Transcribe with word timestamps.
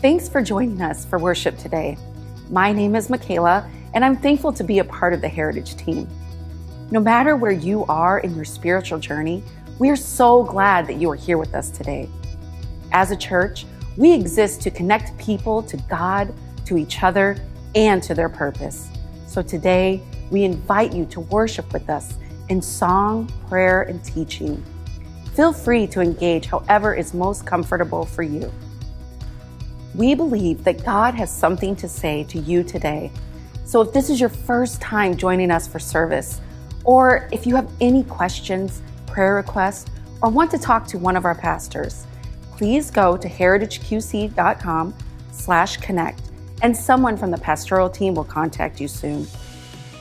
Thanks 0.00 0.30
for 0.30 0.40
joining 0.40 0.80
us 0.80 1.04
for 1.04 1.18
worship 1.18 1.58
today. 1.58 1.98
My 2.48 2.72
name 2.72 2.96
is 2.96 3.10
Michaela, 3.10 3.70
and 3.92 4.02
I'm 4.02 4.16
thankful 4.16 4.50
to 4.54 4.64
be 4.64 4.78
a 4.78 4.84
part 4.84 5.12
of 5.12 5.20
the 5.20 5.28
Heritage 5.28 5.76
team. 5.76 6.08
No 6.90 7.00
matter 7.00 7.36
where 7.36 7.52
you 7.52 7.84
are 7.84 8.20
in 8.20 8.34
your 8.34 8.46
spiritual 8.46 8.98
journey, 8.98 9.42
we 9.78 9.90
are 9.90 9.96
so 9.96 10.42
glad 10.42 10.86
that 10.86 10.94
you 10.94 11.10
are 11.10 11.16
here 11.16 11.36
with 11.36 11.54
us 11.54 11.68
today. 11.68 12.08
As 12.92 13.10
a 13.10 13.16
church, 13.16 13.66
we 13.98 14.10
exist 14.10 14.62
to 14.62 14.70
connect 14.70 15.18
people 15.18 15.62
to 15.64 15.76
God, 15.90 16.32
to 16.64 16.78
each 16.78 17.02
other, 17.02 17.36
and 17.74 18.02
to 18.02 18.14
their 18.14 18.30
purpose. 18.30 18.88
So 19.26 19.42
today, 19.42 20.00
we 20.30 20.44
invite 20.44 20.94
you 20.94 21.04
to 21.04 21.20
worship 21.20 21.74
with 21.74 21.90
us 21.90 22.14
in 22.48 22.62
song, 22.62 23.30
prayer, 23.50 23.82
and 23.82 24.02
teaching. 24.02 24.64
Feel 25.34 25.52
free 25.52 25.86
to 25.88 26.00
engage 26.00 26.46
however 26.46 26.94
is 26.94 27.12
most 27.12 27.44
comfortable 27.44 28.06
for 28.06 28.22
you. 28.22 28.50
We 29.94 30.14
believe 30.14 30.64
that 30.64 30.84
God 30.84 31.14
has 31.14 31.30
something 31.30 31.74
to 31.76 31.88
say 31.88 32.24
to 32.24 32.38
you 32.38 32.62
today. 32.62 33.10
So 33.64 33.80
if 33.80 33.92
this 33.92 34.10
is 34.10 34.20
your 34.20 34.28
first 34.28 34.80
time 34.80 35.16
joining 35.16 35.50
us 35.50 35.66
for 35.66 35.78
service, 35.78 36.40
or 36.84 37.28
if 37.32 37.46
you 37.46 37.56
have 37.56 37.70
any 37.80 38.04
questions, 38.04 38.82
prayer 39.06 39.34
requests, 39.34 39.90
or 40.22 40.30
want 40.30 40.50
to 40.52 40.58
talk 40.58 40.86
to 40.88 40.98
one 40.98 41.16
of 41.16 41.24
our 41.24 41.34
pastors, 41.34 42.06
please 42.56 42.90
go 42.90 43.16
to 43.16 43.28
heritageqc.com 43.28 44.94
slash 45.32 45.76
connect 45.78 46.22
and 46.62 46.76
someone 46.76 47.16
from 47.16 47.30
the 47.30 47.38
pastoral 47.38 47.88
team 47.88 48.14
will 48.14 48.24
contact 48.24 48.80
you 48.80 48.88
soon. 48.88 49.26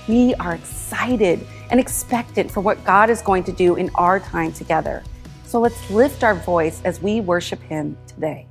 We 0.08 0.34
are 0.36 0.56
excited 0.56 1.46
and 1.72 1.80
expectant 1.80 2.52
for 2.52 2.62
what 2.62 2.84
God 2.84 3.10
is 3.10 3.22
going 3.22 3.44
to 3.46 3.52
do 3.52 3.76
in 3.76 3.90
our 3.96 4.20
time 4.20 4.52
together. 4.52 5.04
So 5.46 5.60
let's 5.60 5.90
lift 5.90 6.24
our 6.24 6.36
voice 6.36 6.82
as 6.84 7.02
we 7.02 7.22
worship 7.22 7.62
Him 7.62 7.98
today. 8.08 8.49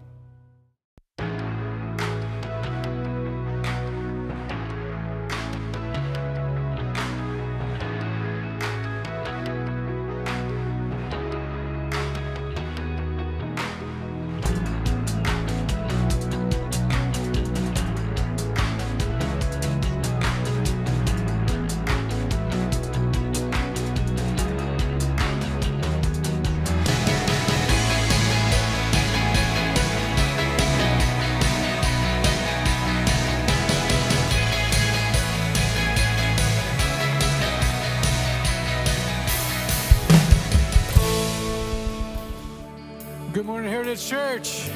Church. 44.07 44.71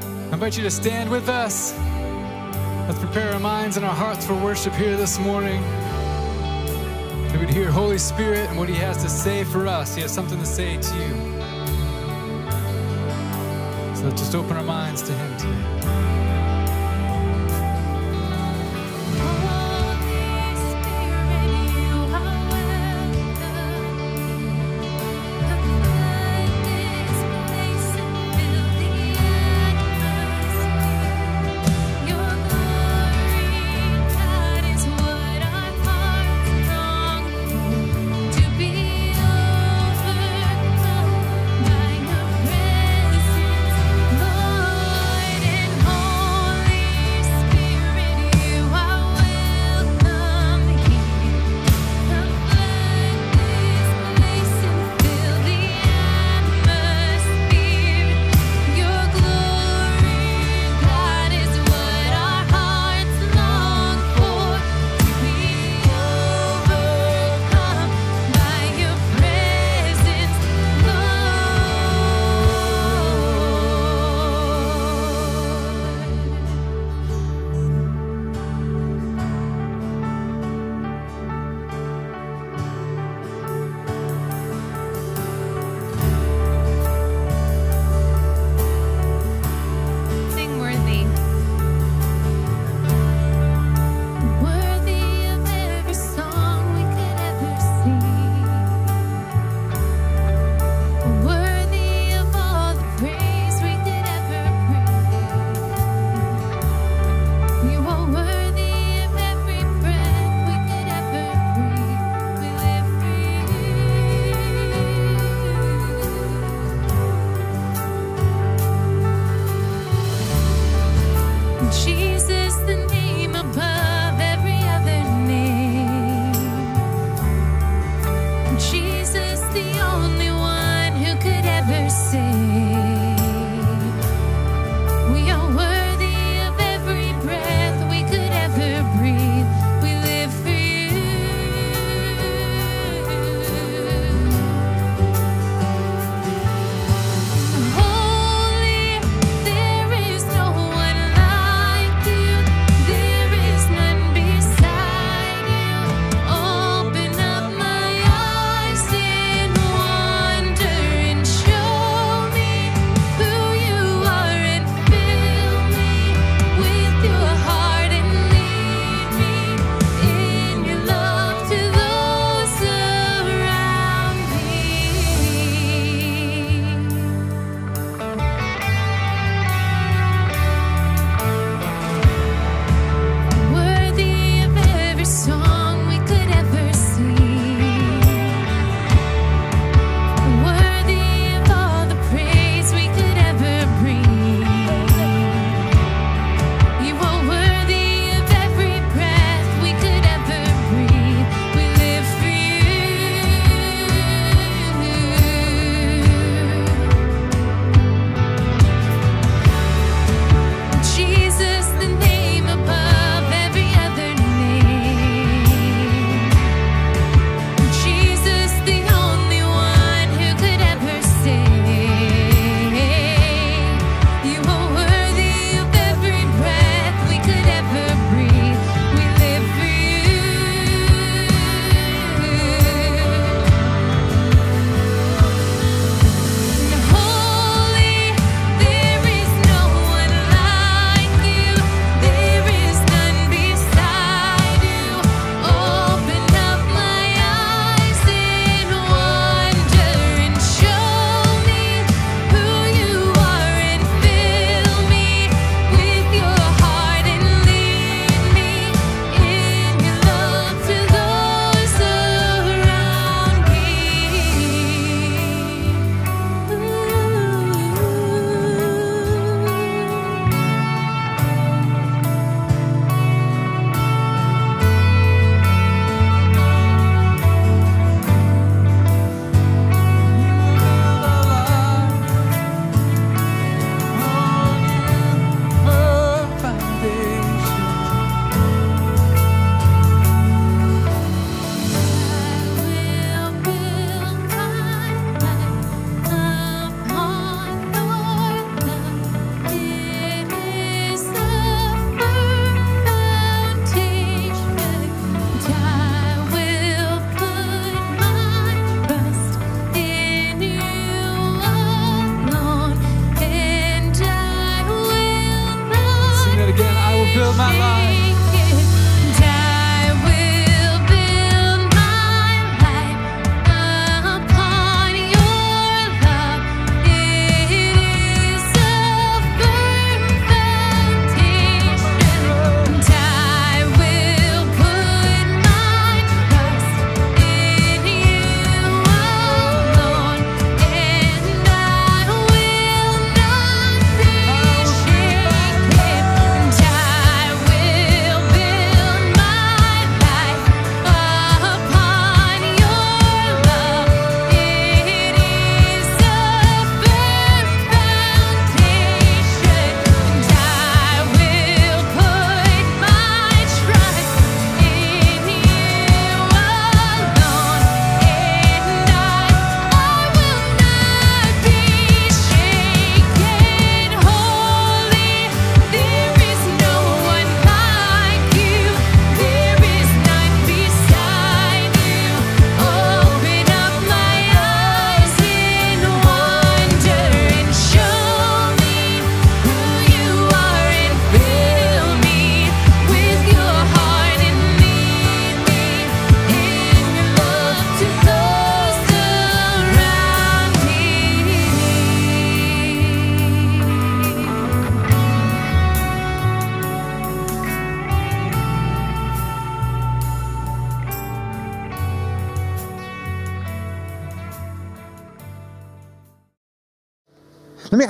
I 0.00 0.32
invite 0.32 0.56
you 0.56 0.62
to 0.62 0.70
stand 0.70 1.10
with 1.10 1.28
us. 1.28 1.76
Let's 2.88 2.98
prepare 2.98 3.32
our 3.32 3.38
minds 3.38 3.76
and 3.76 3.84
our 3.84 3.94
hearts 3.94 4.26
for 4.26 4.34
worship 4.34 4.72
here 4.72 4.96
this 4.96 5.18
morning. 5.18 5.60
That 7.28 7.38
we'd 7.38 7.50
hear 7.50 7.70
Holy 7.70 7.98
Spirit 7.98 8.48
and 8.48 8.58
what 8.58 8.68
He 8.68 8.74
has 8.76 9.02
to 9.02 9.08
say 9.08 9.44
for 9.44 9.66
us. 9.66 9.94
He 9.94 10.00
has 10.02 10.12
something 10.12 10.38
to 10.38 10.46
say 10.46 10.76
to 10.78 10.94
you. 10.96 11.10
So 13.94 14.04
let's 14.04 14.20
just 14.20 14.34
open 14.34 14.56
our 14.56 14.62
minds 14.62 15.02
to 15.02 15.12
Him 15.12 15.36
today. 15.36 15.97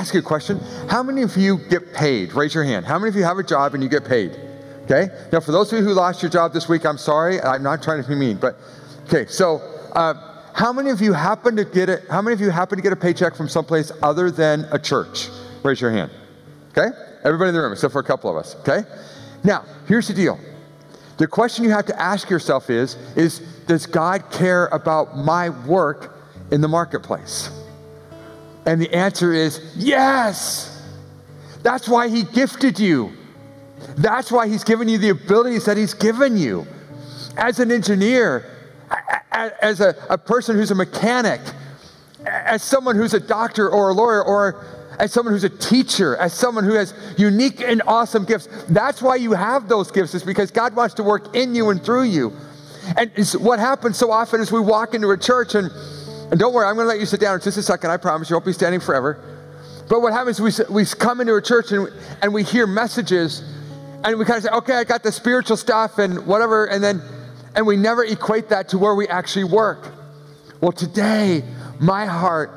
Ask 0.09 0.15
you 0.15 0.21
a 0.21 0.23
question. 0.23 0.59
How 0.89 1.03
many 1.03 1.21
of 1.21 1.37
you 1.37 1.59
get 1.69 1.93
paid? 1.93 2.33
Raise 2.33 2.55
your 2.55 2.65
hand. 2.65 2.87
How 2.87 2.99
many 2.99 3.11
of 3.11 3.15
you 3.15 3.25
have 3.25 3.37
a 3.37 3.43
job 3.43 3.75
and 3.75 3.83
you 3.83 3.91
get 3.91 4.07
paid? 4.07 4.41
Okay? 4.85 5.09
Now, 5.31 5.41
for 5.41 5.53
those 5.53 5.71
of 5.71 5.79
you 5.79 5.85
who 5.85 5.93
lost 5.93 6.23
your 6.23 6.31
job 6.31 6.55
this 6.55 6.67
week, 6.67 6.87
I'm 6.87 6.97
sorry. 6.97 7.39
I'm 7.43 7.63
not 7.63 7.83
trying 7.83 8.03
to 8.03 8.09
be 8.09 8.15
mean, 8.15 8.39
but 8.39 8.57
okay, 9.07 9.27
so 9.27 9.59
uh, 9.93 10.15
how 10.55 10.73
many 10.73 10.89
of 10.89 11.03
you 11.03 11.13
happen 11.13 11.57
to 11.57 11.65
get 11.67 11.91
it? 11.91 12.05
How 12.09 12.23
many 12.23 12.33
of 12.33 12.41
you 12.41 12.49
happen 12.49 12.79
to 12.79 12.83
get 12.83 12.95
a 12.95 12.97
paycheck 12.97 13.35
from 13.35 13.51
someplace 13.51 13.93
other 14.03 14.31
than 14.31 14.67
a 14.73 14.79
church? 14.79 15.29
Raise 15.63 15.79
your 15.79 15.91
hand. 15.91 16.11
Okay? 16.71 16.89
Everybody 17.23 17.51
in 17.51 17.55
the 17.55 17.61
room, 17.61 17.73
except 17.75 17.93
for 17.93 18.01
a 18.01 18.05
couple 18.05 18.31
of 18.31 18.39
us. 18.39 18.57
Okay? 18.61 18.89
Now, 19.45 19.67
here's 19.89 20.09
the 20.09 20.15
deal. 20.15 20.41
The 21.19 21.27
question 21.27 21.65
you 21.65 21.71
have 21.73 21.85
to 21.85 22.01
ask 22.01 22.31
yourself 22.31 22.71
is, 22.71 22.95
is 23.15 23.41
does 23.67 23.85
God 23.85 24.31
care 24.31 24.69
about 24.69 25.19
my 25.19 25.51
work 25.51 26.19
in 26.51 26.63
the 26.63 26.69
marketplace? 26.69 27.51
And 28.69 28.83
the 28.83 28.95
answer 28.95 29.33
is 29.33 29.63
yes. 29.79 30.79
That's 31.63 31.89
why 31.89 32.09
he 32.09 32.25
gifted 32.25 32.79
you. 32.79 33.15
That's 33.97 34.31
why 34.31 34.47
he's 34.47 34.63
given 34.63 34.91
you 34.91 34.99
the 34.99 35.09
abilities 35.09 35.65
that 35.65 35.79
he's 35.79 35.95
given 35.95 36.37
you. 36.37 36.67
As 37.39 37.61
an 37.61 37.73
engineer, 37.73 38.45
as 39.33 39.81
a, 39.81 40.19
person 40.19 40.55
who's 40.55 40.71
a 40.71 40.75
mechanic, 40.75 41.41
as 42.27 42.63
someone 42.63 42.95
who's 42.95 43.15
a 43.15 43.21
doctor 43.21 43.71
or 43.71 43.89
a 43.89 43.95
lawyer, 43.95 44.23
or 44.23 44.63
as 44.99 45.13
someone 45.15 45.33
who's 45.33 45.45
a 45.45 45.49
teacher, 45.49 46.15
as 46.17 46.35
someone 46.35 46.65
who 46.65 46.75
has 46.75 46.93
unique 47.17 47.63
and 47.63 47.81
awesome 47.87 48.27
gifts. 48.27 48.49
That's 48.69 49.01
why 49.01 49.17
you 49.17 49.33
have 49.33 49.71
those 49.71 49.91
gifts, 49.91 50.15
is 50.15 50.23
because 50.23 50.51
God 50.51 50.77
wants 50.77 50.95
to 50.97 51.03
work 51.03 51.35
in 51.35 51.55
you 51.55 51.71
and 51.71 51.83
through 51.83 52.03
you. 52.05 52.37
And 52.99 53.11
what 53.41 53.61
happens 53.61 53.97
so 53.97 54.11
often 54.11 54.43
is 54.43 54.53
we 54.53 54.61
walk 54.61 54.93
into 54.93 55.11
a 55.11 55.17
church 55.17 55.55
and 55.55 55.71
and 56.31 56.39
don't 56.39 56.53
worry, 56.53 56.67
I'm 56.67 56.75
going 56.75 56.85
to 56.85 56.89
let 56.89 57.01
you 57.01 57.07
sit 57.07 57.21
down 57.21 57.35
in 57.37 57.41
just 57.41 57.57
a 57.57 57.63
second. 57.63 57.91
I 57.91 57.97
promise 57.97 58.29
you 58.29 58.37
won't 58.37 58.45
be 58.45 58.53
standing 58.53 58.81
forever. 58.81 59.19
But 59.89 60.03
what 60.03 60.13
happens 60.13 60.39
is 60.39 60.69
we, 60.69 60.75
we 60.75 60.85
come 60.85 61.21
into 61.21 61.35
a 61.35 61.43
church 61.43 61.73
and, 61.73 61.89
and 62.21 62.35
we 62.35 62.43
hear 62.43 62.67
messages 62.67 63.43
and 64.05 64.19
we 64.19 64.25
kind 64.25 64.37
of 64.37 64.45
say, 64.45 64.51
okay, 64.51 64.75
I 64.75 64.85
got 64.85 65.03
the 65.03 65.11
spiritual 65.11 65.57
stuff 65.57 65.99
and 65.99 66.27
whatever. 66.27 66.67
And 66.67 66.85
then, 66.85 67.03
and 67.55 67.67
we 67.67 67.77
never 67.77 68.05
equate 68.05 68.51
that 68.51 68.69
to 68.71 68.79
where 68.79 68.95
we 68.95 69.09
actually 69.09 69.45
work. 69.45 69.91
Well, 70.61 70.73
today, 70.73 71.43
my 71.81 72.05
heart 72.05 72.51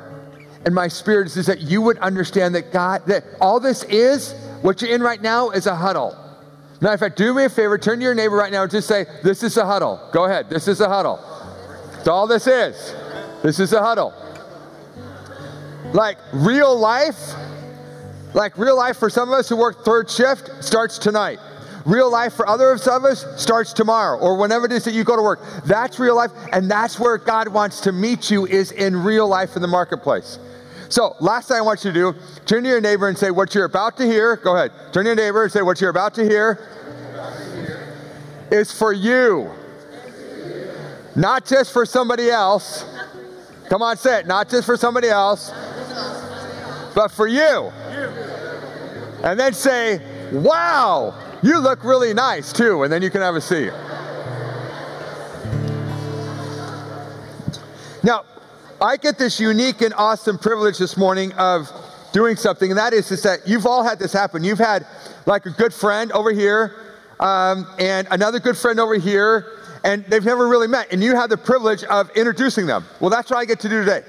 and 0.64 0.74
my 0.74 0.88
spirit 0.88 1.34
is 1.36 1.46
that 1.46 1.60
you 1.60 1.80
would 1.82 1.98
understand 1.98 2.54
that 2.54 2.72
God, 2.72 3.06
that 3.06 3.24
all 3.40 3.58
this 3.58 3.84
is, 3.84 4.34
what 4.60 4.80
you're 4.82 4.94
in 4.94 5.02
right 5.02 5.20
now 5.20 5.50
is 5.50 5.66
a 5.66 5.74
huddle. 5.74 6.16
Now, 6.80 6.92
in 6.92 6.98
fact, 6.98 7.16
do 7.16 7.32
me 7.32 7.44
a 7.44 7.48
favor, 7.48 7.78
turn 7.78 7.98
to 7.98 8.04
your 8.04 8.14
neighbor 8.14 8.36
right 8.36 8.52
now 8.52 8.62
and 8.62 8.70
just 8.70 8.88
say, 8.88 9.06
This 9.22 9.42
is 9.42 9.56
a 9.56 9.64
huddle. 9.64 10.08
Go 10.12 10.24
ahead, 10.24 10.50
this 10.50 10.68
is 10.68 10.80
a 10.80 10.88
huddle. 10.88 11.20
That's 11.94 12.08
all 12.08 12.26
this 12.26 12.46
is. 12.46 12.94
This 13.42 13.58
is 13.58 13.72
a 13.72 13.82
huddle. 13.82 14.14
Like 15.92 16.16
real 16.32 16.78
life, 16.78 17.34
like 18.34 18.56
real 18.56 18.76
life 18.76 18.96
for 18.96 19.10
some 19.10 19.28
of 19.28 19.34
us 19.38 19.48
who 19.48 19.56
work 19.56 19.84
third 19.84 20.08
shift 20.08 20.50
starts 20.64 20.96
tonight. 20.98 21.38
Real 21.84 22.10
life 22.10 22.34
for 22.34 22.48
others 22.48 22.86
of 22.86 23.04
us 23.04 23.26
starts 23.40 23.72
tomorrow 23.72 24.16
or 24.18 24.36
whenever 24.36 24.66
it 24.66 24.72
is 24.72 24.84
that 24.84 24.94
you 24.94 25.02
go 25.02 25.16
to 25.16 25.22
work. 25.22 25.40
That's 25.66 25.98
real 25.98 26.14
life, 26.14 26.30
and 26.52 26.70
that's 26.70 27.00
where 27.00 27.18
God 27.18 27.48
wants 27.48 27.80
to 27.80 27.92
meet 27.92 28.30
you 28.30 28.46
is 28.46 28.70
in 28.70 29.02
real 29.02 29.26
life 29.26 29.56
in 29.56 29.62
the 29.62 29.68
marketplace. 29.68 30.38
So, 30.88 31.16
last 31.20 31.48
thing 31.48 31.56
I 31.56 31.62
want 31.62 31.84
you 31.84 31.90
to 31.90 31.94
do, 32.12 32.14
turn 32.46 32.62
to 32.62 32.68
your 32.68 32.80
neighbor 32.80 33.08
and 33.08 33.18
say 33.18 33.30
what 33.30 33.54
you're 33.54 33.64
about 33.64 33.96
to 33.96 34.04
hear. 34.04 34.36
Go 34.36 34.54
ahead. 34.54 34.70
Turn 34.92 35.04
to 35.04 35.08
your 35.08 35.16
neighbor 35.16 35.42
and 35.42 35.50
say 35.50 35.62
what 35.62 35.80
you're 35.80 35.90
about 35.90 36.14
to 36.14 36.22
hear 36.22 36.68
is 38.52 38.70
for 38.70 38.92
you. 38.92 39.50
Not 41.16 41.46
just 41.46 41.72
for 41.72 41.84
somebody 41.84 42.30
else. 42.30 42.84
Come 43.72 43.80
on, 43.80 43.96
say 43.96 44.18
it. 44.18 44.26
Not 44.26 44.50
just 44.50 44.66
for 44.66 44.76
somebody 44.76 45.08
else, 45.08 45.50
but 46.94 47.08
for 47.08 47.26
you. 47.26 47.72
And 49.24 49.40
then 49.40 49.54
say, 49.54 49.98
wow, 50.30 51.14
you 51.42 51.58
look 51.58 51.82
really 51.82 52.12
nice 52.12 52.52
too. 52.52 52.82
And 52.82 52.92
then 52.92 53.00
you 53.00 53.08
can 53.08 53.22
have 53.22 53.34
a 53.34 53.40
seat. 53.40 53.72
Now, 58.02 58.26
I 58.78 58.98
get 58.98 59.16
this 59.16 59.40
unique 59.40 59.80
and 59.80 59.94
awesome 59.94 60.36
privilege 60.36 60.76
this 60.76 60.98
morning 60.98 61.32
of 61.38 61.72
doing 62.12 62.36
something, 62.36 62.70
and 62.70 62.78
that 62.78 62.92
is, 62.92 63.10
is 63.10 63.22
that 63.22 63.48
you've 63.48 63.64
all 63.64 63.82
had 63.82 63.98
this 63.98 64.12
happen. 64.12 64.44
You've 64.44 64.58
had 64.58 64.84
like 65.24 65.46
a 65.46 65.50
good 65.50 65.72
friend 65.72 66.12
over 66.12 66.30
here, 66.30 66.74
um, 67.20 67.66
and 67.78 68.06
another 68.10 68.38
good 68.38 68.58
friend 68.58 68.78
over 68.78 68.96
here, 68.96 69.46
and 69.84 70.04
they've 70.06 70.24
never 70.24 70.48
really 70.48 70.66
met, 70.66 70.92
and 70.92 71.02
you 71.02 71.14
have 71.16 71.30
the 71.30 71.36
privilege 71.36 71.84
of 71.84 72.10
introducing 72.16 72.66
them. 72.66 72.84
Well, 73.00 73.10
that's 73.10 73.30
what 73.30 73.38
I 73.38 73.44
get 73.44 73.60
to 73.60 73.68
do 73.68 73.84
today. 73.84 74.02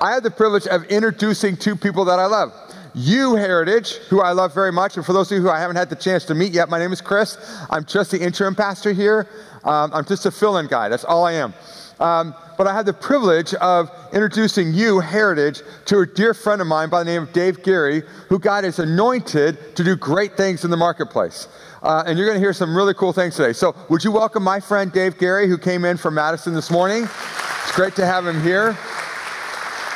I 0.00 0.12
have 0.12 0.22
the 0.22 0.30
privilege 0.30 0.66
of 0.66 0.84
introducing 0.84 1.56
two 1.56 1.76
people 1.76 2.04
that 2.06 2.18
I 2.18 2.26
love. 2.26 2.52
You, 2.94 3.36
Heritage, 3.36 3.94
who 4.10 4.20
I 4.20 4.32
love 4.32 4.54
very 4.54 4.70
much, 4.70 4.96
and 4.96 5.06
for 5.06 5.12
those 5.12 5.32
of 5.32 5.36
you 5.36 5.42
who 5.42 5.50
I 5.50 5.58
haven't 5.58 5.76
had 5.76 5.88
the 5.88 5.96
chance 5.96 6.24
to 6.26 6.34
meet 6.34 6.52
yet, 6.52 6.68
my 6.68 6.78
name 6.78 6.92
is 6.92 7.00
Chris. 7.00 7.38
I'm 7.70 7.84
just 7.84 8.10
the 8.10 8.20
interim 8.20 8.54
pastor 8.54 8.92
here. 8.92 9.28
Um, 9.64 9.90
I'm 9.94 10.04
just 10.04 10.26
a 10.26 10.30
fill 10.30 10.58
in 10.58 10.66
guy, 10.66 10.88
that's 10.88 11.04
all 11.04 11.24
I 11.24 11.32
am. 11.32 11.54
Um, 12.00 12.34
but 12.58 12.66
I 12.66 12.74
had 12.74 12.84
the 12.84 12.92
privilege 12.92 13.54
of 13.54 13.90
introducing 14.12 14.74
you, 14.74 15.00
Heritage, 15.00 15.62
to 15.86 16.00
a 16.00 16.06
dear 16.06 16.34
friend 16.34 16.60
of 16.60 16.66
mine 16.66 16.90
by 16.90 17.02
the 17.02 17.10
name 17.10 17.22
of 17.22 17.32
Dave 17.32 17.62
Geary, 17.62 18.02
who 18.28 18.38
God 18.38 18.64
has 18.64 18.78
anointed 18.78 19.76
to 19.76 19.84
do 19.84 19.96
great 19.96 20.36
things 20.36 20.64
in 20.64 20.70
the 20.70 20.76
marketplace. 20.76 21.48
Uh, 21.82 22.04
and 22.06 22.16
you're 22.16 22.26
going 22.26 22.36
to 22.36 22.40
hear 22.40 22.52
some 22.52 22.76
really 22.76 22.94
cool 22.94 23.12
things 23.12 23.34
today. 23.34 23.52
So, 23.52 23.74
would 23.88 24.04
you 24.04 24.12
welcome 24.12 24.44
my 24.44 24.60
friend 24.60 24.92
Dave 24.92 25.18
Gary, 25.18 25.48
who 25.48 25.58
came 25.58 25.84
in 25.84 25.96
from 25.96 26.14
Madison 26.14 26.54
this 26.54 26.70
morning? 26.70 27.02
It's 27.02 27.72
great 27.74 27.96
to 27.96 28.06
have 28.06 28.24
him 28.24 28.40
here. 28.40 28.78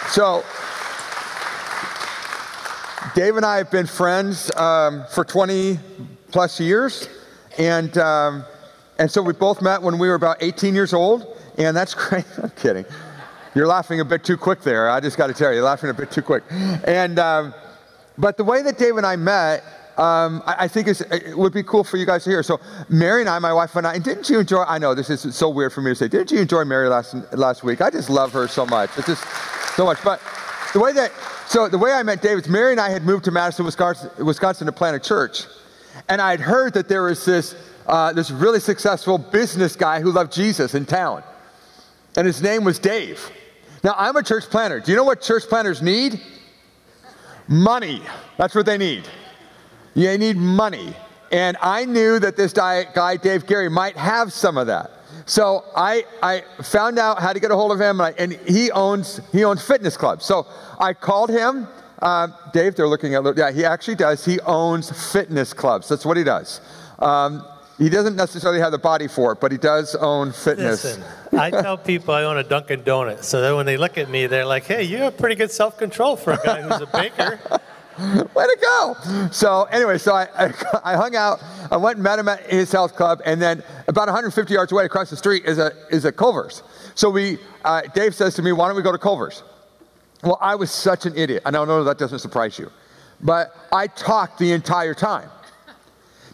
So, 0.08 0.44
Dave 3.14 3.36
and 3.36 3.46
I 3.46 3.58
have 3.58 3.70
been 3.70 3.86
friends 3.86 4.50
um, 4.56 5.04
for 5.12 5.24
20 5.24 5.78
plus 6.32 6.58
years. 6.58 7.08
And, 7.56 7.96
um, 7.98 8.44
and 8.98 9.08
so 9.08 9.22
we 9.22 9.32
both 9.32 9.62
met 9.62 9.80
when 9.80 9.96
we 9.98 10.08
were 10.08 10.16
about 10.16 10.38
18 10.40 10.74
years 10.74 10.92
old. 10.92 11.38
And 11.56 11.76
that's 11.76 11.94
great. 12.08 12.24
I'm 12.42 12.50
kidding. 12.50 12.84
You're 13.54 13.68
laughing 13.68 14.00
a 14.00 14.04
bit 14.04 14.24
too 14.24 14.36
quick 14.36 14.60
there. 14.62 14.90
I 14.90 14.98
just 14.98 15.16
got 15.16 15.28
to 15.28 15.34
tell 15.34 15.50
you, 15.50 15.56
you're 15.56 15.64
laughing 15.64 15.88
a 15.88 15.94
bit 15.94 16.10
too 16.10 16.22
quick. 16.22 16.42
And, 16.50 17.20
um, 17.20 17.54
but 18.18 18.36
the 18.36 18.44
way 18.44 18.60
that 18.62 18.76
Dave 18.76 18.96
and 18.96 19.06
I 19.06 19.14
met, 19.14 19.62
um, 19.96 20.42
I, 20.46 20.64
I, 20.64 20.68
think 20.68 20.88
it 20.88 21.36
would 21.36 21.52
be 21.52 21.62
cool 21.62 21.82
for 21.82 21.96
you 21.96 22.04
guys 22.04 22.24
to 22.24 22.30
hear. 22.30 22.42
So 22.42 22.60
Mary 22.88 23.22
and 23.22 23.30
I, 23.30 23.38
my 23.38 23.52
wife 23.52 23.76
and 23.76 23.86
I, 23.86 23.94
and 23.94 24.04
didn't 24.04 24.28
you 24.28 24.40
enjoy, 24.40 24.62
I 24.62 24.78
know 24.78 24.94
this 24.94 25.08
is 25.08 25.34
so 25.34 25.48
weird 25.48 25.72
for 25.72 25.80
me 25.80 25.92
to 25.92 25.94
say, 25.94 26.08
didn't 26.08 26.30
you 26.30 26.40
enjoy 26.40 26.64
Mary 26.64 26.88
last, 26.88 27.14
last 27.32 27.64
week? 27.64 27.80
I 27.80 27.88
just 27.88 28.10
love 28.10 28.32
her 28.32 28.46
so 28.46 28.66
much. 28.66 28.90
It's 28.98 29.06
just 29.06 29.24
so 29.74 29.86
much. 29.86 29.98
But 30.04 30.20
the 30.74 30.80
way 30.80 30.92
that, 30.92 31.12
so 31.46 31.68
the 31.68 31.78
way 31.78 31.92
I 31.92 32.02
met 32.02 32.20
Dave 32.20 32.38
is 32.38 32.48
Mary 32.48 32.72
and 32.72 32.80
I 32.80 32.90
had 32.90 33.04
moved 33.04 33.24
to 33.24 33.30
Madison, 33.30 33.64
Wisconsin, 33.64 34.10
Wisconsin 34.24 34.66
to 34.66 34.72
plant 34.72 34.96
a 34.96 35.00
church. 35.00 35.44
And 36.08 36.20
I'd 36.20 36.40
heard 36.40 36.74
that 36.74 36.88
there 36.88 37.04
was 37.04 37.24
this, 37.24 37.56
uh, 37.86 38.12
this 38.12 38.30
really 38.30 38.60
successful 38.60 39.16
business 39.16 39.76
guy 39.76 40.00
who 40.00 40.12
loved 40.12 40.32
Jesus 40.32 40.74
in 40.74 40.84
town 40.84 41.22
and 42.16 42.26
his 42.26 42.42
name 42.42 42.64
was 42.64 42.78
Dave. 42.78 43.30
Now, 43.84 43.94
I'm 43.96 44.16
a 44.16 44.22
church 44.22 44.44
planter. 44.44 44.80
Do 44.80 44.90
you 44.90 44.96
know 44.96 45.04
what 45.04 45.20
church 45.20 45.44
planters 45.44 45.82
need? 45.82 46.20
Money. 47.46 48.02
That's 48.38 48.54
what 48.54 48.66
they 48.66 48.78
need. 48.78 49.06
They 49.96 50.18
need 50.18 50.36
money. 50.36 50.94
And 51.32 51.56
I 51.60 51.84
knew 51.84 52.20
that 52.20 52.36
this 52.36 52.52
guy, 52.52 53.16
Dave 53.16 53.46
Gary, 53.46 53.68
might 53.68 53.96
have 53.96 54.32
some 54.32 54.56
of 54.58 54.68
that. 54.68 54.90
So 55.24 55.64
I, 55.74 56.04
I 56.22 56.44
found 56.62 56.98
out 56.98 57.20
how 57.20 57.32
to 57.32 57.40
get 57.40 57.50
a 57.50 57.56
hold 57.56 57.72
of 57.72 57.80
him, 57.80 58.00
and, 58.00 58.14
I, 58.14 58.22
and 58.22 58.32
he 58.48 58.70
owns 58.70 59.20
he 59.32 59.42
owns 59.42 59.66
fitness 59.66 59.96
clubs. 59.96 60.24
So 60.24 60.46
I 60.78 60.92
called 60.92 61.30
him. 61.30 61.66
Uh, 62.00 62.28
Dave, 62.52 62.76
they're 62.76 62.86
looking 62.86 63.14
at. 63.14 63.36
Yeah, 63.36 63.50
he 63.50 63.64
actually 63.64 63.96
does. 63.96 64.24
He 64.24 64.38
owns 64.40 65.12
fitness 65.12 65.52
clubs. 65.52 65.88
That's 65.88 66.04
what 66.04 66.16
he 66.16 66.22
does. 66.22 66.60
Um, 67.00 67.44
he 67.78 67.88
doesn't 67.88 68.16
necessarily 68.16 68.60
have 68.60 68.72
the 68.72 68.78
body 68.78 69.08
for 69.08 69.32
it, 69.32 69.40
but 69.40 69.50
he 69.50 69.58
does 69.58 69.96
own 69.96 70.32
fitness. 70.32 70.84
Listen, 70.84 71.04
I 71.38 71.50
tell 71.50 71.76
people 71.76 72.14
I 72.14 72.22
own 72.22 72.38
a 72.38 72.44
Dunkin' 72.44 72.82
Donut, 72.82 73.24
so 73.24 73.40
that 73.40 73.54
when 73.54 73.66
they 73.66 73.76
look 73.76 73.98
at 73.98 74.08
me, 74.08 74.26
they're 74.28 74.46
like, 74.46 74.64
"Hey, 74.64 74.84
you 74.84 74.98
have 74.98 75.16
pretty 75.18 75.34
good 75.34 75.50
self-control 75.50 76.16
for 76.16 76.34
a 76.34 76.38
guy 76.44 76.62
who's 76.62 76.80
a 76.80 76.86
baker." 76.86 77.40
Way 78.34 78.44
to 78.44 78.58
go! 78.60 79.28
So 79.32 79.64
anyway, 79.64 79.96
so 79.96 80.14
I, 80.14 80.28
I, 80.36 80.54
I, 80.92 80.96
hung 80.96 81.16
out. 81.16 81.42
I 81.70 81.76
went 81.78 81.96
and 81.96 82.04
met 82.04 82.18
him 82.18 82.28
at 82.28 82.40
his 82.50 82.70
health 82.70 82.94
club, 82.94 83.22
and 83.24 83.40
then 83.40 83.62
about 83.88 84.06
150 84.06 84.52
yards 84.52 84.70
away 84.70 84.84
across 84.84 85.08
the 85.08 85.16
street 85.16 85.44
is 85.46 85.58
a 85.58 85.72
is 85.90 86.04
a 86.04 86.12
Culver's. 86.12 86.62
So 86.94 87.08
we, 87.08 87.38
uh, 87.64 87.82
Dave 87.94 88.14
says 88.14 88.34
to 88.34 88.42
me, 88.42 88.52
"Why 88.52 88.66
don't 88.66 88.76
we 88.76 88.82
go 88.82 88.92
to 88.92 88.98
Culver's?" 88.98 89.42
Well, 90.22 90.38
I 90.40 90.56
was 90.56 90.70
such 90.70 91.06
an 91.06 91.16
idiot. 91.16 91.42
I 91.46 91.50
know 91.50 91.84
that 91.84 91.98
doesn't 91.98 92.18
surprise 92.18 92.58
you, 92.58 92.70
but 93.20 93.54
I 93.72 93.86
talked 93.86 94.38
the 94.38 94.52
entire 94.52 94.94
time. 94.94 95.30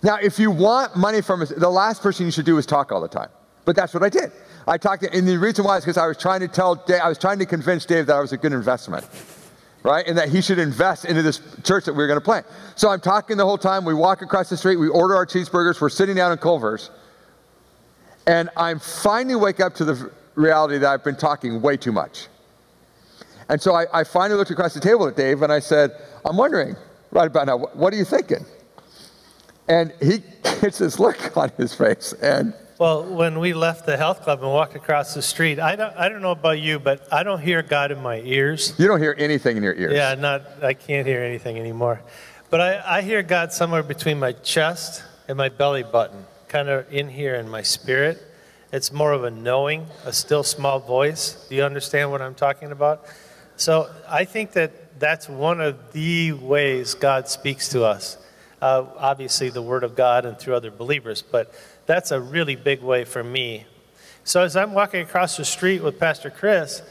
Now, 0.03 0.17
if 0.17 0.39
you 0.39 0.51
want 0.51 0.97
money 0.97 1.21
from 1.21 1.43
us, 1.43 1.51
the 1.51 1.71
last 1.71 2.03
person 2.03 2.27
you 2.27 2.33
should 2.33 2.45
do 2.47 2.59
is 2.59 2.67
talk 2.67 2.91
all 2.91 3.01
the 3.01 3.09
time. 3.09 3.29
But 3.65 3.77
that's 3.77 3.95
what 3.95 4.03
I 4.03 4.09
did. 4.09 4.33
I 4.67 4.79
talked, 4.79 5.05
and 5.05 5.29
the 5.29 5.39
reason 5.39 5.65
why 5.65 5.77
is 5.77 5.85
because 5.85 5.97
I 5.97 6.07
was 6.07 6.17
trying 6.17 6.41
to 6.41 6.49
tell 6.49 6.75
Dave, 6.75 7.01
I 7.03 7.09
was 7.09 7.19
trying 7.19 7.39
to 7.39 7.47
convince 7.47 7.85
Dave 7.85 8.07
that 8.07 8.17
I 8.17 8.21
was 8.21 8.33
a 8.33 8.37
good 8.37 8.53
investment, 8.53 9.05
right? 9.83 10.07
And 10.07 10.17
that 10.19 10.29
he 10.29 10.41
should 10.41 10.59
invest 10.59 11.05
into 11.05 11.23
this 11.23 11.41
church 11.65 11.85
that 11.87 11.93
we 11.93 11.99
were 11.99 12.07
going 12.07 12.19
to 12.21 12.25
plant. 12.25 12.47
So 12.77 12.89
I'm 12.89 13.01
talking 13.01 13.37
the 13.37 13.45
whole 13.45 13.59
time. 13.59 13.85
We 13.85 13.95
walk 13.95 14.23
across 14.23 14.49
the 14.49 14.57
street, 14.57 14.77
we 14.77 14.89
order 14.89 15.17
our 15.17 15.27
cheeseburgers, 15.27 15.81
we're 15.81 15.89
sitting 15.89 16.17
down 16.17 16.33
in 16.33 16.39
Culver's, 16.39 16.91
and 18.27 18.49
I'm 18.57 18.79
finally 18.79 19.37
wake 19.37 19.61
up 19.61 19.75
to 19.77 19.85
the 19.85 20.13
reality 20.35 20.79
that 20.79 20.89
I've 20.89 21.05
been 21.05 21.17
talking 21.17 21.61
way 21.61 21.77
too 21.77 21.93
much. 21.93 22.29
And 23.49 23.61
so 23.61 23.75
I, 23.75 23.87
I 23.93 24.05
finally 24.05 24.39
looked 24.39 24.51
across 24.51 24.75
the 24.75 24.81
table 24.81 25.07
at 25.09 25.17
Dave 25.17 25.43
and 25.43 25.53
I 25.53 25.59
said, 25.59 25.91
I'm 26.25 26.37
wondering 26.37 26.77
right 27.11 27.27
about 27.27 27.47
now, 27.47 27.59
what 27.59 27.93
are 27.93 27.97
you 27.97 28.05
thinking? 28.05 28.47
And 29.69 29.93
he 30.01 30.19
gets 30.61 30.79
this 30.79 30.99
look 30.99 31.37
on 31.37 31.51
his 31.59 31.75
face. 31.75 32.15
And 32.15 32.55
well, 32.83 33.05
when 33.05 33.39
we 33.39 33.53
left 33.55 33.87
the 33.87 33.97
health 33.97 34.23
club 34.23 34.43
and 34.43 34.51
walked 34.51 34.75
across 34.75 35.15
the 35.15 35.23
street, 35.23 35.61
I 35.61 35.77
don't, 35.77 35.97
I 35.97 36.09
don't 36.09 36.21
know 36.21 36.33
about 36.33 36.59
you, 36.59 36.81
but 36.81 37.07
I 37.13 37.23
don't 37.23 37.41
hear 37.41 37.63
God 37.63 37.93
in 37.93 38.03
my 38.03 38.21
ears. 38.23 38.75
You 38.77 38.89
don't 38.89 38.99
hear 38.99 39.15
anything 39.17 39.57
in 39.57 39.63
your 39.63 39.75
ears. 39.75 39.93
Yeah, 39.93 40.17
not. 40.17 40.43
I 40.61 40.75
can't 40.75 41.07
hear 41.07 41.23
anything 41.23 41.61
anymore. 41.61 42.03
But 42.51 42.61
I, 42.61 42.99
I 42.99 43.03
hear 43.03 43.23
God 43.23 43.53
somewhere 43.53 43.85
between 43.85 44.19
my 44.19 44.33
chest 44.33 45.05
and 45.29 45.39
my 45.39 45.49
belly 45.49 45.85
button, 45.85 46.25
kind 46.49 46.69
of 46.69 46.93
in 46.93 47.09
here 47.09 47.37
in 47.37 47.49
my 47.49 47.63
spirit. 47.63 48.21
It's 48.73 48.91
more 48.91 49.13
of 49.13 49.23
a 49.23 49.31
knowing, 49.31 49.87
a 50.05 50.13
still 50.13 50.43
small 50.43 50.81
voice. 50.81 51.47
Do 51.49 51.55
you 51.55 51.63
understand 51.63 52.11
what 52.11 52.21
I'm 52.21 52.35
talking 52.35 52.73
about? 52.73 53.05
So 53.55 53.89
I 54.09 54.25
think 54.25 54.55
that 54.55 54.99
that's 54.99 55.29
one 55.29 55.61
of 55.61 55.93
the 55.93 56.33
ways 56.33 56.95
God 56.95 57.29
speaks 57.29 57.69
to 57.69 57.85
us 57.85 58.19
uh, 58.63 58.87
obviously 58.97 59.51
the 59.51 59.61
Word 59.61 59.83
of 59.83 59.97
God 59.97 60.25
and 60.25 60.39
through 60.39 60.55
other 60.55 60.71
believers, 60.71 61.21
but 61.21 61.53
that's 61.87 62.11
a 62.11 62.21
really 62.21 62.57
big 62.57 62.83
way 62.83 63.05
for 63.05 63.23
me. 63.23 63.67
So 64.25 64.43
as 64.43 64.57
I'm 64.57 64.73
walking 64.73 65.01
across 65.01 65.37
the 65.37 65.45
street 65.45 65.83
with 65.83 65.99
Pastor 65.99 66.31
Chris, 66.31 66.83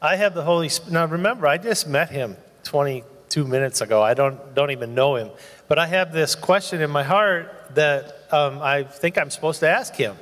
I 0.00 0.16
have 0.16 0.34
the 0.34 0.42
Holy 0.42 0.68
Spirit. 0.68 0.92
Now 0.92 1.06
remember, 1.06 1.46
I 1.46 1.58
just 1.58 1.86
met 1.86 2.10
him 2.10 2.36
22 2.64 3.46
minutes 3.46 3.80
ago. 3.80 4.02
I 4.02 4.14
don't, 4.14 4.54
don't 4.54 4.70
even 4.70 4.94
know 4.94 5.16
him. 5.16 5.30
But 5.68 5.78
I 5.78 5.86
have 5.86 6.12
this 6.12 6.34
question 6.34 6.80
in 6.80 6.90
my 6.90 7.02
heart 7.02 7.74
that 7.74 8.26
um, 8.32 8.60
I 8.62 8.84
think 8.84 9.18
I'm 9.18 9.30
supposed 9.30 9.60
to 9.60 9.68
ask 9.68 9.94
him. 9.94 10.16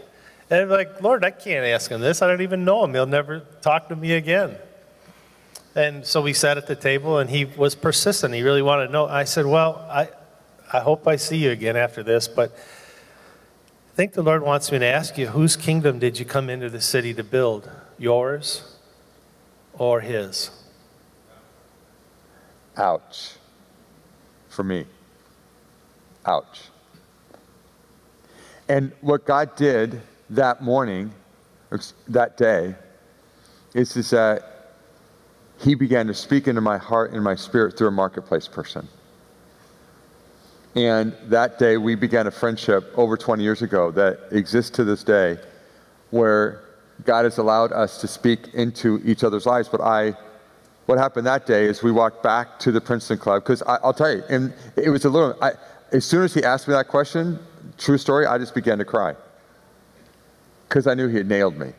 And 0.50 0.62
I'm 0.62 0.68
like, 0.68 1.00
Lord, 1.00 1.24
I 1.24 1.30
can't 1.30 1.64
ask 1.66 1.90
him 1.90 2.00
this. 2.00 2.22
I 2.22 2.26
don't 2.26 2.40
even 2.40 2.64
know 2.64 2.84
him. 2.84 2.94
He'll 2.94 3.06
never 3.06 3.40
talk 3.60 3.88
to 3.90 3.96
me 3.96 4.12
again. 4.12 4.56
And 5.74 6.04
so 6.04 6.22
we 6.22 6.32
sat 6.32 6.56
at 6.56 6.66
the 6.66 6.74
table, 6.74 7.18
and 7.18 7.30
he 7.30 7.44
was 7.44 7.74
persistent. 7.74 8.34
He 8.34 8.42
really 8.42 8.62
wanted 8.62 8.86
to 8.86 8.92
know. 8.92 9.06
I 9.06 9.24
said, 9.24 9.46
Well, 9.46 9.86
I, 9.90 10.08
I 10.72 10.80
hope 10.80 11.06
I 11.06 11.16
see 11.16 11.36
you 11.36 11.50
again 11.50 11.76
after 11.76 12.02
this, 12.02 12.26
but 12.26 12.56
think 13.98 14.12
the 14.12 14.22
Lord 14.22 14.44
wants 14.44 14.70
me 14.70 14.78
to 14.78 14.86
ask 14.86 15.18
you 15.18 15.26
whose 15.26 15.56
kingdom 15.56 15.98
did 15.98 16.20
you 16.20 16.24
come 16.24 16.48
into 16.48 16.70
the 16.70 16.80
city 16.80 17.12
to 17.14 17.24
build? 17.24 17.68
Yours 17.98 18.76
or 19.72 20.02
His? 20.02 20.52
Ouch. 22.76 23.32
For 24.50 24.62
me. 24.62 24.86
Ouch. 26.24 26.60
And 28.68 28.92
what 29.00 29.26
God 29.26 29.56
did 29.56 30.00
that 30.30 30.62
morning, 30.62 31.12
that 32.06 32.36
day, 32.36 32.76
is, 33.74 33.96
is 33.96 34.10
that 34.10 34.76
He 35.58 35.74
began 35.74 36.06
to 36.06 36.14
speak 36.14 36.46
into 36.46 36.60
my 36.60 36.78
heart 36.78 37.10
and 37.10 37.24
my 37.24 37.34
spirit 37.34 37.76
through 37.76 37.88
a 37.88 37.90
marketplace 37.90 38.46
person. 38.46 38.86
And 40.74 41.14
that 41.24 41.58
day, 41.58 41.76
we 41.76 41.94
began 41.94 42.26
a 42.26 42.30
friendship 42.30 42.92
over 42.96 43.16
20 43.16 43.42
years 43.42 43.62
ago 43.62 43.90
that 43.92 44.20
exists 44.30 44.70
to 44.72 44.84
this 44.84 45.02
day, 45.02 45.38
where 46.10 46.62
God 47.04 47.24
has 47.24 47.38
allowed 47.38 47.72
us 47.72 48.00
to 48.00 48.08
speak 48.08 48.54
into 48.54 49.00
each 49.04 49.24
other's 49.24 49.46
lives. 49.46 49.68
But 49.68 49.80
I, 49.80 50.14
what 50.86 50.98
happened 50.98 51.26
that 51.26 51.46
day 51.46 51.64
is 51.64 51.82
we 51.82 51.92
walked 51.92 52.22
back 52.22 52.58
to 52.60 52.72
the 52.72 52.80
Princeton 52.80 53.18
Club 53.18 53.42
because 53.42 53.62
I'll 53.66 53.94
tell 53.94 54.12
you, 54.12 54.22
and 54.28 54.52
it 54.76 54.90
was 54.90 55.04
a 55.04 55.10
little. 55.10 55.36
I, 55.42 55.52
as 55.92 56.04
soon 56.04 56.22
as 56.22 56.34
he 56.34 56.44
asked 56.44 56.68
me 56.68 56.74
that 56.74 56.88
question, 56.88 57.38
true 57.78 57.98
story, 57.98 58.26
I 58.26 58.36
just 58.38 58.54
began 58.54 58.78
to 58.78 58.84
cry 58.84 59.14
because 60.68 60.86
I 60.86 60.94
knew 60.94 61.08
he 61.08 61.16
had 61.16 61.28
nailed 61.28 61.56
me. 61.56 61.72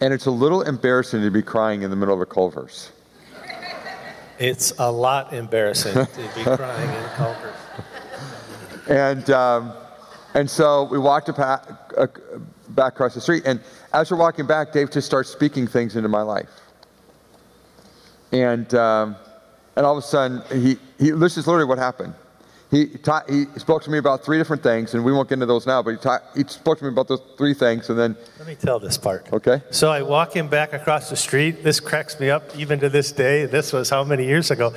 And 0.00 0.12
it's 0.12 0.26
a 0.26 0.30
little 0.30 0.62
embarrassing 0.62 1.22
to 1.22 1.30
be 1.30 1.42
crying 1.42 1.82
in 1.82 1.90
the 1.90 1.96
middle 1.96 2.14
of 2.14 2.20
a 2.20 2.26
Culver's. 2.26 2.92
It's 4.38 4.72
a 4.78 4.90
lot 4.90 5.32
embarrassing 5.32 5.94
to 5.94 6.30
be 6.34 6.42
crying 6.56 6.90
in 6.90 7.08
Culver's. 7.10 7.54
And, 8.88 9.30
um, 9.30 9.72
and 10.34 10.48
so 10.48 10.84
we 10.84 10.98
walked 10.98 11.34
back, 11.36 11.66
uh, 11.96 12.06
back 12.68 12.92
across 12.92 13.14
the 13.14 13.20
street, 13.20 13.44
and 13.46 13.60
as 13.92 14.10
we're 14.10 14.18
walking 14.18 14.46
back, 14.46 14.72
Dave 14.72 14.90
just 14.90 15.06
starts 15.06 15.30
speaking 15.30 15.66
things 15.66 15.96
into 15.96 16.08
my 16.08 16.22
life. 16.22 16.50
And, 18.32 18.72
um, 18.74 19.16
and 19.74 19.86
all 19.86 19.96
of 19.96 20.04
a 20.04 20.06
sudden, 20.06 20.42
he, 20.50 20.78
he, 20.98 21.10
this 21.10 21.36
is 21.36 21.46
literally 21.46 21.66
what 21.66 21.78
happened. 21.78 22.14
He, 22.76 22.86
taught, 22.98 23.30
he 23.30 23.46
spoke 23.56 23.82
to 23.84 23.90
me 23.90 23.96
about 23.96 24.22
three 24.22 24.36
different 24.36 24.62
things, 24.62 24.92
and 24.92 25.02
we 25.02 25.10
won't 25.10 25.30
get 25.30 25.34
into 25.34 25.46
those 25.46 25.66
now, 25.66 25.82
but 25.82 25.92
he, 25.92 25.96
taught, 25.96 26.22
he 26.34 26.44
spoke 26.44 26.76
to 26.78 26.84
me 26.84 26.90
about 26.90 27.08
those 27.08 27.22
three 27.38 27.54
things, 27.54 27.88
and 27.88 27.98
then. 27.98 28.16
Let 28.38 28.46
me 28.46 28.54
tell 28.54 28.78
this 28.78 28.98
part. 28.98 29.32
Okay. 29.32 29.62
So 29.70 29.90
I 29.90 30.02
walk 30.02 30.36
him 30.36 30.48
back 30.48 30.74
across 30.74 31.08
the 31.08 31.16
street. 31.16 31.64
This 31.64 31.80
cracks 31.80 32.20
me 32.20 32.28
up 32.28 32.54
even 32.54 32.78
to 32.80 32.90
this 32.90 33.12
day. 33.12 33.46
This 33.46 33.72
was 33.72 33.88
how 33.88 34.04
many 34.04 34.26
years 34.26 34.50
ago? 34.50 34.74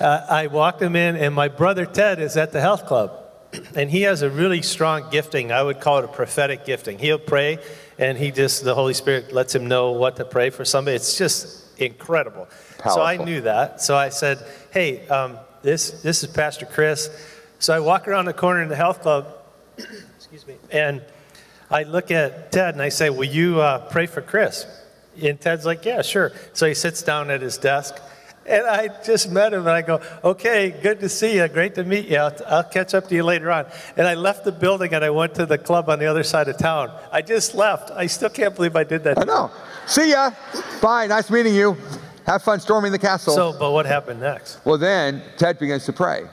Uh, 0.00 0.26
I 0.30 0.46
walked 0.46 0.80
him 0.80 0.96
in, 0.96 1.16
and 1.16 1.34
my 1.34 1.48
brother 1.48 1.84
Ted 1.84 2.18
is 2.18 2.38
at 2.38 2.52
the 2.52 2.62
health 2.62 2.86
club. 2.86 3.20
And 3.76 3.90
he 3.90 4.02
has 4.02 4.22
a 4.22 4.30
really 4.30 4.62
strong 4.62 5.10
gifting. 5.10 5.52
I 5.52 5.62
would 5.62 5.80
call 5.80 5.98
it 5.98 6.04
a 6.06 6.08
prophetic 6.08 6.64
gifting. 6.64 6.98
He'll 6.98 7.18
pray, 7.18 7.58
and 7.98 8.16
he 8.16 8.30
just, 8.30 8.64
the 8.64 8.74
Holy 8.74 8.94
Spirit 8.94 9.32
lets 9.32 9.54
him 9.54 9.68
know 9.68 9.92
what 9.92 10.16
to 10.16 10.24
pray 10.24 10.48
for 10.48 10.64
somebody. 10.64 10.96
It's 10.96 11.18
just 11.18 11.78
incredible. 11.78 12.48
Powerful. 12.78 13.02
So 13.02 13.02
I 13.02 13.16
knew 13.18 13.42
that. 13.42 13.82
So 13.82 13.96
I 13.96 14.08
said, 14.08 14.44
hey, 14.72 15.06
um, 15.08 15.38
this, 15.62 16.02
this 16.02 16.22
is 16.22 16.30
Pastor 16.30 16.66
Chris. 16.66 17.10
So 17.64 17.72
I 17.72 17.80
walk 17.80 18.06
around 18.06 18.26
the 18.26 18.34
corner 18.34 18.60
in 18.60 18.68
the 18.68 18.76
health 18.76 19.00
club, 19.00 19.26
excuse 19.78 20.46
me, 20.46 20.56
and 20.70 21.00
I 21.70 21.84
look 21.84 22.10
at 22.10 22.52
Ted 22.52 22.74
and 22.74 22.82
I 22.82 22.90
say, 22.90 23.08
Will 23.08 23.24
you 23.24 23.58
uh, 23.58 23.88
pray 23.88 24.04
for 24.04 24.20
Chris? 24.20 24.66
And 25.22 25.40
Ted's 25.40 25.64
like, 25.64 25.82
Yeah, 25.82 26.02
sure. 26.02 26.32
So 26.52 26.66
he 26.66 26.74
sits 26.74 27.00
down 27.00 27.30
at 27.30 27.40
his 27.40 27.56
desk. 27.56 27.96
And 28.44 28.66
I 28.66 28.90
just 29.02 29.30
met 29.30 29.54
him 29.54 29.60
and 29.60 29.70
I 29.70 29.80
go, 29.80 30.02
Okay, 30.22 30.78
good 30.82 31.00
to 31.00 31.08
see 31.08 31.36
you. 31.36 31.48
Great 31.48 31.74
to 31.76 31.84
meet 31.84 32.06
you. 32.06 32.18
I'll, 32.18 32.36
I'll 32.46 32.64
catch 32.64 32.92
up 32.92 33.08
to 33.08 33.14
you 33.14 33.22
later 33.22 33.50
on. 33.50 33.64
And 33.96 34.06
I 34.06 34.12
left 34.12 34.44
the 34.44 34.52
building 34.52 34.92
and 34.92 35.02
I 35.02 35.08
went 35.08 35.34
to 35.36 35.46
the 35.46 35.56
club 35.56 35.88
on 35.88 35.98
the 35.98 36.04
other 36.04 36.22
side 36.22 36.48
of 36.48 36.58
town. 36.58 36.94
I 37.10 37.22
just 37.22 37.54
left. 37.54 37.90
I 37.92 38.08
still 38.08 38.28
can't 38.28 38.54
believe 38.54 38.76
I 38.76 38.84
did 38.84 39.04
that. 39.04 39.18
I 39.18 39.24
know. 39.24 39.50
See 39.86 40.10
ya. 40.10 40.32
Bye. 40.82 41.06
Nice 41.06 41.30
meeting 41.30 41.54
you. 41.54 41.78
Have 42.26 42.42
fun 42.42 42.60
storming 42.60 42.92
the 42.92 42.98
castle. 42.98 43.34
So, 43.34 43.58
but 43.58 43.70
what 43.70 43.86
happened 43.86 44.20
next? 44.20 44.62
Well, 44.66 44.76
then 44.76 45.22
Ted 45.38 45.58
begins 45.58 45.86
to 45.86 45.94
pray. 45.94 46.28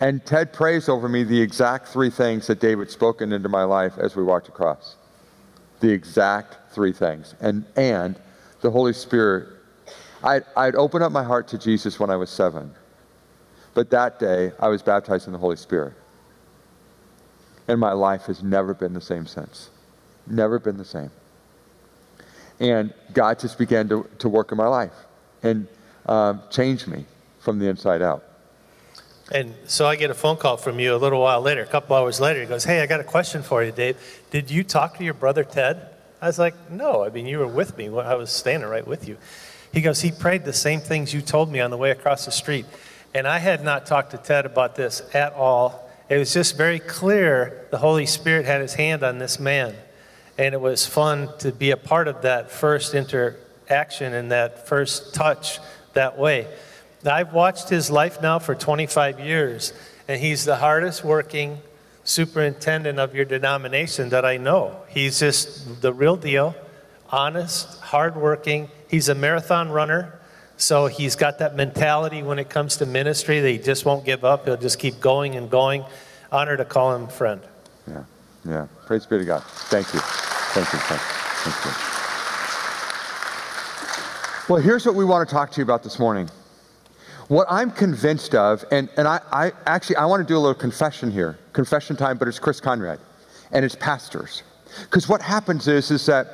And 0.00 0.24
Ted 0.24 0.52
prays 0.52 0.88
over 0.88 1.08
me 1.08 1.24
the 1.24 1.40
exact 1.40 1.88
three 1.88 2.08
things 2.08 2.46
that 2.46 2.58
David 2.58 2.90
spoken 2.90 3.32
into 3.32 3.50
my 3.50 3.64
life 3.64 3.98
as 3.98 4.16
we 4.16 4.22
walked 4.22 4.48
across. 4.48 4.96
The 5.80 5.90
exact 5.90 6.72
three 6.72 6.92
things. 6.92 7.34
And, 7.40 7.66
and 7.76 8.18
the 8.62 8.70
Holy 8.70 8.94
Spirit. 8.94 9.48
I'd, 10.22 10.44
I'd 10.56 10.74
opened 10.74 11.04
up 11.04 11.12
my 11.12 11.22
heart 11.22 11.48
to 11.48 11.58
Jesus 11.58 12.00
when 12.00 12.10
I 12.10 12.16
was 12.16 12.30
seven. 12.30 12.72
But 13.74 13.90
that 13.90 14.18
day, 14.18 14.52
I 14.58 14.68
was 14.68 14.82
baptized 14.82 15.26
in 15.26 15.32
the 15.32 15.38
Holy 15.38 15.56
Spirit. 15.56 15.94
And 17.68 17.78
my 17.78 17.92
life 17.92 18.22
has 18.22 18.42
never 18.42 18.74
been 18.74 18.94
the 18.94 19.00
same 19.00 19.26
since. 19.26 19.70
Never 20.26 20.58
been 20.58 20.76
the 20.76 20.84
same. 20.84 21.10
And 22.58 22.92
God 23.12 23.38
just 23.38 23.58
began 23.58 23.88
to, 23.88 24.08
to 24.18 24.28
work 24.28 24.50
in 24.50 24.58
my 24.58 24.66
life 24.66 24.92
and 25.42 25.68
um, 26.06 26.42
change 26.50 26.86
me 26.86 27.04
from 27.38 27.58
the 27.58 27.68
inside 27.68 28.02
out. 28.02 28.24
And 29.32 29.54
so 29.66 29.86
I 29.86 29.94
get 29.94 30.10
a 30.10 30.14
phone 30.14 30.36
call 30.36 30.56
from 30.56 30.80
you 30.80 30.94
a 30.94 30.98
little 30.98 31.20
while 31.20 31.40
later, 31.40 31.62
a 31.62 31.66
couple 31.66 31.94
hours 31.94 32.20
later. 32.20 32.40
He 32.40 32.46
goes, 32.46 32.64
Hey, 32.64 32.80
I 32.80 32.86
got 32.86 33.00
a 33.00 33.04
question 33.04 33.42
for 33.42 33.62
you, 33.62 33.70
Dave. 33.70 33.96
Did 34.30 34.50
you 34.50 34.64
talk 34.64 34.98
to 34.98 35.04
your 35.04 35.14
brother 35.14 35.44
Ted? 35.44 35.88
I 36.20 36.26
was 36.26 36.38
like, 36.38 36.70
No, 36.70 37.04
I 37.04 37.10
mean, 37.10 37.26
you 37.26 37.38
were 37.38 37.46
with 37.46 37.76
me. 37.76 37.86
I 37.86 38.14
was 38.14 38.30
standing 38.30 38.68
right 38.68 38.86
with 38.86 39.08
you. 39.08 39.18
He 39.72 39.82
goes, 39.82 40.00
He 40.00 40.10
prayed 40.10 40.44
the 40.44 40.52
same 40.52 40.80
things 40.80 41.14
you 41.14 41.20
told 41.20 41.50
me 41.50 41.60
on 41.60 41.70
the 41.70 41.76
way 41.76 41.92
across 41.92 42.24
the 42.24 42.32
street. 42.32 42.66
And 43.14 43.26
I 43.26 43.38
had 43.38 43.62
not 43.62 43.86
talked 43.86 44.10
to 44.12 44.18
Ted 44.18 44.46
about 44.46 44.74
this 44.74 45.02
at 45.14 45.32
all. 45.34 45.88
It 46.08 46.16
was 46.16 46.32
just 46.34 46.56
very 46.56 46.80
clear 46.80 47.66
the 47.70 47.78
Holy 47.78 48.06
Spirit 48.06 48.46
had 48.46 48.60
his 48.60 48.74
hand 48.74 49.04
on 49.04 49.18
this 49.18 49.38
man. 49.38 49.76
And 50.38 50.54
it 50.54 50.60
was 50.60 50.86
fun 50.86 51.28
to 51.38 51.52
be 51.52 51.70
a 51.70 51.76
part 51.76 52.08
of 52.08 52.22
that 52.22 52.50
first 52.50 52.94
interaction 52.94 54.12
and 54.12 54.32
that 54.32 54.66
first 54.66 55.14
touch 55.14 55.60
that 55.92 56.18
way. 56.18 56.48
I've 57.04 57.32
watched 57.32 57.68
his 57.68 57.90
life 57.90 58.20
now 58.20 58.38
for 58.38 58.54
25 58.54 59.20
years, 59.20 59.72
and 60.06 60.20
he's 60.20 60.44
the 60.44 60.56
hardest 60.56 61.02
working 61.02 61.60
superintendent 62.04 62.98
of 62.98 63.14
your 63.14 63.24
denomination 63.24 64.10
that 64.10 64.24
I 64.24 64.36
know. 64.36 64.82
He's 64.88 65.20
just 65.20 65.80
the 65.80 65.92
real 65.92 66.16
deal, 66.16 66.54
honest, 67.10 67.80
hardworking. 67.80 68.68
He's 68.88 69.08
a 69.08 69.14
marathon 69.14 69.70
runner, 69.70 70.20
so 70.56 70.86
he's 70.86 71.16
got 71.16 71.38
that 71.38 71.56
mentality 71.56 72.22
when 72.22 72.38
it 72.38 72.50
comes 72.50 72.76
to 72.78 72.86
ministry 72.86 73.40
that 73.40 73.48
he 73.48 73.58
just 73.58 73.84
won't 73.84 74.04
give 74.04 74.24
up. 74.24 74.44
He'll 74.44 74.56
just 74.56 74.78
keep 74.78 75.00
going 75.00 75.36
and 75.36 75.50
going. 75.50 75.84
Honor 76.32 76.56
to 76.56 76.64
call 76.64 76.94
him 76.94 77.08
friend. 77.08 77.40
Yeah, 77.86 78.04
yeah. 78.44 78.66
Praise 78.86 79.06
be 79.06 79.18
to 79.18 79.24
God. 79.24 79.42
Thank 79.42 79.92
you. 79.94 80.00
Thank 80.00 80.72
you. 80.72 80.78
Thank 80.80 81.00
you. 81.00 81.52
Thank 81.52 81.64
you. 81.64 81.72
Well, 84.52 84.60
here's 84.60 84.84
what 84.84 84.94
we 84.96 85.04
want 85.04 85.28
to 85.28 85.32
talk 85.32 85.52
to 85.52 85.60
you 85.60 85.62
about 85.62 85.82
this 85.82 85.98
morning. 85.98 86.28
What 87.30 87.46
I'm 87.48 87.70
convinced 87.70 88.34
of, 88.34 88.64
and, 88.72 88.88
and 88.96 89.06
I, 89.06 89.20
I 89.30 89.52
actually 89.64 89.94
I 89.94 90.04
want 90.06 90.20
to 90.20 90.26
do 90.26 90.36
a 90.36 90.42
little 90.42 90.52
confession 90.52 91.12
here. 91.12 91.38
Confession 91.52 91.94
time, 91.94 92.18
but 92.18 92.26
it's 92.26 92.40
Chris 92.40 92.60
Conrad. 92.60 92.98
And 93.52 93.64
it's 93.64 93.76
pastors. 93.76 94.42
Because 94.80 95.08
what 95.08 95.22
happens 95.22 95.68
is, 95.68 95.92
is 95.92 96.06
that 96.06 96.26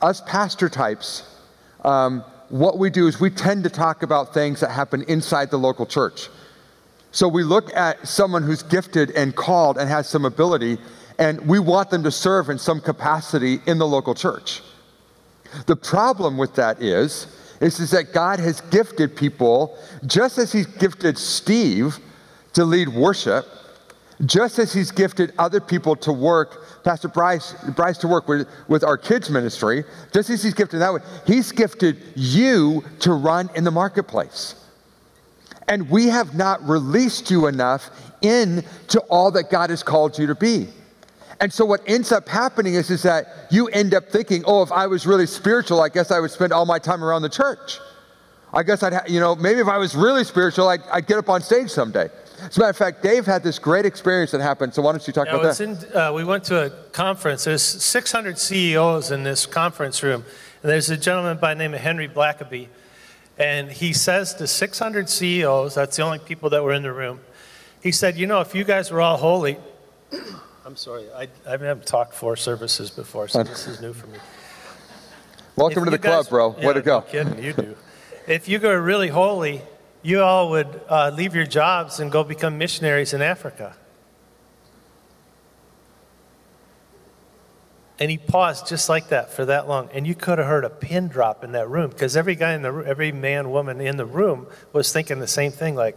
us 0.00 0.22
pastor 0.22 0.70
types, 0.70 1.36
um, 1.84 2.24
what 2.48 2.78
we 2.78 2.88
do 2.88 3.06
is 3.08 3.20
we 3.20 3.28
tend 3.28 3.62
to 3.64 3.68
talk 3.68 4.02
about 4.02 4.32
things 4.32 4.60
that 4.60 4.70
happen 4.70 5.02
inside 5.02 5.50
the 5.50 5.58
local 5.58 5.84
church. 5.84 6.30
So 7.12 7.28
we 7.28 7.42
look 7.42 7.70
at 7.76 8.08
someone 8.08 8.42
who's 8.42 8.62
gifted 8.62 9.10
and 9.10 9.36
called 9.36 9.76
and 9.76 9.86
has 9.86 10.08
some 10.08 10.24
ability, 10.24 10.78
and 11.18 11.46
we 11.46 11.58
want 11.58 11.90
them 11.90 12.02
to 12.04 12.10
serve 12.10 12.48
in 12.48 12.56
some 12.56 12.80
capacity 12.80 13.60
in 13.66 13.76
the 13.76 13.86
local 13.86 14.14
church. 14.14 14.62
The 15.66 15.76
problem 15.76 16.38
with 16.38 16.54
that 16.54 16.80
is, 16.80 17.26
is, 17.60 17.80
is 17.80 17.90
that 17.90 18.12
God 18.12 18.38
has 18.40 18.60
gifted 18.62 19.16
people, 19.16 19.78
just 20.06 20.38
as 20.38 20.52
He's 20.52 20.66
gifted 20.66 21.18
Steve 21.18 21.98
to 22.52 22.64
lead 22.64 22.88
worship, 22.88 23.46
just 24.24 24.58
as 24.58 24.72
He's 24.72 24.90
gifted 24.90 25.32
other 25.38 25.60
people 25.60 25.96
to 25.96 26.12
work, 26.12 26.84
Pastor 26.84 27.08
Bryce, 27.08 27.54
Bryce 27.74 27.98
to 27.98 28.08
work 28.08 28.28
with, 28.28 28.48
with 28.68 28.84
our 28.84 28.96
kids' 28.96 29.30
ministry, 29.30 29.84
just 30.12 30.30
as 30.30 30.42
He's 30.42 30.54
gifted 30.54 30.80
that 30.80 30.92
way, 30.92 31.00
He's 31.26 31.52
gifted 31.52 31.98
you 32.14 32.84
to 33.00 33.12
run 33.12 33.50
in 33.54 33.64
the 33.64 33.70
marketplace. 33.70 34.54
And 35.66 35.90
we 35.90 36.06
have 36.06 36.34
not 36.34 36.66
released 36.66 37.30
you 37.30 37.46
enough 37.46 37.90
into 38.22 39.00
all 39.10 39.30
that 39.32 39.50
God 39.50 39.70
has 39.70 39.82
called 39.82 40.18
you 40.18 40.26
to 40.28 40.34
be. 40.34 40.68
And 41.40 41.52
so 41.52 41.64
what 41.64 41.80
ends 41.86 42.10
up 42.10 42.28
happening 42.28 42.74
is, 42.74 42.90
is 42.90 43.02
that 43.04 43.46
you 43.50 43.68
end 43.68 43.94
up 43.94 44.08
thinking, 44.08 44.42
oh, 44.46 44.62
if 44.62 44.72
I 44.72 44.86
was 44.86 45.06
really 45.06 45.26
spiritual, 45.26 45.80
I 45.80 45.88
guess 45.88 46.10
I 46.10 46.18
would 46.18 46.32
spend 46.32 46.52
all 46.52 46.66
my 46.66 46.78
time 46.78 47.04
around 47.04 47.22
the 47.22 47.28
church. 47.28 47.78
I 48.52 48.62
guess 48.62 48.82
I'd, 48.82 48.92
ha- 48.92 49.04
you 49.06 49.20
know, 49.20 49.36
maybe 49.36 49.60
if 49.60 49.68
I 49.68 49.76
was 49.76 49.94
really 49.94 50.24
spiritual, 50.24 50.68
I'd, 50.68 50.82
I'd, 50.90 51.06
get 51.06 51.18
up 51.18 51.28
on 51.28 51.42
stage 51.42 51.70
someday. 51.70 52.08
As 52.40 52.56
a 52.56 52.60
matter 52.60 52.70
of 52.70 52.76
fact, 52.76 53.02
Dave 53.02 53.26
had 53.26 53.42
this 53.42 53.58
great 53.58 53.84
experience 53.84 54.30
that 54.30 54.40
happened. 54.40 54.74
So 54.74 54.82
why 54.82 54.92
don't 54.92 55.06
you 55.06 55.12
talk 55.12 55.28
about 55.28 55.42
that? 55.42 55.60
In, 55.60 55.96
uh, 55.96 56.12
we 56.12 56.24
went 56.24 56.44
to 56.44 56.66
a 56.66 56.70
conference. 56.92 57.44
There's 57.44 57.62
600 57.62 58.38
CEOs 58.38 59.10
in 59.10 59.22
this 59.22 59.44
conference 59.44 60.02
room. 60.02 60.24
And 60.62 60.70
there's 60.70 60.90
a 60.90 60.96
gentleman 60.96 61.36
by 61.36 61.54
the 61.54 61.58
name 61.58 61.74
of 61.74 61.80
Henry 61.80 62.08
Blackaby. 62.08 62.68
And 63.38 63.70
he 63.70 63.92
says 63.92 64.34
to 64.34 64.46
600 64.46 65.08
CEOs, 65.08 65.74
that's 65.74 65.96
the 65.96 66.02
only 66.02 66.18
people 66.18 66.50
that 66.50 66.64
were 66.64 66.72
in 66.72 66.82
the 66.82 66.92
room, 66.92 67.20
he 67.80 67.92
said, 67.92 68.16
you 68.16 68.26
know, 68.26 68.40
if 68.40 68.54
you 68.54 68.64
guys 68.64 68.90
were 68.90 69.00
all 69.00 69.16
holy, 69.16 69.58
I'm 70.68 70.76
sorry, 70.76 71.06
I, 71.16 71.28
I 71.46 71.52
haven't 71.52 71.86
talked 71.86 72.12
four 72.12 72.36
services 72.36 72.90
before, 72.90 73.26
so 73.26 73.42
this 73.42 73.66
is 73.66 73.80
new 73.80 73.94
for 73.94 74.06
me. 74.08 74.18
Welcome 75.56 75.78
If 75.78 75.84
to 75.86 75.90
the 75.92 75.96
guys- 75.96 76.26
club, 76.26 76.28
bro. 76.28 76.56
Yeah, 76.60 76.66
Way 76.66 76.74
to 76.74 76.82
go. 76.82 76.98
No 76.98 77.04
kidding, 77.06 77.42
you 77.42 77.54
do. 77.54 77.74
if 78.26 78.48
you 78.50 78.58
go 78.58 78.74
really 78.74 79.08
holy, 79.08 79.62
you 80.02 80.20
all 80.20 80.50
would 80.50 80.82
uh, 80.90 81.10
leave 81.14 81.34
your 81.34 81.46
jobs 81.46 82.00
and 82.00 82.12
go 82.12 82.22
become 82.22 82.58
missionaries 82.58 83.14
in 83.14 83.22
Africa. 83.22 83.76
And 87.98 88.10
he 88.10 88.18
paused 88.18 88.68
just 88.68 88.90
like 88.90 89.08
that 89.08 89.32
for 89.32 89.46
that 89.46 89.68
long, 89.68 89.88
and 89.94 90.06
you 90.06 90.14
could 90.14 90.36
have 90.36 90.46
heard 90.46 90.66
a 90.66 90.70
pin 90.70 91.08
drop 91.08 91.44
in 91.44 91.52
that 91.52 91.70
room 91.70 91.88
because 91.88 92.14
every 92.14 92.34
guy 92.34 92.52
in 92.52 92.60
the, 92.60 92.84
every 92.86 93.10
man, 93.10 93.50
woman 93.50 93.80
in 93.80 93.96
the 93.96 94.04
room 94.04 94.46
was 94.74 94.92
thinking 94.92 95.18
the 95.18 95.26
same 95.26 95.50
thing. 95.50 95.76
Like, 95.76 95.96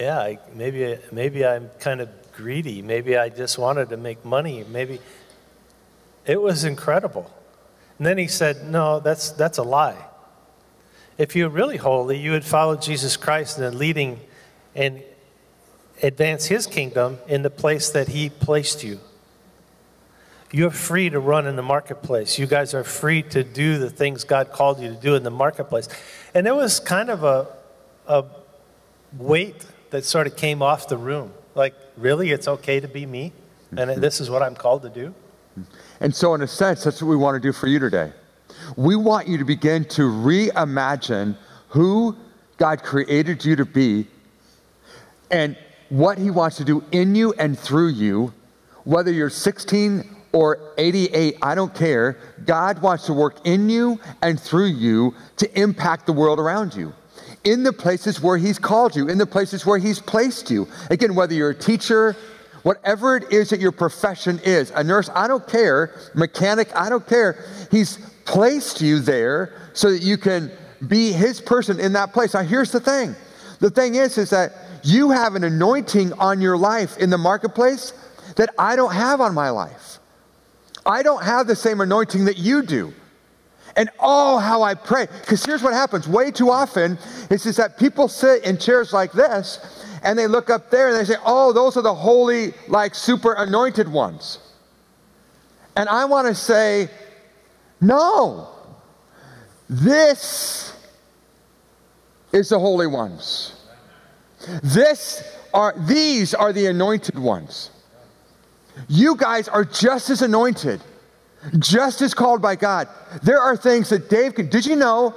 yeah, 0.00 0.18
I, 0.18 0.38
maybe, 0.54 0.96
maybe 1.12 1.44
I'm 1.44 1.68
kind 1.78 2.00
of 2.00 2.08
greedy. 2.40 2.82
Maybe 2.82 3.16
I 3.16 3.28
just 3.28 3.58
wanted 3.58 3.90
to 3.90 3.96
make 3.96 4.24
money. 4.24 4.64
Maybe 4.68 5.00
it 6.26 6.40
was 6.40 6.64
incredible. 6.64 7.30
And 7.98 8.06
then 8.06 8.18
he 8.18 8.28
said, 8.28 8.66
"No, 8.66 9.00
that's 9.00 9.30
that's 9.30 9.58
a 9.58 9.62
lie. 9.62 10.06
If 11.18 11.36
you're 11.36 11.50
really 11.50 11.76
holy, 11.76 12.18
you 12.18 12.30
would 12.30 12.44
follow 12.44 12.76
Jesus 12.76 13.16
Christ 13.16 13.58
and 13.58 13.76
leading 13.76 14.20
and 14.74 15.02
advance 16.02 16.46
his 16.46 16.66
kingdom 16.66 17.18
in 17.28 17.42
the 17.42 17.50
place 17.50 17.90
that 17.90 18.08
he 18.08 18.30
placed 18.30 18.82
you. 18.82 19.00
You're 20.52 20.70
free 20.70 21.10
to 21.10 21.20
run 21.20 21.46
in 21.46 21.56
the 21.56 21.62
marketplace. 21.62 22.38
You 22.38 22.46
guys 22.46 22.74
are 22.74 22.84
free 22.84 23.22
to 23.24 23.44
do 23.44 23.78
the 23.78 23.90
things 23.90 24.24
God 24.24 24.50
called 24.50 24.80
you 24.80 24.88
to 24.88 24.96
do 24.96 25.14
in 25.14 25.22
the 25.22 25.30
marketplace. 25.30 25.88
And 26.34 26.46
it 26.46 26.54
was 26.54 26.80
kind 26.80 27.10
of 27.10 27.22
a, 27.22 27.46
a 28.08 28.24
weight 29.16 29.64
that 29.90 30.04
sort 30.04 30.26
of 30.26 30.36
came 30.36 30.62
off 30.62 30.88
the 30.88 30.96
room. 30.96 31.32
Like, 31.54 31.74
really, 32.00 32.30
it's 32.30 32.48
okay 32.48 32.80
to 32.80 32.88
be 32.88 33.06
me? 33.06 33.32
And 33.70 33.90
mm-hmm. 33.90 34.00
this 34.00 34.20
is 34.20 34.30
what 34.30 34.42
I'm 34.42 34.54
called 34.54 34.82
to 34.82 34.88
do? 34.88 35.14
Mm-hmm. 35.58 35.62
And 36.00 36.14
so, 36.14 36.34
in 36.34 36.42
a 36.42 36.46
sense, 36.46 36.84
that's 36.84 37.02
what 37.02 37.08
we 37.08 37.16
want 37.16 37.34
to 37.34 37.40
do 37.40 37.52
for 37.52 37.66
you 37.66 37.78
today. 37.78 38.12
We 38.76 38.96
want 38.96 39.28
you 39.28 39.38
to 39.38 39.44
begin 39.44 39.84
to 39.86 40.02
reimagine 40.02 41.36
who 41.68 42.16
God 42.56 42.82
created 42.82 43.44
you 43.44 43.56
to 43.56 43.64
be 43.64 44.06
and 45.30 45.56
what 45.88 46.18
He 46.18 46.30
wants 46.30 46.56
to 46.56 46.64
do 46.64 46.84
in 46.92 47.14
you 47.14 47.32
and 47.34 47.58
through 47.58 47.88
you, 47.88 48.32
whether 48.84 49.12
you're 49.12 49.30
16 49.30 50.16
or 50.32 50.72
88, 50.78 51.36
I 51.42 51.54
don't 51.54 51.74
care. 51.74 52.18
God 52.44 52.80
wants 52.82 53.06
to 53.06 53.12
work 53.12 53.44
in 53.44 53.68
you 53.68 54.00
and 54.22 54.40
through 54.40 54.66
you 54.66 55.14
to 55.36 55.60
impact 55.60 56.06
the 56.06 56.12
world 56.12 56.38
around 56.38 56.74
you. 56.74 56.92
In 57.44 57.62
the 57.62 57.72
places 57.72 58.20
where 58.20 58.36
He's 58.36 58.58
called 58.58 58.94
you, 58.94 59.08
in 59.08 59.18
the 59.18 59.26
places 59.26 59.64
where 59.64 59.78
He's 59.78 59.98
placed 59.98 60.50
you. 60.50 60.68
Again, 60.90 61.14
whether 61.14 61.34
you're 61.34 61.50
a 61.50 61.54
teacher, 61.54 62.14
whatever 62.62 63.16
it 63.16 63.32
is 63.32 63.50
that 63.50 63.60
your 63.60 63.72
profession 63.72 64.38
is, 64.44 64.70
a 64.72 64.84
nurse, 64.84 65.08
I 65.14 65.26
don't 65.26 65.46
care, 65.46 65.94
mechanic, 66.14 66.68
I 66.74 66.90
don't 66.90 67.06
care. 67.06 67.44
He's 67.70 67.98
placed 68.24 68.80
you 68.80 69.00
there 69.00 69.54
so 69.72 69.90
that 69.90 70.02
you 70.02 70.18
can 70.18 70.50
be 70.86 71.12
His 71.12 71.40
person 71.40 71.80
in 71.80 71.92
that 71.94 72.12
place. 72.12 72.34
Now, 72.34 72.42
here's 72.42 72.72
the 72.72 72.80
thing 72.80 73.14
the 73.60 73.70
thing 73.70 73.94
is, 73.94 74.18
is 74.18 74.30
that 74.30 74.52
you 74.82 75.10
have 75.10 75.34
an 75.34 75.44
anointing 75.44 76.12
on 76.14 76.40
your 76.40 76.56
life 76.56 76.96
in 76.98 77.10
the 77.10 77.18
marketplace 77.18 77.92
that 78.36 78.50
I 78.58 78.76
don't 78.76 78.92
have 78.92 79.20
on 79.20 79.34
my 79.34 79.50
life. 79.50 79.98
I 80.86 81.02
don't 81.02 81.22
have 81.22 81.46
the 81.46 81.56
same 81.56 81.80
anointing 81.80 82.24
that 82.24 82.38
you 82.38 82.62
do. 82.62 82.94
And 83.76 83.90
oh, 83.98 84.38
how 84.38 84.62
I 84.62 84.74
pray. 84.74 85.06
Because 85.20 85.44
here's 85.44 85.62
what 85.62 85.72
happens 85.72 86.08
way 86.08 86.30
too 86.30 86.50
often 86.50 86.98
is, 87.30 87.46
is 87.46 87.56
that 87.56 87.78
people 87.78 88.08
sit 88.08 88.44
in 88.44 88.58
chairs 88.58 88.92
like 88.92 89.12
this 89.12 89.58
and 90.02 90.18
they 90.18 90.26
look 90.26 90.50
up 90.50 90.70
there 90.70 90.88
and 90.88 90.96
they 90.96 91.04
say, 91.04 91.18
oh, 91.24 91.52
those 91.52 91.76
are 91.76 91.82
the 91.82 91.94
holy, 91.94 92.54
like 92.68 92.94
super 92.94 93.34
anointed 93.34 93.88
ones. 93.88 94.38
And 95.76 95.88
I 95.88 96.04
want 96.06 96.26
to 96.28 96.34
say, 96.34 96.88
no, 97.80 98.48
this 99.68 100.74
is 102.32 102.48
the 102.48 102.58
holy 102.58 102.86
ones. 102.86 103.54
This 104.62 105.22
are, 105.52 105.74
these 105.76 106.34
are 106.34 106.52
the 106.52 106.66
anointed 106.66 107.18
ones. 107.18 107.70
You 108.88 109.16
guys 109.16 109.48
are 109.48 109.64
just 109.64 110.10
as 110.10 110.22
anointed, 110.22 110.80
just 111.58 112.02
as 112.02 112.14
called 112.14 112.42
by 112.42 112.56
God. 112.56 112.88
There 113.22 113.40
are 113.40 113.56
things 113.56 113.88
that 113.90 114.10
Dave 114.10 114.34
can. 114.34 114.48
Did 114.48 114.66
you 114.66 114.76
know? 114.76 115.14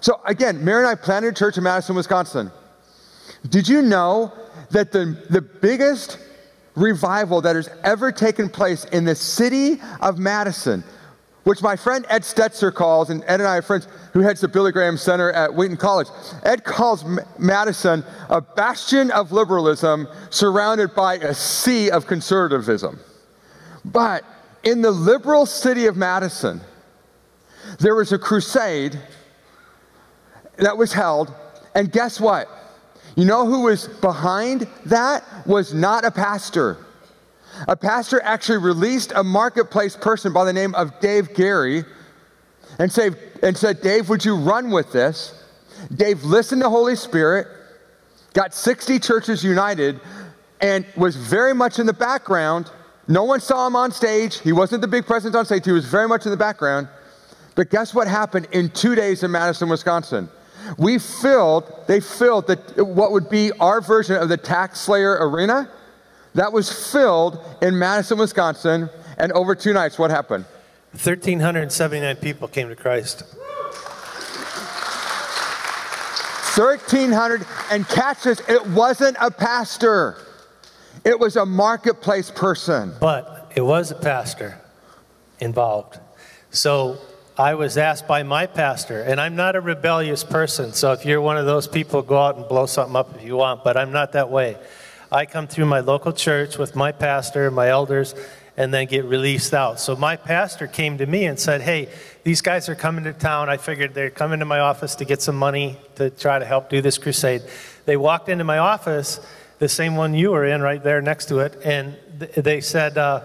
So, 0.00 0.20
again, 0.24 0.64
Mary 0.64 0.80
and 0.80 0.88
I 0.88 0.94
planted 0.94 1.28
a 1.28 1.36
church 1.36 1.56
in 1.56 1.64
Madison, 1.64 1.94
Wisconsin. 1.94 2.50
Did 3.48 3.68
you 3.68 3.82
know 3.82 4.32
that 4.70 4.92
the, 4.92 5.16
the 5.30 5.40
biggest 5.40 6.18
revival 6.74 7.40
that 7.42 7.56
has 7.56 7.68
ever 7.84 8.10
taken 8.10 8.48
place 8.48 8.84
in 8.86 9.04
the 9.04 9.14
city 9.14 9.80
of 10.00 10.18
Madison, 10.18 10.82
which 11.44 11.62
my 11.62 11.76
friend 11.76 12.06
Ed 12.08 12.22
Stetzer 12.22 12.72
calls, 12.72 13.10
and 13.10 13.22
Ed 13.24 13.40
and 13.40 13.48
I 13.48 13.58
are 13.58 13.62
friends 13.62 13.86
who 14.12 14.20
heads 14.20 14.40
the 14.40 14.48
Billy 14.48 14.72
Graham 14.72 14.96
Center 14.96 15.30
at 15.32 15.54
Wheaton 15.54 15.76
College. 15.76 16.08
Ed 16.44 16.64
calls 16.64 17.04
M- 17.04 17.18
Madison 17.38 18.04
a 18.28 18.40
bastion 18.40 19.10
of 19.10 19.32
liberalism 19.32 20.08
surrounded 20.30 20.94
by 20.94 21.14
a 21.16 21.34
sea 21.34 21.90
of 21.90 22.06
conservatism. 22.06 22.98
But 23.84 24.24
in 24.62 24.82
the 24.82 24.90
liberal 24.90 25.46
city 25.46 25.86
of 25.86 25.96
Madison, 25.96 26.60
there 27.78 27.94
was 27.94 28.12
a 28.12 28.18
crusade 28.18 28.98
that 30.56 30.76
was 30.76 30.92
held, 30.92 31.32
and 31.74 31.90
guess 31.90 32.20
what? 32.20 32.48
You 33.16 33.24
know 33.24 33.46
who 33.46 33.62
was 33.62 33.88
behind 33.88 34.66
that? 34.86 35.24
Was 35.46 35.74
not 35.74 36.04
a 36.04 36.10
pastor. 36.10 36.78
A 37.68 37.76
pastor 37.76 38.20
actually 38.22 38.58
released 38.58 39.12
a 39.14 39.22
marketplace 39.22 39.96
person 39.96 40.32
by 40.32 40.44
the 40.44 40.52
name 40.52 40.74
of 40.74 40.98
Dave 41.00 41.34
Gary 41.34 41.84
and, 42.78 42.90
say, 42.90 43.10
and 43.42 43.56
said, 43.56 43.82
Dave, 43.82 44.08
would 44.08 44.24
you 44.24 44.36
run 44.36 44.70
with 44.70 44.92
this? 44.92 45.44
Dave 45.94 46.24
listened 46.24 46.60
to 46.60 46.64
the 46.64 46.70
Holy 46.70 46.96
Spirit, 46.96 47.46
got 48.32 48.54
60 48.54 48.98
churches 48.98 49.44
united, 49.44 50.00
and 50.60 50.86
was 50.96 51.16
very 51.16 51.54
much 51.54 51.78
in 51.78 51.86
the 51.86 51.92
background. 51.92 52.70
No 53.12 53.24
one 53.24 53.40
saw 53.40 53.66
him 53.66 53.76
on 53.76 53.92
stage. 53.92 54.38
He 54.38 54.52
wasn't 54.52 54.80
the 54.80 54.88
big 54.88 55.04
presence 55.04 55.36
on 55.36 55.44
stage. 55.44 55.66
He 55.66 55.72
was 55.72 55.84
very 55.84 56.08
much 56.08 56.24
in 56.24 56.30
the 56.30 56.36
background. 56.38 56.88
But 57.54 57.68
guess 57.68 57.92
what 57.92 58.08
happened 58.08 58.48
in 58.52 58.70
two 58.70 58.94
days 58.94 59.22
in 59.22 59.30
Madison, 59.30 59.68
Wisconsin? 59.68 60.30
We 60.78 60.98
filled, 60.98 61.70
they 61.88 62.00
filled 62.00 62.46
the, 62.46 62.56
what 62.82 63.12
would 63.12 63.28
be 63.28 63.52
our 63.60 63.82
version 63.82 64.16
of 64.16 64.30
the 64.30 64.38
Tax 64.38 64.80
Slayer 64.80 65.18
Arena 65.28 65.68
that 66.34 66.54
was 66.54 66.90
filled 66.90 67.38
in 67.60 67.78
Madison, 67.78 68.16
Wisconsin, 68.16 68.88
and 69.18 69.30
over 69.32 69.54
two 69.54 69.74
nights, 69.74 69.98
what 69.98 70.10
happened? 70.10 70.46
1,379 70.92 72.16
people 72.16 72.48
came 72.48 72.70
to 72.70 72.76
Christ. 72.76 73.24
1,300, 76.56 77.44
and 77.70 77.86
catch 77.86 78.22
this, 78.22 78.40
it 78.48 78.66
wasn't 78.68 79.18
a 79.20 79.30
pastor, 79.30 80.16
it 81.04 81.18
was 81.18 81.36
a 81.36 81.46
marketplace 81.46 82.30
person. 82.30 82.94
But 83.00 83.52
it 83.54 83.62
was 83.62 83.90
a 83.90 83.94
pastor 83.94 84.58
involved. 85.40 85.98
So 86.50 86.98
I 87.38 87.54
was 87.54 87.78
asked 87.78 88.06
by 88.06 88.22
my 88.22 88.46
pastor, 88.46 89.02
and 89.02 89.20
I'm 89.20 89.36
not 89.36 89.56
a 89.56 89.60
rebellious 89.60 90.22
person, 90.22 90.72
so 90.72 90.92
if 90.92 91.04
you're 91.04 91.20
one 91.20 91.38
of 91.38 91.46
those 91.46 91.66
people, 91.66 92.02
go 92.02 92.18
out 92.18 92.36
and 92.36 92.46
blow 92.46 92.66
something 92.66 92.94
up 92.94 93.16
if 93.16 93.24
you 93.24 93.36
want, 93.36 93.64
but 93.64 93.76
I'm 93.76 93.90
not 93.90 94.12
that 94.12 94.30
way. 94.30 94.56
I 95.10 95.26
come 95.26 95.46
through 95.46 95.66
my 95.66 95.80
local 95.80 96.12
church 96.12 96.58
with 96.58 96.76
my 96.76 96.92
pastor, 96.92 97.46
and 97.46 97.56
my 97.56 97.68
elders, 97.68 98.14
and 98.56 98.72
then 98.72 98.86
get 98.86 99.06
released 99.06 99.54
out. 99.54 99.80
So 99.80 99.96
my 99.96 100.16
pastor 100.16 100.66
came 100.66 100.98
to 100.98 101.06
me 101.06 101.24
and 101.24 101.40
said, 101.40 101.62
Hey, 101.62 101.88
these 102.22 102.42
guys 102.42 102.68
are 102.68 102.74
coming 102.74 103.04
to 103.04 103.12
town. 103.12 103.48
I 103.48 103.56
figured 103.56 103.94
they're 103.94 104.10
coming 104.10 104.40
to 104.40 104.44
my 104.44 104.60
office 104.60 104.94
to 104.96 105.04
get 105.04 105.22
some 105.22 105.36
money 105.36 105.78
to 105.96 106.10
try 106.10 106.38
to 106.38 106.44
help 106.44 106.68
do 106.68 106.82
this 106.82 106.98
crusade. 106.98 107.42
They 107.86 107.96
walked 107.96 108.28
into 108.28 108.44
my 108.44 108.58
office, 108.58 109.20
the 109.62 109.68
same 109.68 109.94
one 109.94 110.12
you 110.12 110.32
were 110.32 110.44
in 110.44 110.60
right 110.60 110.82
there 110.82 111.00
next 111.00 111.26
to 111.26 111.38
it, 111.38 111.56
and 111.64 111.96
th- 112.18 112.32
they 112.32 112.60
said, 112.60 112.98
uh, 112.98 113.24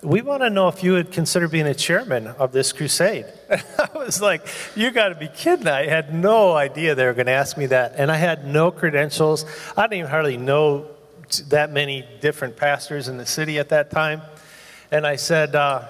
we 0.00 0.22
want 0.22 0.42
to 0.42 0.48
know 0.48 0.68
if 0.68 0.82
you 0.82 0.92
would 0.92 1.12
consider 1.12 1.46
being 1.46 1.66
a 1.66 1.74
chairman 1.74 2.26
of 2.26 2.52
this 2.52 2.72
crusade. 2.72 3.26
I 3.50 3.90
was 3.94 4.22
like, 4.22 4.46
you 4.74 4.90
got 4.92 5.10
to 5.10 5.14
be 5.14 5.28
kidding. 5.28 5.68
I 5.68 5.84
had 5.84 6.14
no 6.14 6.54
idea 6.54 6.94
they 6.94 7.04
were 7.04 7.12
going 7.12 7.26
to 7.26 7.32
ask 7.32 7.58
me 7.58 7.66
that. 7.66 7.96
And 7.98 8.10
I 8.10 8.16
had 8.16 8.46
no 8.46 8.70
credentials. 8.70 9.44
I 9.76 9.82
didn't 9.82 9.98
even 9.98 10.10
hardly 10.10 10.38
know 10.38 10.88
that 11.48 11.70
many 11.70 12.02
different 12.22 12.56
pastors 12.56 13.08
in 13.08 13.18
the 13.18 13.26
city 13.26 13.58
at 13.58 13.68
that 13.68 13.90
time. 13.90 14.22
And 14.90 15.06
I 15.06 15.16
said, 15.16 15.54
uh, 15.54 15.86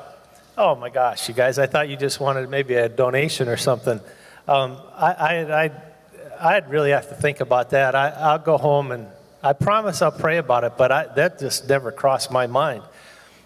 Oh 0.56 0.74
my 0.74 0.90
gosh, 0.90 1.28
you 1.28 1.34
guys, 1.36 1.56
I 1.60 1.66
thought 1.66 1.88
you 1.88 1.96
just 1.96 2.18
wanted 2.18 2.50
maybe 2.50 2.74
a 2.74 2.88
donation 2.88 3.48
or 3.48 3.56
something. 3.56 4.00
Um, 4.48 4.76
I, 4.92 5.12
I, 5.12 5.64
I, 5.64 5.70
I'd 6.40 6.68
really 6.68 6.90
have 6.90 7.08
to 7.10 7.14
think 7.14 7.38
about 7.38 7.70
that. 7.70 7.94
I, 7.94 8.08
I'll 8.08 8.38
go 8.40 8.58
home 8.58 8.90
and 8.90 9.06
I 9.44 9.52
promise 9.52 10.00
I'll 10.00 10.10
pray 10.10 10.38
about 10.38 10.64
it, 10.64 10.72
but 10.78 10.90
I, 10.90 11.06
that 11.16 11.38
just 11.38 11.68
never 11.68 11.92
crossed 11.92 12.30
my 12.30 12.46
mind. 12.46 12.82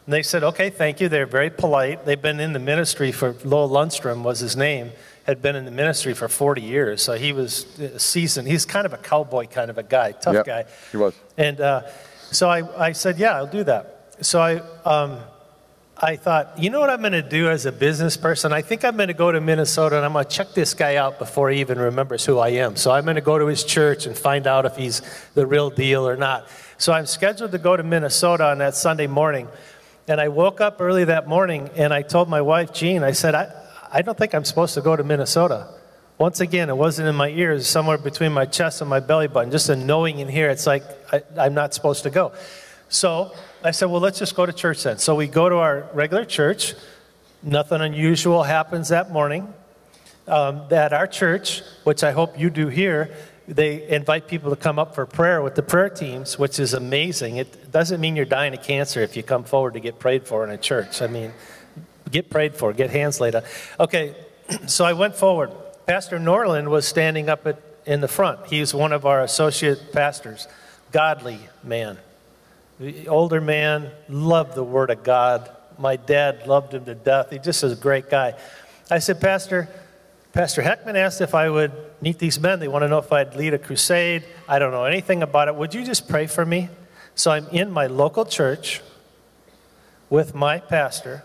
And 0.07 0.13
they 0.15 0.23
said, 0.23 0.45
okay, 0.45 0.71
thank 0.71 1.01
you. 1.01 1.09
They're 1.09 1.27
very 1.27 1.51
polite. 1.51 2.07
They've 2.07 2.23
been 2.23 2.39
in 2.39 2.53
the 2.53 2.61
ministry 2.61 3.11
for, 3.11 3.35
Lowell 3.45 3.69
Lundstrom 3.69 4.23
was 4.23 4.39
his 4.39 4.57
name, 4.57 4.93
had 5.27 5.43
been 5.43 5.57
in 5.57 5.65
the 5.65 5.73
ministry 5.73 6.15
for 6.15 6.29
40 6.29 6.63
years. 6.63 7.03
So 7.03 7.15
he 7.15 7.33
was 7.33 7.67
seasoned. 7.97 8.47
He's 8.47 8.65
kind 8.65 8.87
of 8.87 8.93
a 8.93 8.97
cowboy 8.97 9.47
kind 9.49 9.71
of 9.71 9.77
a 9.77 9.83
guy, 9.83 10.13
tough 10.13 10.35
Yep, 10.35 10.47
guy. 10.47 10.65
he 10.93 10.97
was. 10.99 11.15
And 11.37 11.61
uh, 11.61 11.83
so 12.31 12.49
I, 12.49 12.87
I 12.89 12.93
said, 12.93 13.19
yeah, 13.19 13.35
I'll 13.37 13.47
do 13.49 13.65
that. 13.65 14.15
So 14.21 14.41
I, 14.41 14.61
um, 14.89 15.19
I 16.01 16.15
thought, 16.15 16.57
you 16.57 16.71
know 16.71 16.79
what 16.79 16.91
I'm 16.91 17.01
going 17.01 17.11
to 17.11 17.23
do 17.23 17.51
as 17.51 17.67
a 17.67 17.73
business 17.73 18.17
person? 18.17 18.53
I 18.53 18.63
think 18.63 18.85
I'm 18.85 18.97
going 18.97 19.09
to 19.09 19.15
go 19.15 19.33
to 19.33 19.41
Minnesota 19.41 19.97
and 19.97 20.05
I'm 20.05 20.13
going 20.13 20.27
to 20.27 20.31
check 20.31 20.55
this 20.55 20.73
guy 20.73 20.95
out 20.95 21.19
before 21.19 21.51
he 21.51 21.59
even 21.59 21.77
remembers 21.77 22.25
who 22.25 22.39
I 22.39 22.51
am. 22.51 22.77
So 22.77 22.93
I'm 22.93 23.03
going 23.03 23.17
to 23.17 23.21
go 23.21 23.37
to 23.37 23.47
his 23.47 23.65
church 23.65 24.07
and 24.07 24.17
find 24.17 24.47
out 24.47 24.65
if 24.65 24.77
he's 24.77 25.03
the 25.35 25.45
real 25.45 25.71
deal 25.71 26.07
or 26.07 26.17
not. 26.17 26.47
So 26.77 26.93
I'm 26.93 27.07
scheduled 27.07 27.51
to 27.51 27.59
go 27.59 27.77
to 27.77 27.83
Minnesota 27.83 28.45
on 28.45 28.59
that 28.59 28.77
Sunday 28.77 29.09
morning. 29.09 29.49
And 30.07 30.21
I 30.21 30.29
woke 30.29 30.61
up 30.61 30.81
early 30.81 31.03
that 31.05 31.27
morning 31.27 31.69
and 31.75 31.93
I 31.93 32.03
told 32.03 32.29
my 32.29 32.43
wife, 32.43 32.73
Jean, 32.73 33.03
I 33.03 33.11
said, 33.11 33.35
I, 33.35 33.53
I 33.93 34.03
don't 34.03 34.17
think 34.17 34.37
I'm 34.37 34.45
supposed 34.45 34.75
to 34.75 34.81
go 34.81 34.95
to 34.95 35.03
Minnesota. 35.03 35.67
Once 36.17 36.39
again, 36.39 36.71
it 36.71 36.77
wasn't 36.77 37.09
in 37.09 37.17
my 37.17 37.29
ears, 37.29 37.67
somewhere 37.67 37.99
between 37.99 38.31
my 38.31 38.45
chest 38.45 38.81
and 38.81 38.89
my 38.89 39.01
belly 39.01 39.27
button, 39.27 39.51
just 39.51 39.69
a 39.69 39.75
knowing 39.75 40.21
in 40.21 40.29
here. 40.29 40.49
It's 40.49 40.67
like 40.67 40.85
I, 41.13 41.23
I'm 41.37 41.55
not 41.55 41.75
supposed 41.75 42.05
to 42.05 42.11
go. 42.11 42.35
So 42.89 43.35
I 43.62 43.73
said, 43.73 43.87
well, 43.87 44.01
let's 44.01 44.18
just 44.18 44.35
go 44.35 44.47
to 44.47 44.53
church 44.53 44.83
then. 44.85 44.99
So 44.99 45.14
we 45.14 45.27
go 45.27 45.49
to 45.49 45.57
our 45.57 45.88
regular 45.92 46.25
church. 46.25 46.75
Nothing 47.42 47.81
unusual 47.81 48.42
happens 48.42 48.88
that 48.88 49.11
morning. 49.11 49.53
um, 50.29 50.62
that 50.68 50.92
our 50.92 51.07
church, 51.07 51.62
which 51.85 52.05
I 52.05 52.12
hope 52.12 52.38
you 52.38 52.51
do 52.51 52.68
here, 52.68 53.11
they 53.47 53.88
invite 53.88 54.29
people 54.29 54.51
to 54.51 54.57
come 54.57 54.79
up 54.79 54.94
for 54.94 55.07
prayer 55.07 55.40
with 55.40 55.55
the 55.55 55.62
prayer 55.62 55.88
teams, 55.88 56.38
which 56.38 56.59
is 56.61 56.75
amazing. 56.75 57.38
It 57.38 57.73
doesn't 57.73 58.01
mean 58.01 58.14
you're 58.14 58.27
dying 58.27 58.53
of 58.53 58.62
cancer 58.62 59.01
if 59.01 59.16
you 59.16 59.23
come 59.23 59.44
forward 59.44 59.73
to 59.75 59.81
get 59.81 59.99
prayed 59.99 60.27
for 60.27 60.44
in 60.44 60.51
a 60.51 60.59
church. 60.59 61.01
I 61.01 61.07
mean, 61.07 61.33
get 62.11 62.29
prayed 62.29 62.55
for, 62.55 62.73
get 62.75 62.90
hands 62.90 63.21
laid 63.21 63.35
on. 63.35 63.42
Okay, 63.81 64.14
so 64.66 64.85
I 64.85 64.92
went 64.92 65.16
forward. 65.16 65.51
Pastor 65.87 66.18
Norland 66.18 66.68
was 66.68 66.87
standing 66.87 67.31
up 67.31 67.47
at, 67.47 67.59
in 67.87 68.03
the 68.03 68.09
front. 68.09 68.47
He's 68.49 68.75
one 68.75 68.92
of 68.92 69.07
our 69.07 69.23
associate 69.23 69.92
pastors, 69.92 70.47
godly 70.92 71.40
man. 71.64 71.97
The 72.79 73.09
older 73.09 73.41
man, 73.41 73.91
loved 74.09 74.55
the 74.55 74.62
Word 74.62 74.91
of 74.91 75.03
God. 75.03 75.51
My 75.79 75.97
dad 75.97 76.47
loved 76.47 76.75
him 76.75 76.85
to 76.85 76.95
death. 76.95 77.31
He 77.31 77.38
just 77.38 77.64
is 77.64 77.73
a 77.73 77.77
great 77.77 78.09
guy. 78.09 78.35
I 78.88 79.01
said, 79.01 79.21
Pastor, 79.21 79.69
Pastor 80.33 80.62
Heckman 80.62 80.95
asked 80.95 81.21
if 81.21 81.35
I 81.35 81.51
would 81.51 81.73
meet 82.01 82.21
these 82.21 82.38
men. 82.38 82.61
They 82.61 82.69
want 82.69 82.83
to 82.85 82.88
know 82.88 82.99
if 82.99 83.12
I'd 83.12 83.35
lead 83.35 83.53
a 83.53 83.59
crusade. 83.59 84.25
I 84.49 84.61
don't 84.61 84.71
know 84.71 84.85
anything 84.85 85.25
about 85.25 85.49
it. 85.49 85.57
Would 85.57 85.75
you 85.75 85.85
just 85.85 86.09
pray 86.09 86.29
for 86.29 86.47
me? 86.47 86.69
So 87.17 87.33
I'm 87.33 87.49
in 87.49 87.73
my 87.73 87.88
local 87.88 88.25
church 88.25 88.81
with 90.09 90.35
my 90.35 90.61
pastor, 90.61 91.25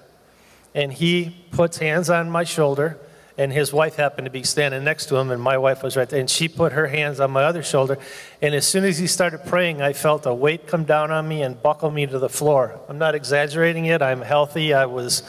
and 0.74 0.92
he 0.92 1.46
puts 1.52 1.78
hands 1.78 2.10
on 2.10 2.32
my 2.32 2.44
shoulder 2.44 2.98
and 3.38 3.52
his 3.52 3.74
wife 3.74 3.96
happened 3.96 4.26
to 4.26 4.32
be 4.32 4.44
standing 4.44 4.84
next 4.84 5.08
to 5.08 5.16
him, 5.16 5.32
and 5.32 5.42
my 5.42 5.58
wife 5.58 5.82
was 5.82 5.98
right 5.98 6.08
there, 6.08 6.20
and 6.20 6.30
she 6.30 6.48
put 6.48 6.74
her 6.74 6.88
hands 6.88 7.20
on 7.20 7.32
my 7.32 7.44
other 7.44 7.64
shoulder. 7.64 7.98
And 8.42 8.54
as 8.54 8.68
soon 8.68 8.84
as 8.84 9.00
he 9.00 9.08
started 9.08 9.46
praying, 9.46 9.82
I 9.82 9.94
felt 9.94 10.26
a 10.26 10.34
weight 10.34 10.68
come 10.68 10.84
down 10.84 11.12
on 11.12 11.28
me 11.28 11.42
and 11.42 11.62
buckle 11.62 11.90
me 11.90 12.06
to 12.06 12.20
the 12.20 12.30
floor. 12.30 12.80
I'm 12.88 13.00
not 13.00 13.16
exaggerating 13.16 13.86
it. 13.86 14.02
I'm 14.02 14.22
healthy. 14.22 14.74
I 14.74 14.86
was, 14.86 15.24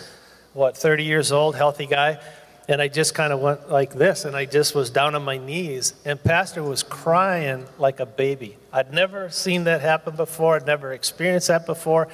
what, 0.52 0.76
30 0.76 1.04
years 1.04 1.32
old, 1.32 1.56
healthy 1.56 1.86
guy. 1.86 2.20
And 2.68 2.80
I 2.80 2.88
just 2.88 3.14
kind 3.14 3.32
of 3.32 3.40
went 3.40 3.70
like 3.70 3.94
this, 3.94 4.24
and 4.24 4.36
I 4.36 4.44
just 4.44 4.74
was 4.74 4.90
down 4.90 5.14
on 5.14 5.22
my 5.22 5.38
knees. 5.38 5.94
And 6.04 6.22
Pastor 6.22 6.62
was 6.62 6.82
crying 6.82 7.66
like 7.78 8.00
a 8.00 8.06
baby. 8.06 8.56
I'd 8.72 8.92
never 8.92 9.30
seen 9.30 9.64
that 9.64 9.80
happen 9.80 10.16
before, 10.16 10.56
I'd 10.56 10.66
never 10.66 10.92
experienced 10.92 11.48
that 11.48 11.66
before. 11.66 12.08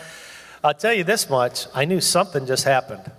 I'll 0.62 0.74
tell 0.74 0.92
you 0.92 1.04
this 1.04 1.30
much 1.30 1.66
I 1.74 1.84
knew 1.84 2.00
something 2.00 2.46
just 2.46 2.64
happened. 2.64 3.10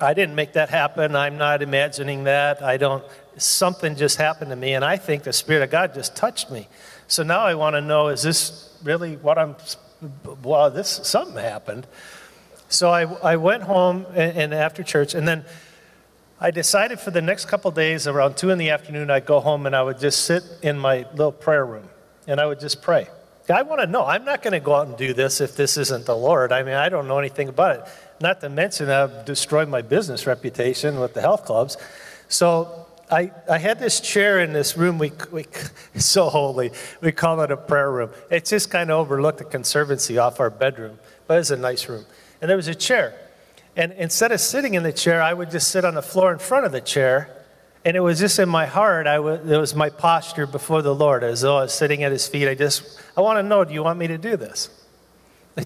I 0.00 0.14
didn't 0.14 0.34
make 0.34 0.52
that 0.54 0.68
happen. 0.68 1.16
I'm 1.16 1.38
not 1.38 1.62
imagining 1.62 2.24
that. 2.24 2.62
I 2.62 2.76
don't, 2.76 3.04
something 3.38 3.96
just 3.96 4.18
happened 4.18 4.50
to 4.50 4.56
me, 4.56 4.74
and 4.74 4.84
I 4.84 4.96
think 4.96 5.22
the 5.22 5.32
Spirit 5.32 5.62
of 5.62 5.70
God 5.70 5.94
just 5.94 6.14
touched 6.14 6.50
me. 6.50 6.68
So 7.08 7.22
now 7.22 7.40
I 7.40 7.54
want 7.54 7.74
to 7.74 7.80
know 7.80 8.08
is 8.08 8.22
this 8.22 8.76
really 8.82 9.16
what 9.16 9.38
I'm, 9.38 9.56
well, 10.42 10.70
this, 10.70 10.88
something 10.88 11.36
happened. 11.36 11.86
So 12.68 12.90
I, 12.90 13.02
I 13.02 13.36
went 13.36 13.62
home 13.62 14.06
and, 14.14 14.36
and 14.36 14.54
after 14.54 14.82
church, 14.82 15.14
and 15.14 15.26
then 15.26 15.44
I 16.38 16.50
decided 16.50 17.00
for 17.00 17.10
the 17.10 17.22
next 17.22 17.46
couple 17.46 17.70
days, 17.70 18.06
around 18.06 18.36
2 18.36 18.50
in 18.50 18.58
the 18.58 18.70
afternoon, 18.70 19.10
I'd 19.10 19.24
go 19.24 19.40
home 19.40 19.64
and 19.64 19.74
I 19.74 19.82
would 19.82 19.98
just 19.98 20.24
sit 20.24 20.42
in 20.62 20.78
my 20.78 21.06
little 21.12 21.32
prayer 21.32 21.64
room 21.64 21.88
and 22.26 22.40
I 22.40 22.46
would 22.46 22.60
just 22.60 22.82
pray. 22.82 23.08
I 23.48 23.62
want 23.62 23.80
to 23.80 23.86
know. 23.86 24.04
I'm 24.04 24.24
not 24.24 24.42
going 24.42 24.52
to 24.52 24.60
go 24.60 24.74
out 24.74 24.88
and 24.88 24.96
do 24.96 25.14
this 25.14 25.40
if 25.40 25.56
this 25.56 25.76
isn't 25.76 26.04
the 26.04 26.16
Lord. 26.16 26.52
I 26.52 26.62
mean, 26.62 26.74
I 26.74 26.88
don't 26.88 27.06
know 27.06 27.18
anything 27.18 27.48
about 27.48 27.76
it. 27.76 27.84
Not 28.20 28.40
to 28.40 28.48
mention, 28.48 28.88
I've 28.88 29.24
destroyed 29.24 29.68
my 29.68 29.82
business 29.82 30.26
reputation 30.26 31.00
with 31.00 31.14
the 31.14 31.20
health 31.20 31.44
clubs. 31.44 31.76
So 32.28 32.86
I, 33.10 33.30
I 33.48 33.58
had 33.58 33.78
this 33.78 34.00
chair 34.00 34.40
in 34.40 34.52
this 34.52 34.76
room. 34.76 34.98
We, 34.98 35.12
we, 35.30 35.46
so 35.96 36.28
holy. 36.28 36.72
We 37.00 37.12
call 37.12 37.40
it 37.42 37.50
a 37.50 37.56
prayer 37.56 37.90
room. 37.90 38.10
It 38.30 38.46
just 38.46 38.70
kind 38.70 38.90
of 38.90 38.98
overlooked 38.98 39.38
the 39.38 39.44
conservancy 39.44 40.18
off 40.18 40.40
our 40.40 40.50
bedroom, 40.50 40.98
but 41.26 41.38
it's 41.38 41.50
a 41.50 41.56
nice 41.56 41.88
room. 41.88 42.04
And 42.40 42.48
there 42.48 42.56
was 42.56 42.68
a 42.68 42.74
chair. 42.74 43.14
And 43.76 43.92
instead 43.92 44.32
of 44.32 44.40
sitting 44.40 44.74
in 44.74 44.82
the 44.82 44.92
chair, 44.92 45.22
I 45.22 45.34
would 45.34 45.50
just 45.50 45.68
sit 45.68 45.84
on 45.84 45.94
the 45.94 46.02
floor 46.02 46.32
in 46.32 46.38
front 46.38 46.64
of 46.64 46.72
the 46.72 46.80
chair. 46.80 47.30
And 47.84 47.96
it 47.96 48.00
was 48.00 48.18
just 48.18 48.38
in 48.38 48.48
my 48.48 48.66
heart, 48.66 49.06
I 49.06 49.20
was, 49.20 49.48
it 49.48 49.58
was 49.58 49.74
my 49.74 49.90
posture 49.90 50.46
before 50.46 50.82
the 50.82 50.94
Lord, 50.94 51.22
as 51.22 51.42
though 51.42 51.58
I 51.58 51.62
was 51.62 51.74
sitting 51.74 52.02
at 52.02 52.10
his 52.10 52.26
feet. 52.26 52.48
I 52.48 52.54
just, 52.54 53.00
I 53.16 53.20
want 53.20 53.38
to 53.38 53.42
know, 53.42 53.64
do 53.64 53.72
you 53.72 53.84
want 53.84 53.98
me 53.98 54.08
to 54.08 54.18
do 54.18 54.36
this? 54.36 54.70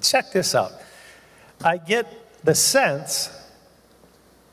check 0.03 0.33
this 0.33 0.55
out. 0.55 0.73
I 1.65 1.79
get 1.79 2.07
the 2.45 2.55
sense 2.55 3.31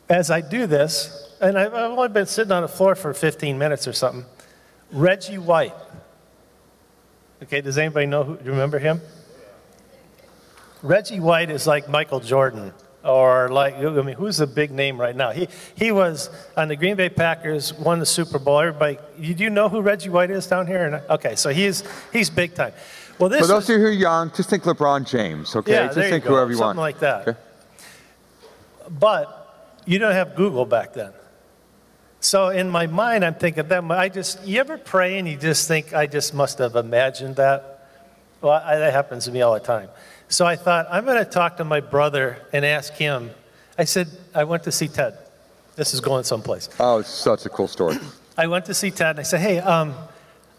as 0.09 0.31
I 0.31 0.41
do 0.41 0.67
this, 0.67 1.35
and 1.41 1.57
I've 1.57 1.73
only 1.73 2.09
been 2.09 2.25
sitting 2.25 2.51
on 2.51 2.61
the 2.61 2.67
floor 2.67 2.95
for 2.95 3.13
15 3.13 3.57
minutes 3.57 3.87
or 3.87 3.93
something. 3.93 4.25
Reggie 4.91 5.37
White. 5.37 5.73
Okay, 7.43 7.61
does 7.61 7.77
anybody 7.77 8.05
know 8.05 8.23
who, 8.23 8.37
remember 8.37 8.79
him? 8.79 9.01
Reggie 10.81 11.19
White 11.19 11.49
is 11.49 11.67
like 11.67 11.89
Michael 11.89 12.19
Jordan, 12.19 12.73
or 13.03 13.49
like, 13.49 13.75
I 13.75 13.89
mean, 14.01 14.15
who's 14.15 14.37
the 14.37 14.47
big 14.47 14.71
name 14.71 14.99
right 14.99 15.15
now? 15.15 15.31
He, 15.31 15.47
he 15.75 15.91
was 15.91 16.29
on 16.55 16.67
the 16.67 16.75
Green 16.75 16.95
Bay 16.95 17.09
Packers, 17.09 17.73
won 17.73 17.99
the 17.99 18.05
Super 18.05 18.39
Bowl. 18.39 18.59
Everybody, 18.59 18.97
do 19.19 19.43
you 19.43 19.49
know 19.49 19.69
who 19.69 19.81
Reggie 19.81 20.09
White 20.09 20.31
is 20.31 20.47
down 20.47 20.67
here? 20.67 21.03
Okay, 21.09 21.35
so 21.35 21.49
he's, 21.49 21.83
he's 22.13 22.29
big 22.29 22.55
time. 22.55 22.73
Well, 23.19 23.29
this 23.29 23.41
For 23.41 23.47
those 23.47 23.69
of 23.69 23.75
you 23.75 23.81
who 23.81 23.87
are 23.87 23.91
young, 23.91 24.31
just 24.31 24.49
think 24.49 24.63
LeBron 24.63 25.07
James, 25.07 25.55
okay? 25.55 25.73
Yeah, 25.73 25.85
just 25.87 26.09
think 26.09 26.23
whoever 26.23 26.51
you 26.51 26.57
Something 26.57 26.77
want. 26.79 26.99
Something 26.99 27.03
like 27.03 27.25
that. 27.25 27.27
Okay. 27.27 27.39
But 28.89 29.81
you 29.85 29.99
don't 29.99 30.13
have 30.13 30.35
Google 30.35 30.65
back 30.65 30.93
then. 30.93 31.11
So 32.19 32.49
in 32.49 32.69
my 32.69 32.87
mind, 32.87 33.23
I'm 33.23 33.35
thinking 33.35 33.67
that 33.67 33.83
I 33.91 34.09
just, 34.09 34.45
you 34.45 34.59
ever 34.59 34.77
pray 34.77 35.19
and 35.19 35.27
you 35.27 35.37
just 35.37 35.67
think, 35.67 35.93
I 35.93 36.07
just 36.07 36.33
must 36.33 36.57
have 36.57 36.75
imagined 36.75 37.35
that? 37.35 37.87
Well, 38.41 38.53
I, 38.53 38.77
that 38.77 38.93
happens 38.93 39.25
to 39.25 39.31
me 39.31 39.41
all 39.41 39.53
the 39.53 39.59
time. 39.59 39.89
So 40.29 40.45
I 40.45 40.55
thought, 40.55 40.87
I'm 40.89 41.05
going 41.05 41.23
to 41.23 41.29
talk 41.29 41.57
to 41.57 41.63
my 41.63 41.79
brother 41.79 42.37
and 42.51 42.65
ask 42.65 42.93
him. 42.93 43.29
I 43.77 43.85
said, 43.85 44.07
I 44.33 44.43
went 44.43 44.63
to 44.63 44.71
see 44.71 44.87
Ted. 44.87 45.17
This 45.75 45.93
is 45.93 46.01
going 46.01 46.23
someplace. 46.23 46.69
Oh, 46.79 46.99
it's 46.99 47.09
such 47.09 47.45
a 47.45 47.49
cool 47.49 47.67
story. 47.67 47.97
I 48.35 48.47
went 48.47 48.65
to 48.65 48.73
see 48.73 48.91
Ted 48.91 49.11
and 49.11 49.19
I 49.19 49.23
said, 49.23 49.41
hey, 49.41 49.59
um, 49.59 49.93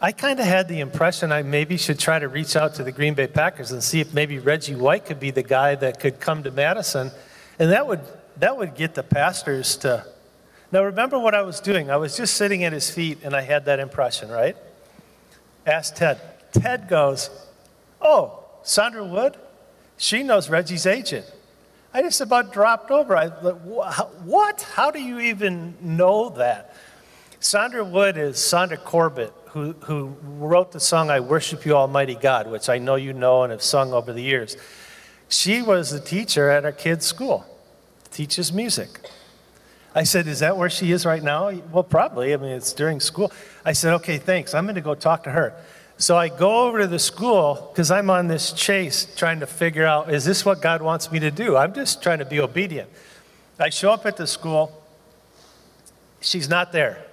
I 0.01 0.13
kind 0.13 0.39
of 0.39 0.45
had 0.45 0.69
the 0.69 0.79
impression 0.79 1.31
I 1.31 1.43
maybe 1.43 1.75
should 1.75 1.99
try 1.99 2.19
to 2.19 2.29
reach 2.29 2.55
out 2.55 2.75
to 2.75 2.83
the 2.83 2.91
Green 2.91 3.13
Bay 3.13 3.27
Packers 3.27 3.71
and 3.71 3.83
see 3.83 3.99
if 3.99 4.13
maybe 4.13 4.39
Reggie 4.39 4.75
White 4.75 5.05
could 5.05 5.19
be 5.19 5.31
the 5.31 5.43
guy 5.43 5.75
that 5.75 5.99
could 5.99 6.21
come 6.21 6.43
to 6.43 6.51
Madison. 6.51 7.11
And 7.59 7.71
that 7.71 7.85
would 7.85 7.99
that 8.39 8.57
would 8.57 8.75
get 8.75 8.95
the 8.95 9.03
pastors 9.03 9.75
to. 9.77 10.05
Now, 10.71 10.83
remember 10.83 11.19
what 11.19 11.35
I 11.35 11.41
was 11.41 11.59
doing? 11.59 11.89
I 11.89 11.97
was 11.97 12.15
just 12.15 12.35
sitting 12.35 12.63
at 12.63 12.73
his 12.73 12.89
feet 12.89 13.19
and 13.23 13.35
I 13.35 13.41
had 13.41 13.65
that 13.65 13.79
impression, 13.79 14.29
right? 14.29 14.55
Ask 15.65 15.95
Ted. 15.95 16.19
Ted 16.51 16.87
goes, 16.87 17.29
Oh, 18.01 18.45
Sandra 18.63 19.03
Wood? 19.03 19.35
She 19.97 20.23
knows 20.23 20.49
Reggie's 20.49 20.85
agent. 20.85 21.25
I 21.93 22.01
just 22.01 22.21
about 22.21 22.53
dropped 22.53 22.91
over. 22.91 23.17
I 23.17 23.27
what? 23.27 24.61
How 24.61 24.91
do 24.91 25.01
you 25.01 25.19
even 25.19 25.75
know 25.81 26.29
that? 26.29 26.75
Sandra 27.39 27.83
Wood 27.83 28.15
is 28.15 28.43
Sandra 28.43 28.77
Corbett, 28.77 29.33
who, 29.47 29.73
who 29.81 30.15
wrote 30.23 30.71
the 30.71 30.79
song 30.79 31.09
I 31.09 31.19
Worship 31.19 31.65
You 31.65 31.75
Almighty 31.75 32.15
God, 32.15 32.49
which 32.49 32.69
I 32.69 32.77
know 32.77 32.95
you 32.95 33.11
know 33.11 33.43
and 33.43 33.51
have 33.51 33.63
sung 33.63 33.91
over 33.91 34.13
the 34.13 34.21
years. 34.21 34.55
She 35.29 35.61
was 35.61 35.89
the 35.89 35.99
teacher 35.99 36.49
at 36.49 36.63
our 36.63 36.71
kids' 36.71 37.05
school 37.05 37.45
teaches 38.19 38.51
music. 38.51 38.99
I 39.95 40.03
said, 40.03 40.27
Is 40.27 40.39
that 40.39 40.57
where 40.57 40.69
she 40.69 40.91
is 40.91 41.05
right 41.05 41.23
now? 41.23 41.51
Well, 41.71 41.85
probably. 41.85 42.33
I 42.33 42.37
mean, 42.37 42.51
it's 42.51 42.73
during 42.73 42.99
school. 42.99 43.31
I 43.63 43.71
said, 43.71 43.93
Okay, 43.93 44.17
thanks. 44.17 44.53
I'm 44.53 44.65
going 44.65 44.75
to 44.75 44.81
go 44.81 44.93
talk 44.93 45.23
to 45.23 45.31
her. 45.31 45.53
So 45.97 46.17
I 46.17 46.27
go 46.27 46.67
over 46.67 46.79
to 46.79 46.87
the 46.87 46.99
school 46.99 47.71
because 47.71 47.91
I'm 47.91 48.09
on 48.09 48.27
this 48.27 48.51
chase 48.51 49.07
trying 49.15 49.39
to 49.39 49.47
figure 49.47 49.85
out 49.85 50.13
is 50.13 50.25
this 50.25 50.43
what 50.43 50.61
God 50.61 50.81
wants 50.81 51.09
me 51.13 51.19
to 51.19 51.31
do? 51.31 51.55
I'm 51.55 51.73
just 51.73 52.03
trying 52.03 52.19
to 52.19 52.25
be 52.25 52.41
obedient. 52.41 52.89
I 53.57 53.69
show 53.69 53.91
up 53.91 54.05
at 54.05 54.17
the 54.17 54.27
school. 54.27 54.83
She's 56.19 56.49
not 56.49 56.73
there. 56.73 57.05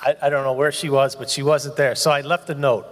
I, 0.00 0.14
I 0.22 0.30
don't 0.30 0.44
know 0.44 0.52
where 0.52 0.70
she 0.70 0.88
was, 0.88 1.16
but 1.16 1.28
she 1.30 1.42
wasn't 1.42 1.74
there. 1.74 1.96
So 1.96 2.12
I 2.12 2.20
left 2.20 2.48
a 2.48 2.54
note. 2.54 2.86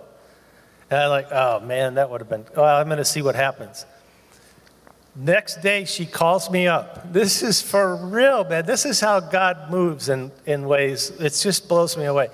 And 0.91 0.99
I'm 0.99 1.11
like, 1.11 1.31
oh 1.31 1.61
man, 1.61 1.95
that 1.95 2.11
would 2.11 2.23
have 2.23 2.29
been, 2.29 2.45
well, 2.57 2.77
I'm 2.77 2.87
going 2.87 2.99
to 2.99 3.05
see 3.05 3.23
what 3.23 3.37
happens. 3.37 3.87
Next 5.15 5.61
day, 5.61 5.85
she 5.85 6.07
calls 6.07 6.51
me 6.51 6.67
up. 6.67 7.13
This 7.13 7.43
is 7.43 7.61
for 7.61 7.97
real, 7.97 8.45
man. 8.45 8.65
This 8.65 8.87
is 8.87 8.99
how 8.99 9.21
God 9.21 9.71
moves 9.71 10.09
in, 10.09 10.33
in 10.47 10.67
ways. 10.67 11.11
It 11.21 11.35
just 11.35 11.69
blows 11.69 11.99
me 11.99 12.07
away. 12.07 12.31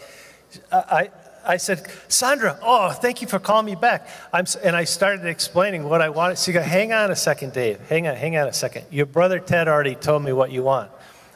I, 0.72 1.10
I 1.44 1.56
said, 1.56 1.90
Sandra, 2.06 2.56
oh, 2.62 2.90
thank 2.90 3.20
you 3.20 3.26
for 3.26 3.40
calling 3.40 3.66
me 3.66 3.74
back. 3.74 4.08
I'm, 4.32 4.44
and 4.62 4.76
I 4.76 4.84
started 4.84 5.26
explaining 5.26 5.88
what 5.88 6.00
I 6.00 6.10
wanted. 6.10 6.38
She 6.38 6.52
goes, 6.52 6.64
hang 6.64 6.92
on 6.92 7.10
a 7.10 7.16
second, 7.16 7.52
Dave. 7.52 7.80
Hang 7.88 8.06
on, 8.06 8.14
hang 8.14 8.36
on 8.36 8.46
a 8.46 8.52
second. 8.52 8.84
Your 8.90 9.06
brother 9.06 9.40
Ted 9.40 9.66
already 9.66 9.96
told 9.96 10.22
me 10.22 10.32
what 10.32 10.52
you 10.52 10.62
want. 10.62 10.90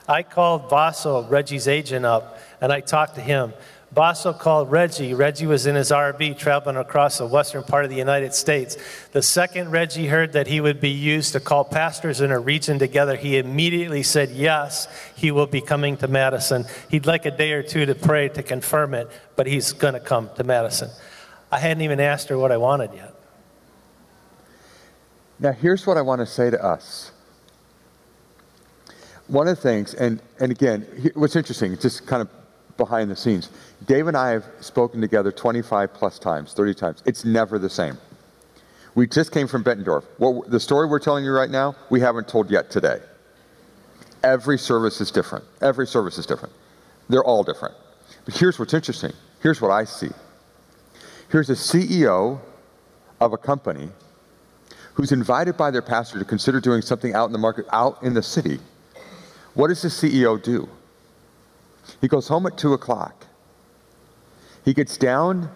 I 0.09 0.23
called 0.23 0.69
Vaso, 0.69 1.25
Reggie's 1.25 1.67
agent, 1.67 2.05
up, 2.05 2.39
and 2.61 2.73
I 2.73 2.81
talked 2.81 3.15
to 3.17 3.21
him. 3.21 3.53
Basso 3.95 4.33
called 4.33 4.71
Reggie. 4.71 5.13
Reggie 5.13 5.47
was 5.47 5.67
in 5.67 5.75
his 5.75 5.91
RV 5.91 6.39
traveling 6.39 6.77
across 6.77 7.19
the 7.19 7.27
western 7.27 7.63
part 7.63 7.85
of 7.85 7.91
the 7.91 7.97
United 7.97 8.33
States. 8.33 8.79
The 9.13 9.21
second 9.21 9.71
Reggie 9.71 10.07
heard 10.07 10.33
that 10.33 10.47
he 10.47 10.63
would 10.63 10.81
be 10.81 10.91
used 10.91 11.35
to 11.35 11.41
call 11.41 11.65
pastors 11.65 12.23
in 12.23 12.31
a 12.31 12.39
region 12.39 12.79
together, 12.79 13.17
he 13.17 13.37
immediately 13.37 14.03
said, 14.03 14.31
Yes, 14.31 14.89
he 15.15 15.31
will 15.31 15.47
be 15.47 15.61
coming 15.61 15.99
to 15.99 16.09
Madison. 16.09 16.65
He'd 16.91 17.05
like 17.05 17.27
a 17.27 17.31
day 17.31 17.53
or 17.53 17.63
two 17.63 17.85
to 17.85 17.95
pray 17.95 18.31
to 18.31 18.43
confirm 18.43 18.95
it, 18.95 19.11
but 19.37 19.47
he's 19.47 19.75
going 19.75 19.95
to 19.95 20.01
come 20.01 20.31
to 20.37 20.45
Madison. 20.45 20.89
I 21.51 21.59
hadn't 21.59 21.83
even 21.83 22.01
asked 22.01 22.29
her 22.29 22.39
what 22.39 22.51
I 22.51 22.57
wanted 22.57 22.95
yet. 22.95 23.15
Now, 25.39 25.53
here's 25.53 25.87
what 25.87 25.99
I 25.99 26.03
want 26.03 26.21
to 26.21 26.27
say 26.27 26.49
to 26.49 26.65
us. 26.65 27.11
One 29.27 29.49
of 29.49 29.57
the 29.57 29.63
things, 29.63 29.93
and, 29.93 30.23
and 30.41 30.51
again, 30.51 30.87
what's 31.15 31.37
interesting, 31.37 31.77
just 31.79 32.07
kind 32.07 32.23
of 32.23 32.29
behind 32.77 33.11
the 33.11 33.17
scenes. 33.17 33.51
Dave 33.87 34.07
and 34.07 34.17
I 34.17 34.31
have 34.31 34.45
spoken 34.61 35.01
together 35.01 35.33
25 35.33 35.93
plus 35.93 36.19
times, 36.19 36.53
30 36.53 36.75
times. 36.75 37.03
It's 37.07 37.25
never 37.25 37.59
the 37.59 37.71
same. 37.71 37.99
We 38.95 39.07
just 39.07 39.33
came 39.33 39.47
from 39.47 39.65
Bettendorf. 39.65 40.05
What, 40.19 40.51
the 40.51 40.61
story 40.61 40.87
we're 40.87 40.99
telling 40.99 41.25
you 41.25 41.33
right 41.33 41.51
now, 41.51 41.75
we 41.91 42.01
haven't 42.01 42.29
told 42.29 42.51
yet 42.51 42.71
today. 42.71 43.01
Every 44.23 44.59
service 44.59 45.01
is 45.01 45.11
different. 45.11 45.45
Every 45.61 45.87
service 45.87 46.19
is 46.19 46.27
different. 46.27 46.55
They're 47.09 47.25
all 47.25 47.43
different. 47.43 47.75
But 48.25 48.37
here's 48.37 48.59
what's 48.59 48.75
interesting. 48.75 49.13
Here's 49.41 49.61
what 49.61 49.71
I 49.71 49.85
see. 49.85 50.11
Here's 51.31 51.51
a 51.51 51.55
CEO 51.55 52.39
of 53.21 53.33
a 53.33 53.39
company 53.39 53.89
who's 54.95 55.13
invited 55.13 55.57
by 55.57 55.71
their 55.71 55.83
pastor 55.83 56.19
to 56.19 56.25
consider 56.25 56.61
doing 56.61 56.83
something 56.83 57.15
out 57.15 57.27
in 57.27 57.33
the 57.33 57.39
market, 57.39 57.65
out 57.73 58.03
in 58.03 58.15
the 58.15 58.23
city. 58.23 58.61
What 59.55 59.69
does 59.69 59.83
the 59.83 59.89
CEO 59.89 60.43
do? 60.43 60.69
He 62.01 62.09
goes 62.09 62.29
home 62.29 62.47
at 62.47 62.57
2 62.57 62.73
o'clock. 62.73 63.27
He 64.65 64.75
gets 64.75 64.97
down. 64.97 65.51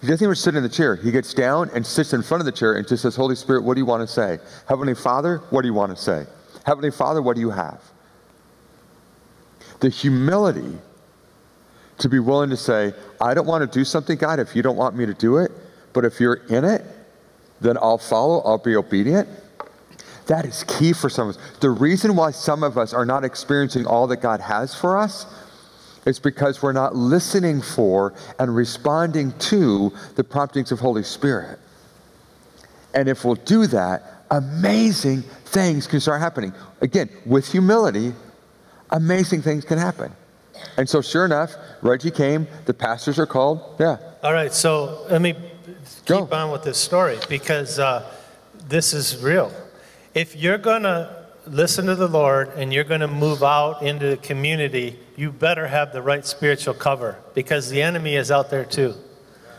He 0.00 0.06
doesn't 0.06 0.24
even 0.24 0.34
sit 0.34 0.54
in 0.54 0.62
the 0.62 0.68
chair. 0.68 0.96
He 0.96 1.10
gets 1.10 1.32
down 1.32 1.70
and 1.74 1.86
sits 1.86 2.12
in 2.12 2.22
front 2.22 2.40
of 2.40 2.46
the 2.46 2.52
chair 2.52 2.74
and 2.74 2.86
just 2.86 3.02
says, 3.02 3.16
Holy 3.16 3.36
Spirit, 3.36 3.64
what 3.64 3.74
do 3.74 3.80
you 3.80 3.86
want 3.86 4.06
to 4.06 4.12
say? 4.12 4.38
Heavenly 4.68 4.94
Father, 4.94 5.38
what 5.50 5.62
do 5.62 5.68
you 5.68 5.74
want 5.74 5.96
to 5.96 6.02
say? 6.02 6.26
Heavenly 6.64 6.90
Father, 6.90 7.22
what 7.22 7.36
do 7.36 7.40
you 7.40 7.50
have? 7.50 7.80
The 9.80 9.88
humility 9.88 10.78
to 11.98 12.08
be 12.08 12.18
willing 12.18 12.50
to 12.50 12.56
say, 12.56 12.92
I 13.20 13.34
don't 13.34 13.46
want 13.46 13.70
to 13.70 13.78
do 13.78 13.84
something, 13.84 14.18
God, 14.18 14.40
if 14.40 14.56
you 14.56 14.62
don't 14.62 14.76
want 14.76 14.96
me 14.96 15.06
to 15.06 15.14
do 15.14 15.38
it, 15.38 15.52
but 15.92 16.04
if 16.04 16.20
you're 16.20 16.34
in 16.48 16.64
it, 16.64 16.84
then 17.60 17.76
I'll 17.78 17.98
follow, 17.98 18.40
I'll 18.40 18.58
be 18.58 18.76
obedient. 18.76 19.28
That 20.26 20.44
is 20.44 20.64
key 20.64 20.92
for 20.92 21.08
some 21.08 21.28
of 21.28 21.36
us. 21.36 21.42
The 21.60 21.70
reason 21.70 22.16
why 22.16 22.30
some 22.30 22.62
of 22.62 22.76
us 22.78 22.92
are 22.92 23.04
not 23.04 23.24
experiencing 23.24 23.86
all 23.86 24.06
that 24.08 24.16
God 24.16 24.40
has 24.40 24.74
for 24.74 24.96
us 24.96 25.26
is 26.06 26.18
because 26.18 26.62
we're 26.62 26.72
not 26.72 26.94
listening 26.94 27.62
for 27.62 28.14
and 28.38 28.54
responding 28.54 29.32
to 29.38 29.92
the 30.16 30.24
promptings 30.24 30.72
of 30.72 30.80
Holy 30.80 31.02
Spirit. 31.02 31.58
And 32.94 33.08
if 33.08 33.24
we'll 33.24 33.34
do 33.34 33.66
that, 33.68 34.24
amazing 34.30 35.22
things 35.22 35.86
can 35.86 36.00
start 36.00 36.20
happening. 36.20 36.52
Again, 36.80 37.08
with 37.26 37.50
humility, 37.50 38.12
amazing 38.90 39.42
things 39.42 39.64
can 39.64 39.78
happen. 39.78 40.12
And 40.76 40.88
so, 40.88 41.00
sure 41.00 41.24
enough, 41.24 41.54
Reggie 41.82 42.10
came, 42.10 42.46
the 42.66 42.74
pastors 42.74 43.18
are 43.18 43.26
called. 43.26 43.76
Yeah. 43.78 43.98
All 44.22 44.32
right, 44.32 44.52
so 44.52 45.06
let 45.10 45.20
me 45.20 45.34
Go. 46.06 46.22
keep 46.22 46.32
on 46.32 46.50
with 46.50 46.62
this 46.62 46.78
story 46.78 47.18
because 47.28 47.78
uh, 47.78 48.10
this 48.68 48.94
is 48.94 49.22
real. 49.22 49.52
If 50.14 50.36
you're 50.36 50.58
going 50.58 50.84
to 50.84 51.23
listen 51.46 51.86
to 51.86 51.94
the 51.94 52.08
Lord 52.08 52.48
and 52.56 52.72
you're 52.72 52.84
going 52.84 53.00
to 53.00 53.08
move 53.08 53.42
out 53.42 53.82
into 53.82 54.08
the 54.08 54.16
community, 54.16 54.98
you 55.16 55.30
better 55.30 55.66
have 55.66 55.92
the 55.92 56.02
right 56.02 56.24
spiritual 56.24 56.74
cover 56.74 57.18
because 57.34 57.70
the 57.70 57.82
enemy 57.82 58.16
is 58.16 58.30
out 58.30 58.50
there 58.50 58.64
too. 58.64 58.94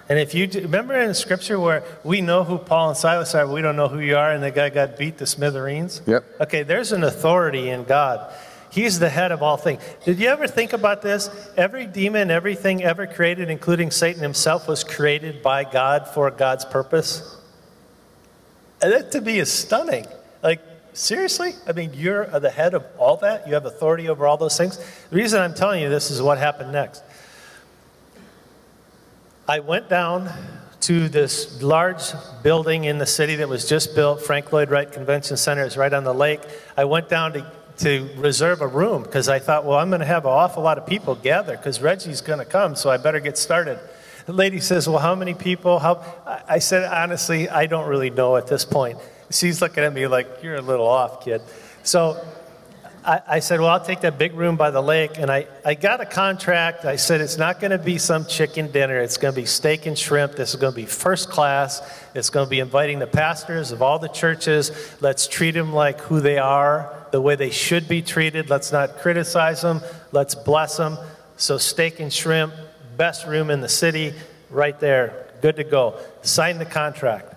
And 0.07 0.19
if 0.19 0.35
you 0.35 0.45
do, 0.45 0.61
remember 0.61 0.93
in 0.99 1.13
scripture 1.15 1.59
where 1.59 1.83
we 2.03 2.21
know 2.21 2.43
who 2.43 2.57
Paul 2.57 2.89
and 2.89 2.97
Silas 2.97 3.33
are, 3.33 3.47
we 3.47 3.61
don't 3.61 3.75
know 3.75 3.87
who 3.87 3.99
you 3.99 4.15
are, 4.15 4.31
and 4.31 4.43
the 4.43 4.51
guy 4.51 4.69
got 4.69 4.97
beat 4.97 5.17
to 5.17 5.25
smithereens? 5.25 6.01
Yep. 6.05 6.41
Okay, 6.41 6.63
there's 6.63 6.91
an 6.91 7.03
authority 7.03 7.69
in 7.69 7.85
God. 7.85 8.31
He's 8.69 8.99
the 8.99 9.09
head 9.09 9.31
of 9.31 9.41
all 9.41 9.57
things. 9.57 9.81
Did 10.03 10.19
you 10.19 10.27
ever 10.27 10.47
think 10.47 10.73
about 10.73 11.01
this? 11.01 11.29
Every 11.57 11.87
demon, 11.87 12.29
everything 12.29 12.83
ever 12.83 13.07
created, 13.07 13.49
including 13.49 13.89
Satan 13.89 14.21
himself, 14.21 14.67
was 14.67 14.83
created 14.83 15.41
by 15.41 15.63
God 15.63 16.07
for 16.07 16.29
God's 16.29 16.65
purpose. 16.65 17.37
And 18.81 18.91
that 18.91 19.11
to 19.13 19.21
me 19.21 19.39
is 19.39 19.51
stunning. 19.51 20.05
Seriously? 20.95 21.55
I 21.67 21.73
mean, 21.73 21.91
you're 21.93 22.25
the 22.39 22.49
head 22.49 22.73
of 22.73 22.85
all 22.97 23.17
that? 23.17 23.45
You 23.45 23.53
have 23.55 23.65
authority 23.65 24.07
over 24.07 24.25
all 24.25 24.37
those 24.37 24.57
things? 24.57 24.77
The 25.09 25.15
reason 25.15 25.41
I'm 25.41 25.53
telling 25.53 25.81
you 25.81 25.89
this 25.89 26.09
is 26.09 26.21
what 26.21 26.37
happened 26.37 26.71
next. 26.71 27.03
I 29.45 29.59
went 29.59 29.89
down 29.89 30.31
to 30.81 31.09
this 31.09 31.61
large 31.61 32.01
building 32.43 32.85
in 32.85 32.97
the 32.97 33.05
city 33.05 33.35
that 33.35 33.49
was 33.49 33.67
just 33.67 33.93
built, 33.93 34.21
Frank 34.21 34.53
Lloyd 34.53 34.69
Wright 34.69 34.89
Convention 34.89 35.35
Center. 35.35 35.63
It's 35.63 35.75
right 35.75 35.91
on 35.91 36.05
the 36.05 36.13
lake. 36.13 36.39
I 36.77 36.85
went 36.85 37.09
down 37.09 37.33
to, 37.33 37.51
to 37.79 38.09
reserve 38.15 38.61
a 38.61 38.67
room 38.67 39.03
because 39.03 39.27
I 39.27 39.39
thought, 39.39 39.65
well, 39.65 39.77
I'm 39.77 39.89
going 39.89 39.99
to 39.99 40.05
have 40.05 40.23
an 40.23 40.31
awful 40.31 40.63
lot 40.63 40.77
of 40.77 40.87
people 40.87 41.15
gather 41.15 41.57
because 41.57 41.81
Reggie's 41.81 42.21
going 42.21 42.39
to 42.39 42.45
come, 42.45 42.73
so 42.73 42.89
I 42.89 42.95
better 42.95 43.19
get 43.19 43.37
started. 43.37 43.79
The 44.27 44.33
lady 44.33 44.61
says, 44.61 44.87
well, 44.87 44.99
how 44.99 45.13
many 45.13 45.33
people? 45.33 45.77
How? 45.79 46.05
I 46.47 46.59
said, 46.59 46.85
honestly, 46.85 47.49
I 47.49 47.65
don't 47.65 47.89
really 47.89 48.11
know 48.11 48.37
at 48.37 48.47
this 48.47 48.63
point. 48.63 48.97
She's 49.31 49.61
looking 49.61 49.83
at 49.83 49.93
me 49.93 50.07
like, 50.07 50.43
you're 50.43 50.55
a 50.55 50.61
little 50.61 50.87
off, 50.87 51.23
kid. 51.23 51.41
So 51.83 52.23
I, 53.05 53.21
I, 53.27 53.39
said, 53.39 53.59
Well, 53.59 53.69
I'll 53.69 53.83
take 53.83 54.01
that 54.01 54.17
big 54.17 54.33
room 54.33 54.55
by 54.55 54.71
the 54.71 54.81
lake. 54.81 55.17
And 55.17 55.29
I, 55.29 55.47
I 55.63 55.75
got 55.75 56.01
a 56.01 56.05
contract. 56.05 56.85
I 56.85 56.95
said, 56.95 57.21
It's 57.21 57.37
not 57.37 57.59
going 57.59 57.71
to 57.71 57.77
be 57.77 57.97
some 57.97 58.25
chicken 58.25 58.71
dinner. 58.71 58.99
It's 58.99 59.17
going 59.17 59.33
to 59.33 59.39
be 59.39 59.45
steak 59.45 59.85
and 59.85 59.97
shrimp. 59.97 60.33
This 60.33 60.49
is 60.49 60.55
going 60.55 60.73
to 60.73 60.75
be 60.75 60.87
first 60.87 61.29
class. 61.29 61.81
It's 62.15 62.29
going 62.29 62.47
to 62.47 62.49
be 62.49 62.59
inviting 62.59 62.99
the 62.99 63.07
pastors 63.07 63.71
of 63.71 63.81
all 63.81 63.99
the 63.99 64.09
churches. 64.09 64.71
Let's 65.01 65.27
treat 65.27 65.51
them 65.51 65.73
like 65.73 66.01
who 66.01 66.19
they 66.19 66.39
are, 66.39 67.07
the 67.11 67.21
way 67.21 67.35
they 67.35 67.51
should 67.51 67.87
be 67.87 68.01
treated. 68.01 68.49
Let's 68.49 68.71
not 68.71 68.97
criticize 68.97 69.61
them. 69.61 69.81
Let's 70.11 70.33
bless 70.33 70.77
them. 70.77 70.97
So, 71.37 71.57
steak 71.57 71.99
and 71.99 72.11
shrimp, 72.11 72.53
best 72.97 73.27
room 73.27 73.49
in 73.49 73.61
the 73.61 73.69
city, 73.69 74.13
right 74.49 74.79
there. 74.79 75.27
Good 75.41 75.57
to 75.57 75.63
go. 75.63 75.99
Sign 76.21 76.57
the 76.57 76.65
contract 76.65 77.34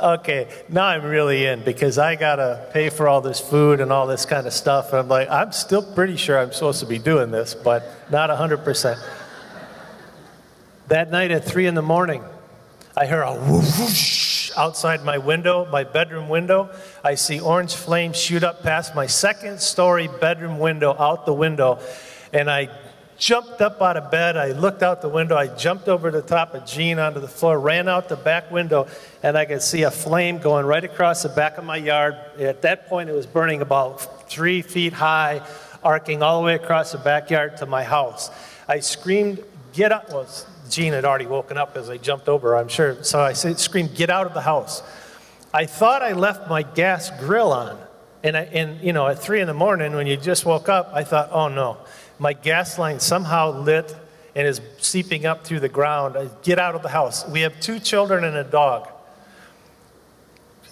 okay, 0.00 0.48
now 0.68 0.86
I'm 0.86 1.04
really 1.04 1.46
in 1.46 1.64
because 1.64 1.98
I 1.98 2.14
got 2.14 2.36
to 2.36 2.68
pay 2.72 2.88
for 2.90 3.08
all 3.08 3.20
this 3.20 3.40
food 3.40 3.80
and 3.80 3.92
all 3.92 4.06
this 4.06 4.26
kind 4.26 4.46
of 4.46 4.52
stuff. 4.52 4.90
And 4.90 4.98
I'm 5.00 5.08
like, 5.08 5.28
I'm 5.28 5.52
still 5.52 5.82
pretty 5.82 6.16
sure 6.16 6.38
I'm 6.38 6.52
supposed 6.52 6.80
to 6.80 6.86
be 6.86 6.98
doing 6.98 7.30
this, 7.30 7.54
but 7.54 7.84
not 8.10 8.30
100%. 8.30 8.98
That 10.88 11.10
night 11.10 11.30
at 11.30 11.44
3 11.44 11.66
in 11.66 11.74
the 11.74 11.82
morning, 11.82 12.22
I 12.96 13.06
hear 13.06 13.22
a 13.22 13.34
whoosh 13.34 14.50
outside 14.56 15.04
my 15.04 15.18
window, 15.18 15.66
my 15.70 15.84
bedroom 15.84 16.28
window. 16.28 16.70
I 17.04 17.14
see 17.14 17.40
orange 17.40 17.74
flames 17.74 18.16
shoot 18.16 18.42
up 18.42 18.62
past 18.62 18.94
my 18.94 19.06
second 19.06 19.60
story 19.60 20.08
bedroom 20.20 20.58
window, 20.58 20.96
out 20.98 21.26
the 21.26 21.32
window, 21.32 21.78
and 22.32 22.50
I 22.50 22.68
jumped 23.18 23.60
up 23.60 23.82
out 23.82 23.96
of 23.96 24.10
bed. 24.10 24.36
I 24.36 24.52
looked 24.52 24.82
out 24.82 25.02
the 25.02 25.08
window. 25.08 25.36
I 25.36 25.48
jumped 25.48 25.88
over 25.88 26.10
the 26.10 26.22
top 26.22 26.54
of 26.54 26.64
Jean 26.64 26.98
onto 26.98 27.20
the 27.20 27.28
floor, 27.28 27.58
ran 27.58 27.88
out 27.88 28.08
the 28.08 28.16
back 28.16 28.50
window, 28.50 28.86
and 29.22 29.36
I 29.36 29.44
could 29.44 29.60
see 29.60 29.82
a 29.82 29.90
flame 29.90 30.38
going 30.38 30.64
right 30.64 30.84
across 30.84 31.24
the 31.24 31.28
back 31.28 31.58
of 31.58 31.64
my 31.64 31.76
yard. 31.76 32.16
At 32.38 32.62
that 32.62 32.88
point, 32.88 33.10
it 33.10 33.12
was 33.12 33.26
burning 33.26 33.60
about 33.60 34.30
three 34.30 34.62
feet 34.62 34.92
high, 34.92 35.42
arcing 35.82 36.22
all 36.22 36.40
the 36.40 36.46
way 36.46 36.54
across 36.54 36.92
the 36.92 36.98
backyard 36.98 37.56
to 37.58 37.66
my 37.66 37.82
house. 37.82 38.30
I 38.68 38.80
screamed, 38.80 39.44
Get 39.72 39.92
up! 39.92 40.10
Well, 40.10 40.26
Jean 40.70 40.92
had 40.92 41.04
already 41.04 41.26
woken 41.26 41.58
up 41.58 41.76
as 41.76 41.90
I 41.90 41.98
jumped 41.98 42.28
over, 42.28 42.56
I'm 42.56 42.68
sure. 42.68 43.02
So 43.02 43.20
I 43.20 43.32
screamed, 43.32 43.94
Get 43.94 44.10
out 44.10 44.26
of 44.26 44.34
the 44.34 44.40
house. 44.40 44.82
I 45.52 45.66
thought 45.66 46.02
I 46.02 46.12
left 46.12 46.48
my 46.48 46.62
gas 46.62 47.10
grill 47.18 47.52
on. 47.52 47.78
And, 48.22 48.36
I, 48.36 48.42
and, 48.42 48.80
you 48.80 48.92
know, 48.92 49.06
at 49.06 49.20
three 49.20 49.40
in 49.40 49.46
the 49.46 49.54
morning 49.54 49.94
when 49.94 50.08
you 50.08 50.16
just 50.16 50.44
woke 50.44 50.68
up, 50.68 50.90
I 50.92 51.04
thought, 51.04 51.30
oh 51.30 51.48
no 51.48 51.78
my 52.18 52.32
gas 52.32 52.78
line 52.78 53.00
somehow 53.00 53.50
lit 53.50 53.94
and 54.34 54.46
is 54.46 54.60
seeping 54.78 55.26
up 55.26 55.44
through 55.44 55.60
the 55.60 55.68
ground. 55.68 56.16
I 56.16 56.28
get 56.42 56.58
out 56.58 56.74
of 56.74 56.82
the 56.82 56.88
house. 56.88 57.26
We 57.28 57.40
have 57.40 57.58
two 57.60 57.78
children 57.78 58.24
and 58.24 58.36
a 58.36 58.44
dog. 58.44 58.88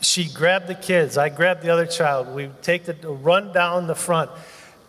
She 0.00 0.28
grabbed 0.28 0.66
the 0.66 0.74
kids. 0.74 1.16
I 1.16 1.30
grabbed 1.30 1.62
the 1.62 1.70
other 1.70 1.86
child. 1.86 2.34
We 2.34 2.50
take 2.62 2.84
the 2.84 2.94
run 3.08 3.52
down 3.52 3.86
the 3.86 3.94
front. 3.94 4.30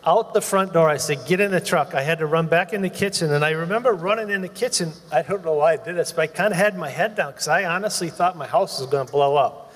Out 0.06 0.32
the 0.32 0.40
front 0.40 0.72
door, 0.72 0.88
I 0.88 0.96
said, 0.96 1.26
Get 1.26 1.40
in 1.40 1.50
the 1.50 1.60
truck. 1.60 1.94
I 1.94 2.02
had 2.02 2.20
to 2.20 2.26
run 2.26 2.46
back 2.46 2.72
in 2.72 2.82
the 2.82 2.90
kitchen. 2.90 3.32
And 3.32 3.44
I 3.44 3.50
remember 3.50 3.92
running 3.92 4.30
in 4.30 4.42
the 4.42 4.48
kitchen. 4.48 4.92
I 5.10 5.22
don't 5.22 5.44
know 5.44 5.54
why 5.54 5.72
I 5.72 5.76
did 5.76 5.96
this, 5.96 6.12
but 6.12 6.22
I 6.22 6.26
kind 6.28 6.52
of 6.52 6.58
had 6.58 6.76
my 6.76 6.88
head 6.88 7.16
down 7.16 7.32
because 7.32 7.48
I 7.48 7.64
honestly 7.64 8.10
thought 8.10 8.36
my 8.36 8.46
house 8.46 8.80
was 8.80 8.88
going 8.88 9.06
to 9.06 9.12
blow 9.12 9.36
up. 9.36 9.74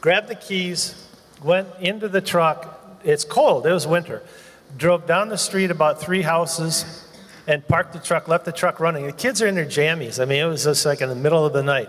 Grabbed 0.00 0.28
the 0.28 0.34
keys, 0.34 1.08
went 1.42 1.68
into 1.80 2.08
the 2.08 2.20
truck. 2.20 2.80
It's 3.04 3.24
cold, 3.24 3.66
it 3.66 3.72
was 3.72 3.86
winter 3.86 4.22
drove 4.76 5.06
down 5.06 5.28
the 5.28 5.38
street 5.38 5.70
about 5.70 6.00
three 6.00 6.22
houses 6.22 7.06
and 7.46 7.66
parked 7.66 7.92
the 7.92 7.98
truck, 7.98 8.28
left 8.28 8.44
the 8.44 8.52
truck 8.52 8.80
running. 8.80 9.06
The 9.06 9.12
kids 9.12 9.42
are 9.42 9.46
in 9.46 9.54
their 9.54 9.66
jammies. 9.66 10.20
I 10.20 10.24
mean, 10.24 10.40
it 10.40 10.48
was 10.48 10.64
just 10.64 10.86
like 10.86 11.00
in 11.00 11.08
the 11.08 11.14
middle 11.14 11.44
of 11.44 11.52
the 11.52 11.62
night. 11.62 11.88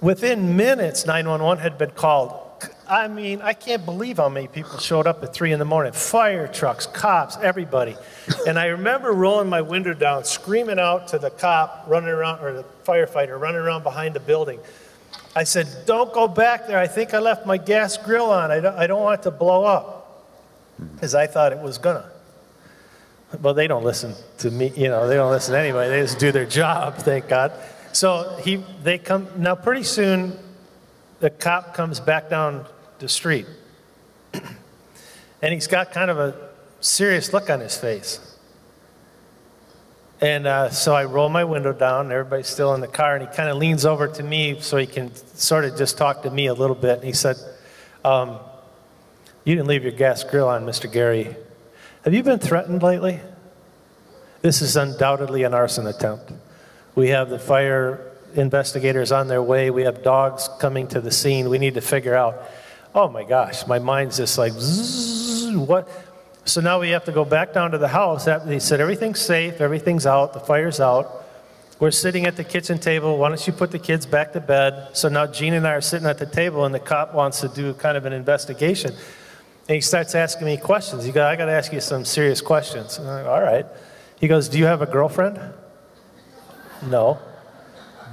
Within 0.00 0.56
minutes, 0.56 1.06
911 1.06 1.62
had 1.62 1.78
been 1.78 1.90
called. 1.90 2.40
I 2.88 3.08
mean, 3.08 3.40
I 3.40 3.54
can't 3.54 3.84
believe 3.84 4.18
how 4.18 4.28
many 4.28 4.48
people 4.48 4.78
showed 4.78 5.06
up 5.06 5.22
at 5.22 5.32
3 5.32 5.52
in 5.52 5.58
the 5.58 5.64
morning 5.64 5.92
fire 5.92 6.46
trucks, 6.46 6.86
cops, 6.86 7.36
everybody. 7.38 7.96
And 8.46 8.58
I 8.58 8.66
remember 8.66 9.12
rolling 9.12 9.48
my 9.48 9.62
window 9.62 9.94
down, 9.94 10.24
screaming 10.24 10.78
out 10.78 11.08
to 11.08 11.18
the 11.18 11.30
cop 11.30 11.84
running 11.86 12.10
around, 12.10 12.44
or 12.44 12.52
the 12.52 12.64
firefighter 12.84 13.40
running 13.40 13.60
around 13.60 13.82
behind 13.82 14.14
the 14.14 14.20
building. 14.20 14.60
I 15.34 15.44
said, 15.44 15.68
Don't 15.86 16.12
go 16.12 16.28
back 16.28 16.66
there. 16.66 16.78
I 16.78 16.86
think 16.86 17.14
I 17.14 17.18
left 17.18 17.46
my 17.46 17.56
gas 17.56 17.96
grill 17.96 18.30
on. 18.30 18.50
I 18.50 18.60
don't, 18.60 18.76
I 18.76 18.86
don't 18.86 19.02
want 19.02 19.20
it 19.20 19.22
to 19.24 19.30
blow 19.30 19.64
up 19.64 20.03
because 20.94 21.14
I 21.14 21.26
thought 21.26 21.52
it 21.52 21.58
was 21.58 21.78
gonna. 21.78 22.10
Well, 23.40 23.54
they 23.54 23.66
don't 23.66 23.84
listen 23.84 24.14
to 24.38 24.50
me, 24.50 24.72
you 24.76 24.88
know, 24.88 25.08
they 25.08 25.16
don't 25.16 25.30
listen 25.30 25.54
anyway. 25.54 25.88
They 25.88 26.02
just 26.02 26.18
do 26.18 26.30
their 26.30 26.46
job, 26.46 26.96
thank 26.96 27.28
God. 27.28 27.52
So 27.92 28.36
he, 28.42 28.56
they 28.82 28.98
come, 28.98 29.28
now 29.36 29.54
pretty 29.54 29.82
soon 29.82 30.38
the 31.20 31.30
cop 31.30 31.74
comes 31.74 32.00
back 32.00 32.28
down 32.28 32.66
the 32.98 33.08
street. 33.08 33.46
and 35.42 35.54
he's 35.54 35.66
got 35.66 35.92
kind 35.92 36.10
of 36.10 36.18
a 36.18 36.50
serious 36.80 37.32
look 37.32 37.50
on 37.50 37.60
his 37.60 37.76
face. 37.76 38.20
And 40.20 40.46
uh, 40.46 40.70
so 40.70 40.94
I 40.94 41.04
roll 41.04 41.28
my 41.28 41.44
window 41.44 41.72
down, 41.72 42.10
everybody's 42.10 42.46
still 42.46 42.74
in 42.74 42.80
the 42.80 42.88
car, 42.88 43.16
and 43.16 43.28
he 43.28 43.34
kind 43.34 43.48
of 43.48 43.56
leans 43.56 43.84
over 43.84 44.08
to 44.08 44.22
me 44.22 44.60
so 44.60 44.76
he 44.76 44.86
can 44.86 45.14
sort 45.14 45.64
of 45.64 45.76
just 45.76 45.98
talk 45.98 46.22
to 46.22 46.30
me 46.30 46.46
a 46.46 46.54
little 46.54 46.76
bit. 46.76 46.98
And 46.98 47.04
he 47.04 47.12
said, 47.12 47.36
um, 48.04 48.38
You 49.44 49.54
didn't 49.54 49.68
leave 49.68 49.82
your 49.82 49.92
gas 49.92 50.24
grill 50.24 50.48
on, 50.48 50.64
Mr. 50.64 50.90
Gary. 50.90 51.36
Have 52.04 52.14
you 52.14 52.22
been 52.22 52.38
threatened 52.38 52.82
lately? 52.82 53.20
This 54.40 54.62
is 54.62 54.74
undoubtedly 54.74 55.42
an 55.42 55.52
arson 55.52 55.86
attempt. 55.86 56.32
We 56.94 57.08
have 57.08 57.28
the 57.28 57.38
fire 57.38 58.10
investigators 58.34 59.12
on 59.12 59.28
their 59.28 59.42
way, 59.42 59.70
we 59.70 59.82
have 59.82 60.02
dogs 60.02 60.48
coming 60.58 60.88
to 60.88 61.00
the 61.00 61.10
scene. 61.10 61.48
We 61.48 61.58
need 61.58 61.74
to 61.74 61.80
figure 61.80 62.14
out. 62.14 62.42
Oh 62.94 63.08
my 63.08 63.22
gosh, 63.22 63.66
my 63.66 63.78
mind's 63.78 64.16
just 64.16 64.38
like, 64.38 64.52
what? 65.54 65.88
So 66.44 66.60
now 66.60 66.80
we 66.80 66.90
have 66.90 67.04
to 67.04 67.12
go 67.12 67.24
back 67.24 67.52
down 67.52 67.70
to 67.72 67.78
the 67.78 67.88
house. 67.88 68.24
They 68.24 68.58
said 68.58 68.80
everything's 68.80 69.20
safe, 69.20 69.60
everything's 69.60 70.06
out, 70.06 70.32
the 70.32 70.40
fire's 70.40 70.80
out. 70.80 71.24
We're 71.80 71.90
sitting 71.90 72.24
at 72.24 72.36
the 72.36 72.44
kitchen 72.44 72.78
table. 72.78 73.18
Why 73.18 73.28
don't 73.28 73.46
you 73.46 73.52
put 73.52 73.72
the 73.72 73.78
kids 73.78 74.06
back 74.06 74.32
to 74.32 74.40
bed? 74.40 74.96
So 74.96 75.08
now 75.08 75.26
Jean 75.26 75.54
and 75.54 75.66
I 75.66 75.72
are 75.72 75.80
sitting 75.80 76.06
at 76.06 76.18
the 76.18 76.26
table, 76.26 76.64
and 76.64 76.74
the 76.74 76.80
cop 76.80 77.14
wants 77.14 77.40
to 77.40 77.48
do 77.48 77.74
kind 77.74 77.96
of 77.96 78.06
an 78.06 78.12
investigation. 78.12 78.94
And 79.68 79.76
he 79.76 79.80
starts 79.80 80.14
asking 80.14 80.46
me 80.46 80.56
questions. 80.56 81.04
He 81.04 81.12
goes, 81.12 81.22
I 81.22 81.36
got 81.36 81.46
to 81.46 81.52
ask 81.52 81.72
you 81.72 81.80
some 81.80 82.04
serious 82.04 82.40
questions. 82.40 82.98
Like, 82.98 83.26
All 83.26 83.40
right. 83.40 83.66
He 84.20 84.28
goes, 84.28 84.48
Do 84.48 84.58
you 84.58 84.66
have 84.66 84.82
a 84.82 84.86
girlfriend? 84.86 85.40
No. 86.82 87.18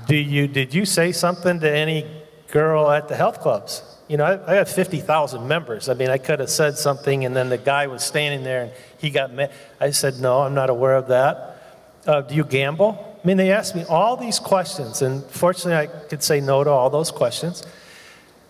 Do 0.08 0.16
you, 0.16 0.48
did 0.48 0.74
you 0.74 0.86
say 0.86 1.12
something 1.12 1.60
to 1.60 1.72
any 1.72 2.06
girl 2.52 2.90
at 2.90 3.08
the 3.08 3.16
health 3.16 3.40
clubs? 3.40 3.84
You 4.08 4.18
know, 4.18 4.26
I, 4.26 4.52
I 4.52 4.56
have 4.56 4.70
50,000 4.70 5.48
members. 5.48 5.88
I 5.88 5.94
mean, 5.94 6.10
I 6.10 6.18
could 6.18 6.40
have 6.40 6.50
said 6.50 6.78
something, 6.78 7.24
and 7.24 7.36
then 7.36 7.50
the 7.50 7.58
guy 7.58 7.88
was 7.88 8.04
standing 8.04 8.44
there 8.44 8.64
and 8.64 8.72
he 8.98 9.10
got 9.10 9.34
mad. 9.34 9.52
I 9.80 9.92
said, 9.92 10.20
No, 10.20 10.42
I'm 10.42 10.54
not 10.54 10.70
aware 10.70 10.96
of 10.96 11.08
that. 11.08 11.58
Uh, 12.06 12.22
do 12.22 12.36
you 12.36 12.44
gamble? 12.44 13.20
I 13.24 13.28
mean, 13.28 13.38
they 13.38 13.52
asked 13.52 13.76
me 13.76 13.86
all 13.86 14.18
these 14.18 14.40
questions, 14.40 15.02
and 15.02 15.24
fortunately, 15.26 15.76
I 15.76 15.86
could 16.08 16.24
say 16.24 16.42
no 16.42 16.64
to 16.64 16.70
all 16.70 16.90
those 16.90 17.12
questions. 17.12 17.64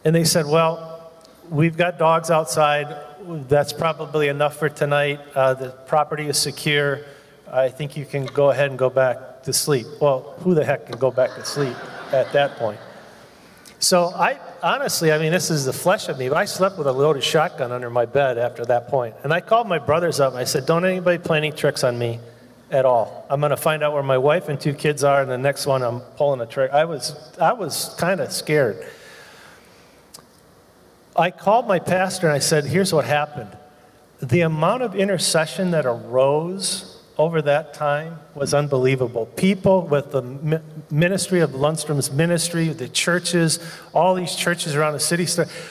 And 0.06 0.16
they 0.16 0.24
said, 0.24 0.46
Well, 0.48 0.91
we've 1.52 1.78
got 1.78 2.00
dogs 2.00 2.32
outside. 2.32 2.96
That's 3.48 3.74
probably 3.74 4.30
enough 4.30 4.58
for 4.58 4.70
tonight. 4.70 5.20
Uh, 5.36 5.54
the 5.54 5.70
property 5.70 6.28
is 6.28 6.38
secure. 6.38 7.02
I 7.52 7.70
think 7.70 7.96
you 7.98 8.06
can 8.06 8.26
go 8.26 8.50
ahead 8.50 8.70
and 8.70 8.80
go 8.80 8.90
back 8.90 9.44
to 9.44 9.54
sleep. 9.54 9.86
Well, 10.00 10.36
who 10.40 10.56
the 10.56 10.64
heck 10.64 10.88
can 10.88 10.98
go 10.98 11.12
back 11.12 11.36
to 11.36 11.46
sleep 11.46 11.76
at 12.14 12.32
that 12.34 12.56
point? 12.56 12.80
So 13.80 14.06
I 14.16 14.40
honestly, 14.64 15.12
I 15.12 15.18
mean, 15.18 15.32
this 15.32 15.50
is 15.50 15.66
the 15.66 15.74
flesh 15.74 16.08
of 16.08 16.18
me, 16.18 16.30
but 16.30 16.38
I 16.38 16.46
slept 16.46 16.78
with 16.78 16.88
a 16.88 16.92
loaded 16.92 17.24
shotgun 17.24 17.72
under 17.72 17.90
my 17.90 18.06
bed 18.06 18.38
after 18.38 18.64
that 18.66 18.88
point. 18.88 19.16
And 19.24 19.34
I 19.34 19.42
called 19.42 19.68
my 19.68 19.80
brothers 19.80 20.20
up 20.20 20.32
and 20.32 20.40
I 20.40 20.46
said, 20.46 20.66
Don't 20.66 20.86
anybody 20.86 21.18
play 21.18 21.38
any 21.38 21.52
tricks 21.52 21.84
on 21.84 21.98
me 21.98 22.20
at 22.70 22.86
all. 22.86 23.26
I'm 23.30 23.42
going 23.42 23.50
to 23.50 23.58
find 23.58 23.84
out 23.84 23.92
where 23.94 24.04
my 24.04 24.18
wife 24.18 24.48
and 24.48 24.60
two 24.60 24.74
kids 24.74 25.04
are, 25.04 25.22
and 25.22 25.30
the 25.30 25.38
next 25.38 25.66
one 25.66 25.82
I'm 25.82 26.00
pulling 26.00 26.40
a 26.40 26.46
trick. 26.46 26.72
I 26.72 26.86
was, 26.86 27.38
I 27.38 27.52
was 27.52 27.94
kind 27.98 28.22
of 28.22 28.32
scared. 28.32 28.88
I 31.22 31.32
called 31.32 31.68
my 31.68 31.80
pastor 31.80 32.28
and 32.28 32.36
I 32.36 32.40
said, 32.40 32.66
Here's 32.66 32.94
what 32.94 33.06
happened. 33.06 33.56
The 34.22 34.42
amount 34.42 34.84
of 34.84 34.96
intercession 34.96 35.72
that 35.72 35.86
arose 35.86 37.02
over 37.18 37.42
that 37.44 37.74
time 37.74 38.20
was 38.34 38.54
unbelievable. 38.54 39.28
People 39.28 39.86
with 39.86 40.12
the 40.12 40.22
ministry 40.90 41.42
of 41.42 41.52
Lundstrom's 41.52 42.12
ministry, 42.12 42.70
the 42.70 42.88
churches, 42.88 43.60
all 43.94 44.16
these 44.16 44.36
churches 44.36 44.76
around 44.76 44.94
the 44.94 45.00
city, 45.00 45.28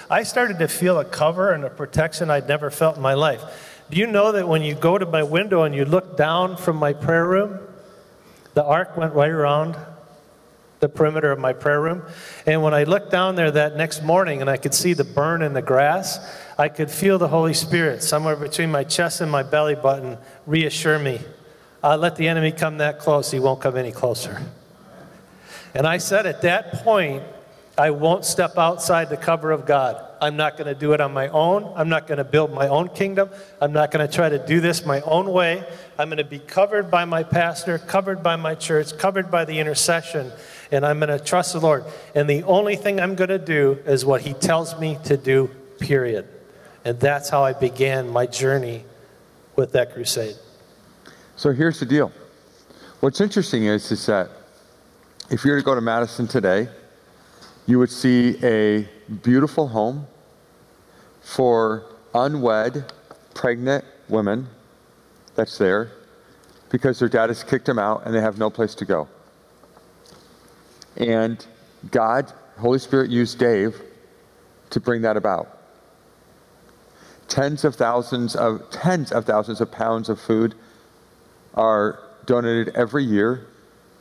I 0.08 0.22
started 0.22 0.58
to 0.60 0.68
feel 0.68 0.98
a 0.98 1.04
cover 1.04 1.52
and 1.52 1.64
a 1.64 1.70
protection 1.70 2.30
I'd 2.30 2.48
never 2.48 2.70
felt 2.70 2.96
in 2.96 3.02
my 3.02 3.14
life. 3.14 3.42
Do 3.90 3.96
you 3.98 4.06
know 4.06 4.32
that 4.32 4.46
when 4.46 4.62
you 4.62 4.74
go 4.74 4.98
to 4.98 5.06
my 5.06 5.24
window 5.24 5.64
and 5.64 5.74
you 5.74 5.84
look 5.84 6.16
down 6.16 6.56
from 6.56 6.76
my 6.76 6.92
prayer 6.92 7.26
room, 7.26 7.58
the 8.54 8.64
arc 8.64 8.96
went 8.96 9.14
right 9.14 9.30
around 9.30 9.76
the 10.80 10.88
perimeter 10.88 11.30
of 11.30 11.38
my 11.38 11.52
prayer 11.52 11.80
room. 11.80 12.02
And 12.46 12.62
when 12.62 12.74
I 12.74 12.84
looked 12.84 13.10
down 13.10 13.36
there 13.36 13.50
that 13.50 13.76
next 13.76 14.02
morning 14.02 14.40
and 14.40 14.50
I 14.50 14.56
could 14.56 14.74
see 14.74 14.94
the 14.94 15.04
burn 15.04 15.42
in 15.42 15.52
the 15.52 15.62
grass, 15.62 16.18
I 16.58 16.68
could 16.68 16.90
feel 16.90 17.18
the 17.18 17.28
Holy 17.28 17.54
Spirit 17.54 18.02
somewhere 18.02 18.36
between 18.36 18.70
my 18.70 18.84
chest 18.84 19.20
and 19.20 19.30
my 19.30 19.42
belly 19.42 19.74
button 19.74 20.18
reassure 20.46 20.98
me. 20.98 21.20
Uh, 21.82 21.96
let 21.96 22.16
the 22.16 22.28
enemy 22.28 22.52
come 22.52 22.78
that 22.78 22.98
close, 22.98 23.30
he 23.30 23.38
won't 23.38 23.60
come 23.60 23.76
any 23.76 23.92
closer. 23.92 24.42
And 25.74 25.86
I 25.86 25.98
said 25.98 26.26
at 26.26 26.42
that 26.42 26.82
point, 26.84 27.22
I 27.78 27.90
won't 27.90 28.24
step 28.24 28.58
outside 28.58 29.08
the 29.08 29.16
cover 29.16 29.50
of 29.52 29.64
God. 29.64 30.04
I'm 30.20 30.36
not 30.36 30.58
going 30.58 30.66
to 30.66 30.78
do 30.78 30.92
it 30.92 31.00
on 31.00 31.14
my 31.14 31.28
own. 31.28 31.72
I'm 31.76 31.88
not 31.88 32.06
going 32.06 32.18
to 32.18 32.24
build 32.24 32.52
my 32.52 32.68
own 32.68 32.88
kingdom. 32.88 33.30
I'm 33.58 33.72
not 33.72 33.90
going 33.90 34.06
to 34.06 34.12
try 34.12 34.28
to 34.28 34.44
do 34.44 34.60
this 34.60 34.84
my 34.84 35.00
own 35.02 35.32
way. 35.32 35.64
I'm 35.98 36.08
going 36.08 36.18
to 36.18 36.24
be 36.24 36.40
covered 36.40 36.90
by 36.90 37.06
my 37.06 37.22
pastor, 37.22 37.78
covered 37.78 38.22
by 38.22 38.36
my 38.36 38.54
church, 38.54 38.98
covered 38.98 39.30
by 39.30 39.46
the 39.46 39.58
intercession, 39.58 40.30
and 40.72 40.84
I'm 40.84 40.98
going 40.98 41.16
to 41.16 41.22
trust 41.22 41.52
the 41.52 41.60
Lord. 41.60 41.84
And 42.14 42.28
the 42.28 42.42
only 42.44 42.76
thing 42.76 43.00
I'm 43.00 43.14
going 43.14 43.30
to 43.30 43.38
do 43.38 43.78
is 43.86 44.04
what 44.04 44.22
He 44.22 44.34
tells 44.34 44.78
me 44.78 44.98
to 45.04 45.16
do, 45.16 45.50
period. 45.78 46.28
And 46.84 46.98
that's 46.98 47.28
how 47.28 47.44
I 47.44 47.52
began 47.52 48.08
my 48.08 48.26
journey 48.26 48.84
with 49.56 49.72
that 49.72 49.92
crusade. 49.92 50.36
So 51.36 51.52
here's 51.52 51.80
the 51.80 51.86
deal. 51.86 52.12
What's 53.00 53.20
interesting 53.20 53.64
is, 53.64 53.90
is 53.90 54.04
that 54.06 54.30
if 55.30 55.44
you 55.44 55.52
were 55.52 55.58
to 55.58 55.64
go 55.64 55.74
to 55.74 55.80
Madison 55.80 56.26
today, 56.26 56.68
you 57.66 57.78
would 57.78 57.90
see 57.90 58.36
a 58.44 58.88
beautiful 59.22 59.68
home 59.68 60.06
for 61.20 61.84
unwed, 62.14 62.92
pregnant 63.34 63.84
women 64.08 64.48
that's 65.34 65.56
there 65.58 65.92
because 66.70 66.98
their 66.98 67.08
dad 67.08 67.28
has 67.28 67.44
kicked 67.44 67.66
them 67.66 67.78
out 67.78 68.04
and 68.04 68.14
they 68.14 68.20
have 68.20 68.38
no 68.38 68.50
place 68.50 68.74
to 68.76 68.84
go. 68.84 69.08
And 71.00 71.44
God, 71.90 72.30
Holy 72.58 72.78
Spirit, 72.78 73.10
used 73.10 73.38
Dave 73.38 73.80
to 74.68 74.80
bring 74.80 75.02
that 75.02 75.16
about. 75.16 75.58
Tens 77.26 77.64
of 77.64 77.74
thousands 77.74 78.36
of 78.36 78.68
tens 78.70 79.10
of 79.10 79.24
thousands 79.24 79.60
of 79.60 79.72
pounds 79.72 80.08
of 80.08 80.20
food 80.20 80.54
are 81.54 82.00
donated 82.26 82.74
every 82.76 83.02
year, 83.02 83.46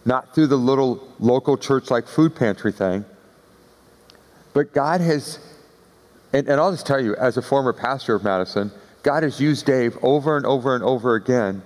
not 0.04 0.36
through 0.36 0.48
the 0.48 0.58
little 0.58 1.08
local 1.20 1.58
church 1.58 1.90
like 1.90 2.08
food 2.08 2.36
pantry 2.36 2.72
thing, 2.72 3.06
but 4.54 4.74
God 4.74 5.00
has, 5.00 5.40
and, 6.34 6.48
and 6.50 6.60
I'll 6.60 6.72
just 6.72 6.86
tell 6.86 7.02
you, 7.02 7.16
as 7.16 7.38
a 7.38 7.42
former 7.42 7.72
pastor 7.72 8.16
of 8.16 8.24
Madison, 8.24 8.72
God 9.04 9.24
has 9.24 9.40
used 9.40 9.66
Dave 9.66 9.98
over 10.02 10.36
and 10.36 10.46
over 10.46 10.76
and 10.76 10.84
over 10.84 11.16
again 11.16 11.62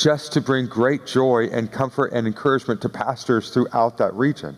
just 0.00 0.32
to 0.32 0.40
bring 0.40 0.66
great 0.66 1.06
joy 1.06 1.48
and 1.52 1.70
comfort 1.72 2.12
and 2.12 2.26
encouragement 2.26 2.80
to 2.82 2.88
pastors 2.88 3.50
throughout 3.50 3.98
that 3.98 4.14
region. 4.14 4.56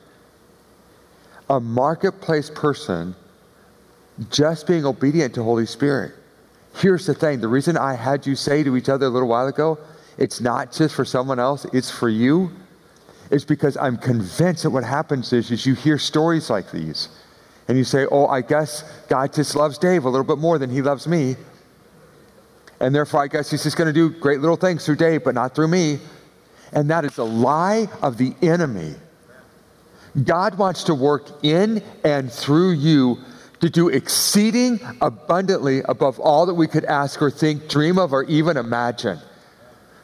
A 1.49 1.59
marketplace 1.59 2.51
person 2.51 3.14
just 4.30 4.66
being 4.66 4.84
obedient 4.84 5.34
to 5.34 5.43
Holy 5.43 5.66
Spirit. 5.66 6.12
Here's 6.76 7.07
the 7.07 7.14
thing 7.14 7.41
the 7.41 7.49
reason 7.49 7.76
I 7.76 7.95
had 7.95 8.26
you 8.26 8.36
say 8.36 8.62
to 8.62 8.76
each 8.76 8.88
other 8.88 9.07
a 9.07 9.09
little 9.09 9.28
while 9.28 9.47
ago, 9.47 9.78
it's 10.18 10.41
not 10.41 10.72
just 10.72 10.95
for 10.95 11.05
someone 11.05 11.38
else, 11.38 11.64
it's 11.72 11.91
for 11.91 12.09
you, 12.09 12.51
is 13.30 13.45
because 13.45 13.76
I'm 13.76 13.97
convinced 13.97 14.64
that 14.64 14.70
what 14.70 14.84
happens 14.84 15.32
is, 15.32 15.51
is 15.51 15.64
you 15.64 15.74
hear 15.74 15.99
stories 15.99 16.51
like 16.51 16.70
these 16.70 17.09
and 17.68 17.78
you 17.78 17.84
say, 17.84 18.07
oh, 18.11 18.26
I 18.26 18.43
guess 18.43 18.82
God 19.09 19.32
just 19.32 19.55
loves 19.55 19.78
Dave 19.78 20.05
a 20.05 20.09
little 20.09 20.24
bit 20.24 20.38
more 20.38 20.59
than 20.59 20.70
he 20.70 20.82
loves 20.82 21.07
me. 21.07 21.36
And 22.81 22.95
therefore, 22.95 23.22
I 23.22 23.28
guess 23.28 23.51
he's 23.51 23.62
just 23.62 23.76
going 23.76 23.87
to 23.87 23.93
do 23.93 24.09
great 24.09 24.41
little 24.41 24.57
things 24.57 24.87
through 24.87 24.97
Dave, 24.97 25.22
but 25.22 25.35
not 25.35 25.55
through 25.55 25.68
me. 25.68 25.99
And 26.72 26.89
that 26.91 27.05
is 27.05 27.18
a 27.18 27.24
lie 27.24 27.89
of 28.01 28.16
the 28.16 28.35
enemy. 28.43 28.95
God 30.24 30.57
wants 30.57 30.85
to 30.85 30.95
work 30.95 31.45
in 31.45 31.83
and 32.05 32.33
through 32.33 32.72
you 32.72 33.18
to 33.61 33.68
do 33.68 33.89
exceeding 33.89 34.81
abundantly 35.01 35.83
above 35.83 36.18
all 36.18 36.47
that 36.47 36.55
we 36.55 36.66
could 36.66 36.85
ask 36.87 37.20
or 37.20 37.31
think, 37.31 37.68
dream 37.68 37.99
of, 37.99 38.12
or 38.12 38.24
even 38.24 38.57
imagine. 38.57 39.18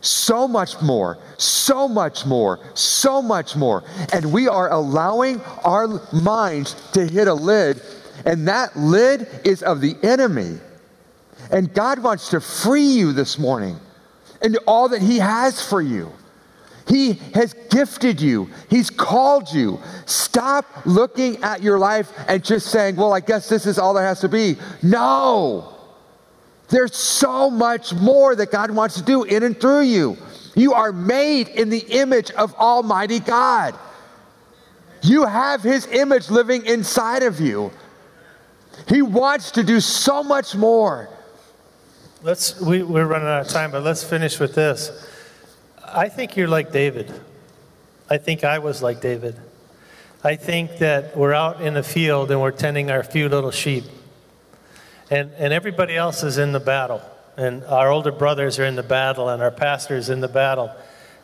So 0.02 0.46
much 0.46 0.80
more, 0.82 1.18
so 1.38 1.88
much 1.88 2.26
more, 2.26 2.60
so 2.74 3.22
much 3.22 3.56
more. 3.56 3.82
And 4.12 4.32
we 4.32 4.46
are 4.46 4.70
allowing 4.70 5.40
our 5.64 5.88
minds 6.12 6.74
to 6.92 7.06
hit 7.06 7.28
a 7.28 7.34
lid, 7.34 7.80
and 8.26 8.46
that 8.46 8.76
lid 8.76 9.26
is 9.44 9.62
of 9.62 9.80
the 9.80 9.96
enemy. 10.02 10.58
And 11.50 11.72
God 11.72 11.98
wants 12.00 12.30
to 12.30 12.40
free 12.40 12.86
you 12.86 13.12
this 13.12 13.38
morning 13.38 13.78
and 14.42 14.58
all 14.66 14.88
that 14.90 15.02
He 15.02 15.18
has 15.18 15.66
for 15.66 15.80
you. 15.80 16.12
He 16.88 17.14
has 17.34 17.52
gifted 17.70 18.20
you. 18.20 18.48
He's 18.70 18.90
called 18.90 19.52
you. 19.52 19.80
Stop 20.04 20.64
looking 20.86 21.42
at 21.42 21.62
your 21.62 21.78
life 21.78 22.12
and 22.28 22.44
just 22.44 22.68
saying, 22.68 22.96
well, 22.96 23.12
I 23.12 23.20
guess 23.20 23.48
this 23.48 23.66
is 23.66 23.78
all 23.78 23.92
there 23.94 24.04
has 24.04 24.20
to 24.20 24.28
be. 24.28 24.56
No. 24.82 25.74
There's 26.68 26.94
so 26.94 27.50
much 27.50 27.92
more 27.94 28.36
that 28.36 28.52
God 28.52 28.70
wants 28.70 28.96
to 28.96 29.02
do 29.02 29.24
in 29.24 29.42
and 29.42 29.60
through 29.60 29.82
you. 29.82 30.16
You 30.54 30.74
are 30.74 30.92
made 30.92 31.48
in 31.48 31.70
the 31.70 31.78
image 31.78 32.30
of 32.32 32.54
Almighty 32.54 33.20
God. 33.20 33.74
You 35.02 35.24
have 35.26 35.62
His 35.62 35.86
image 35.88 36.30
living 36.30 36.66
inside 36.66 37.22
of 37.22 37.40
you. 37.40 37.72
He 38.88 39.02
wants 39.02 39.52
to 39.52 39.64
do 39.64 39.80
so 39.80 40.22
much 40.22 40.54
more. 40.54 41.08
Let's, 42.22 42.60
we, 42.60 42.82
we're 42.82 43.06
running 43.06 43.28
out 43.28 43.42
of 43.42 43.48
time, 43.48 43.70
but 43.70 43.82
let's 43.82 44.02
finish 44.02 44.40
with 44.40 44.54
this. 44.54 45.06
I 45.84 46.08
think 46.08 46.36
you're 46.36 46.48
like 46.48 46.72
David. 46.72 47.12
I 48.08 48.16
think 48.18 48.42
I 48.42 48.58
was 48.58 48.82
like 48.82 49.00
David. 49.00 49.36
I 50.24 50.36
think 50.36 50.78
that 50.78 51.16
we're 51.16 51.34
out 51.34 51.60
in 51.60 51.74
the 51.74 51.82
field 51.82 52.30
and 52.30 52.40
we're 52.40 52.50
tending 52.52 52.90
our 52.90 53.02
few 53.02 53.28
little 53.28 53.50
sheep. 53.50 53.84
And, 55.10 55.30
and 55.38 55.52
everybody 55.52 55.94
else 55.94 56.22
is 56.22 56.38
in 56.38 56.52
the 56.52 56.60
battle. 56.60 57.02
And 57.36 57.62
our 57.64 57.90
older 57.90 58.12
brothers 58.12 58.58
are 58.58 58.64
in 58.64 58.76
the 58.76 58.82
battle, 58.82 59.28
and 59.28 59.42
our 59.42 59.50
pastor's 59.50 60.08
in 60.08 60.20
the 60.20 60.28
battle. 60.28 60.70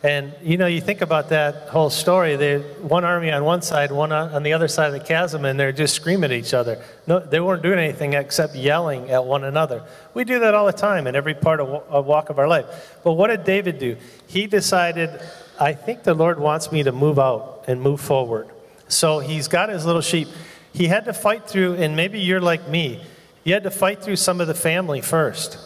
And 0.04 0.34
you 0.42 0.56
know, 0.56 0.66
you 0.66 0.80
think 0.80 1.00
about 1.00 1.28
that 1.28 1.68
whole 1.68 1.88
story. 1.88 2.34
They 2.34 2.58
one 2.58 3.04
army 3.04 3.30
on 3.30 3.44
one 3.44 3.62
side, 3.62 3.92
one 3.92 4.10
on 4.10 4.42
the 4.42 4.52
other 4.52 4.66
side 4.66 4.86
of 4.86 4.94
the 4.94 5.00
chasm, 5.00 5.44
and 5.44 5.60
they're 5.60 5.70
just 5.70 5.94
screaming 5.94 6.32
at 6.32 6.32
each 6.32 6.54
other. 6.54 6.82
No, 7.06 7.20
they 7.20 7.38
weren't 7.38 7.62
doing 7.62 7.78
anything 7.78 8.14
except 8.14 8.56
yelling 8.56 9.10
at 9.10 9.24
one 9.24 9.44
another. 9.44 9.84
We 10.12 10.24
do 10.24 10.40
that 10.40 10.54
all 10.54 10.66
the 10.66 10.72
time 10.72 11.06
in 11.06 11.14
every 11.14 11.34
part 11.34 11.60
of 11.60 11.84
a 11.88 12.00
walk 12.00 12.30
of 12.30 12.40
our 12.40 12.48
life. 12.48 12.98
But 13.04 13.12
what 13.12 13.28
did 13.28 13.44
David 13.44 13.78
do? 13.78 13.96
He 14.26 14.48
decided, 14.48 15.20
I 15.60 15.72
think 15.72 16.02
the 16.02 16.14
Lord 16.14 16.40
wants 16.40 16.72
me 16.72 16.82
to 16.82 16.90
move 16.90 17.20
out 17.20 17.64
and 17.68 17.80
move 17.80 18.00
forward. 18.00 18.48
So 18.88 19.20
he's 19.20 19.46
got 19.46 19.68
his 19.68 19.86
little 19.86 20.02
sheep. 20.02 20.26
He 20.72 20.88
had 20.88 21.04
to 21.04 21.12
fight 21.12 21.46
through, 21.46 21.74
and 21.74 21.94
maybe 21.94 22.18
you're 22.18 22.40
like 22.40 22.68
me. 22.68 23.04
You 23.44 23.54
had 23.54 23.62
to 23.62 23.70
fight 23.70 24.02
through 24.02 24.16
some 24.16 24.40
of 24.40 24.48
the 24.48 24.54
family 24.54 25.00
first. 25.00 25.58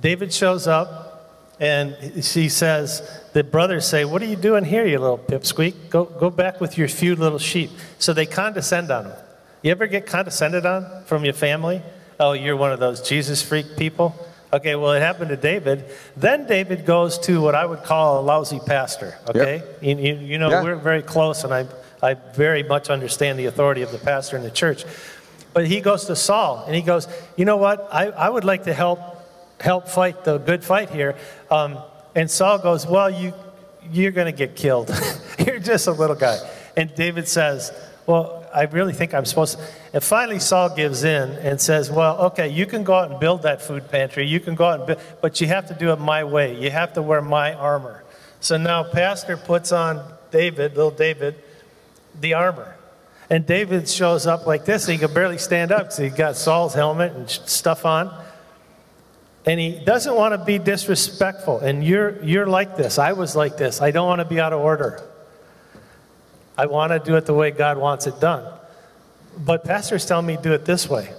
David 0.00 0.32
shows 0.32 0.66
up, 0.66 1.06
and 1.60 1.94
he 1.94 2.48
says, 2.48 3.02
the 3.38 3.44
brothers 3.44 3.86
say, 3.86 4.04
What 4.04 4.20
are 4.20 4.26
you 4.26 4.34
doing 4.34 4.64
here, 4.64 4.84
you 4.84 4.98
little 4.98 5.16
pipsqueak? 5.16 5.90
Go, 5.90 6.06
go 6.06 6.28
back 6.28 6.60
with 6.60 6.76
your 6.76 6.88
few 6.88 7.14
little 7.14 7.38
sheep. 7.38 7.70
So 8.00 8.12
they 8.12 8.26
condescend 8.26 8.90
on 8.90 9.04
him. 9.04 9.16
You 9.62 9.70
ever 9.70 9.86
get 9.86 10.06
condescended 10.06 10.66
on 10.66 11.04
from 11.04 11.24
your 11.24 11.34
family? 11.34 11.80
Oh, 12.18 12.32
you're 12.32 12.56
one 12.56 12.72
of 12.72 12.80
those 12.80 13.00
Jesus 13.00 13.40
freak 13.40 13.76
people? 13.76 14.12
Okay, 14.52 14.74
well, 14.74 14.90
it 14.92 14.98
happened 14.98 15.28
to 15.28 15.36
David. 15.36 15.84
Then 16.16 16.48
David 16.48 16.84
goes 16.84 17.16
to 17.20 17.40
what 17.40 17.54
I 17.54 17.64
would 17.64 17.84
call 17.84 18.18
a 18.18 18.22
lousy 18.22 18.58
pastor. 18.58 19.16
Okay? 19.28 19.62
Yep. 19.82 19.82
You, 19.82 19.96
you, 19.96 20.14
you, 20.16 20.38
know, 20.38 20.50
yeah. 20.50 20.64
we're 20.64 20.74
very 20.74 21.02
close, 21.02 21.44
and 21.44 21.54
I, 21.54 21.68
I 22.02 22.14
very 22.14 22.64
much 22.64 22.90
understand 22.90 23.38
the 23.38 23.46
authority 23.46 23.82
of 23.82 23.92
the 23.92 23.98
pastor 23.98 24.36
in 24.36 24.42
the 24.42 24.50
church. 24.50 24.84
But 25.52 25.68
he 25.68 25.80
goes 25.80 26.06
to 26.06 26.16
Saul, 26.16 26.64
and 26.66 26.74
he 26.74 26.82
goes, 26.82 27.06
You 27.36 27.44
know 27.44 27.56
what? 27.56 27.88
I, 27.92 28.06
I 28.06 28.28
would 28.28 28.44
like 28.44 28.64
to 28.64 28.74
help 28.74 28.98
help 29.60 29.86
fight 29.88 30.24
the 30.24 30.38
good 30.38 30.64
fight 30.64 30.90
here. 30.90 31.16
Um, 31.50 31.78
and 32.18 32.28
Saul 32.28 32.58
goes, 32.58 32.84
Well, 32.84 33.08
you, 33.08 33.32
you're 33.92 34.10
going 34.10 34.26
to 34.26 34.36
get 34.36 34.56
killed. 34.56 34.90
you're 35.38 35.60
just 35.60 35.86
a 35.86 35.92
little 35.92 36.16
guy. 36.16 36.36
And 36.76 36.92
David 36.96 37.28
says, 37.28 37.72
Well, 38.06 38.44
I 38.52 38.64
really 38.64 38.92
think 38.92 39.14
I'm 39.14 39.24
supposed 39.24 39.56
to. 39.56 39.64
And 39.92 40.02
finally, 40.02 40.40
Saul 40.40 40.74
gives 40.74 41.04
in 41.04 41.30
and 41.30 41.60
says, 41.60 41.92
Well, 41.92 42.18
okay, 42.22 42.48
you 42.48 42.66
can 42.66 42.82
go 42.82 42.94
out 42.94 43.12
and 43.12 43.20
build 43.20 43.42
that 43.42 43.62
food 43.62 43.88
pantry. 43.88 44.26
You 44.26 44.40
can 44.40 44.56
go 44.56 44.64
out 44.64 44.80
and 44.80 44.86
build, 44.88 45.00
but 45.22 45.40
you 45.40 45.46
have 45.46 45.68
to 45.68 45.74
do 45.74 45.92
it 45.92 46.00
my 46.00 46.24
way. 46.24 46.60
You 46.60 46.72
have 46.72 46.92
to 46.94 47.02
wear 47.02 47.22
my 47.22 47.54
armor. 47.54 48.02
So 48.40 48.56
now, 48.56 48.82
Pastor 48.82 49.36
puts 49.36 49.70
on 49.70 50.02
David, 50.32 50.74
little 50.74 50.90
David, 50.90 51.36
the 52.20 52.34
armor. 52.34 52.74
And 53.30 53.46
David 53.46 53.88
shows 53.88 54.26
up 54.26 54.44
like 54.44 54.64
this. 54.64 54.86
He 54.86 54.98
can 54.98 55.14
barely 55.14 55.38
stand 55.38 55.70
up 55.70 55.84
because 55.84 55.98
he 55.98 56.08
got 56.08 56.34
Saul's 56.34 56.74
helmet 56.74 57.12
and 57.12 57.30
stuff 57.30 57.86
on 57.86 58.12
and 59.46 59.58
he 59.58 59.78
doesn't 59.84 60.14
want 60.14 60.38
to 60.38 60.44
be 60.44 60.58
disrespectful. 60.58 61.60
And 61.60 61.84
you're, 61.84 62.22
you're 62.22 62.46
like 62.46 62.76
this. 62.76 62.98
I 62.98 63.12
was 63.12 63.34
like 63.34 63.56
this. 63.56 63.80
I 63.80 63.90
don't 63.90 64.06
want 64.06 64.20
to 64.20 64.24
be 64.24 64.40
out 64.40 64.52
of 64.52 64.60
order. 64.60 65.02
I 66.56 66.66
want 66.66 66.92
to 66.92 66.98
do 66.98 67.16
it 67.16 67.24
the 67.24 67.34
way 67.34 67.50
God 67.50 67.78
wants 67.78 68.06
it 68.06 68.20
done. 68.20 68.52
But 69.38 69.64
pastors 69.64 70.04
tell 70.04 70.20
me 70.20 70.36
do 70.36 70.52
it 70.52 70.64
this 70.64 70.88
way. 70.88 71.12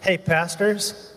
Hey, 0.00 0.18
pastors, 0.18 1.14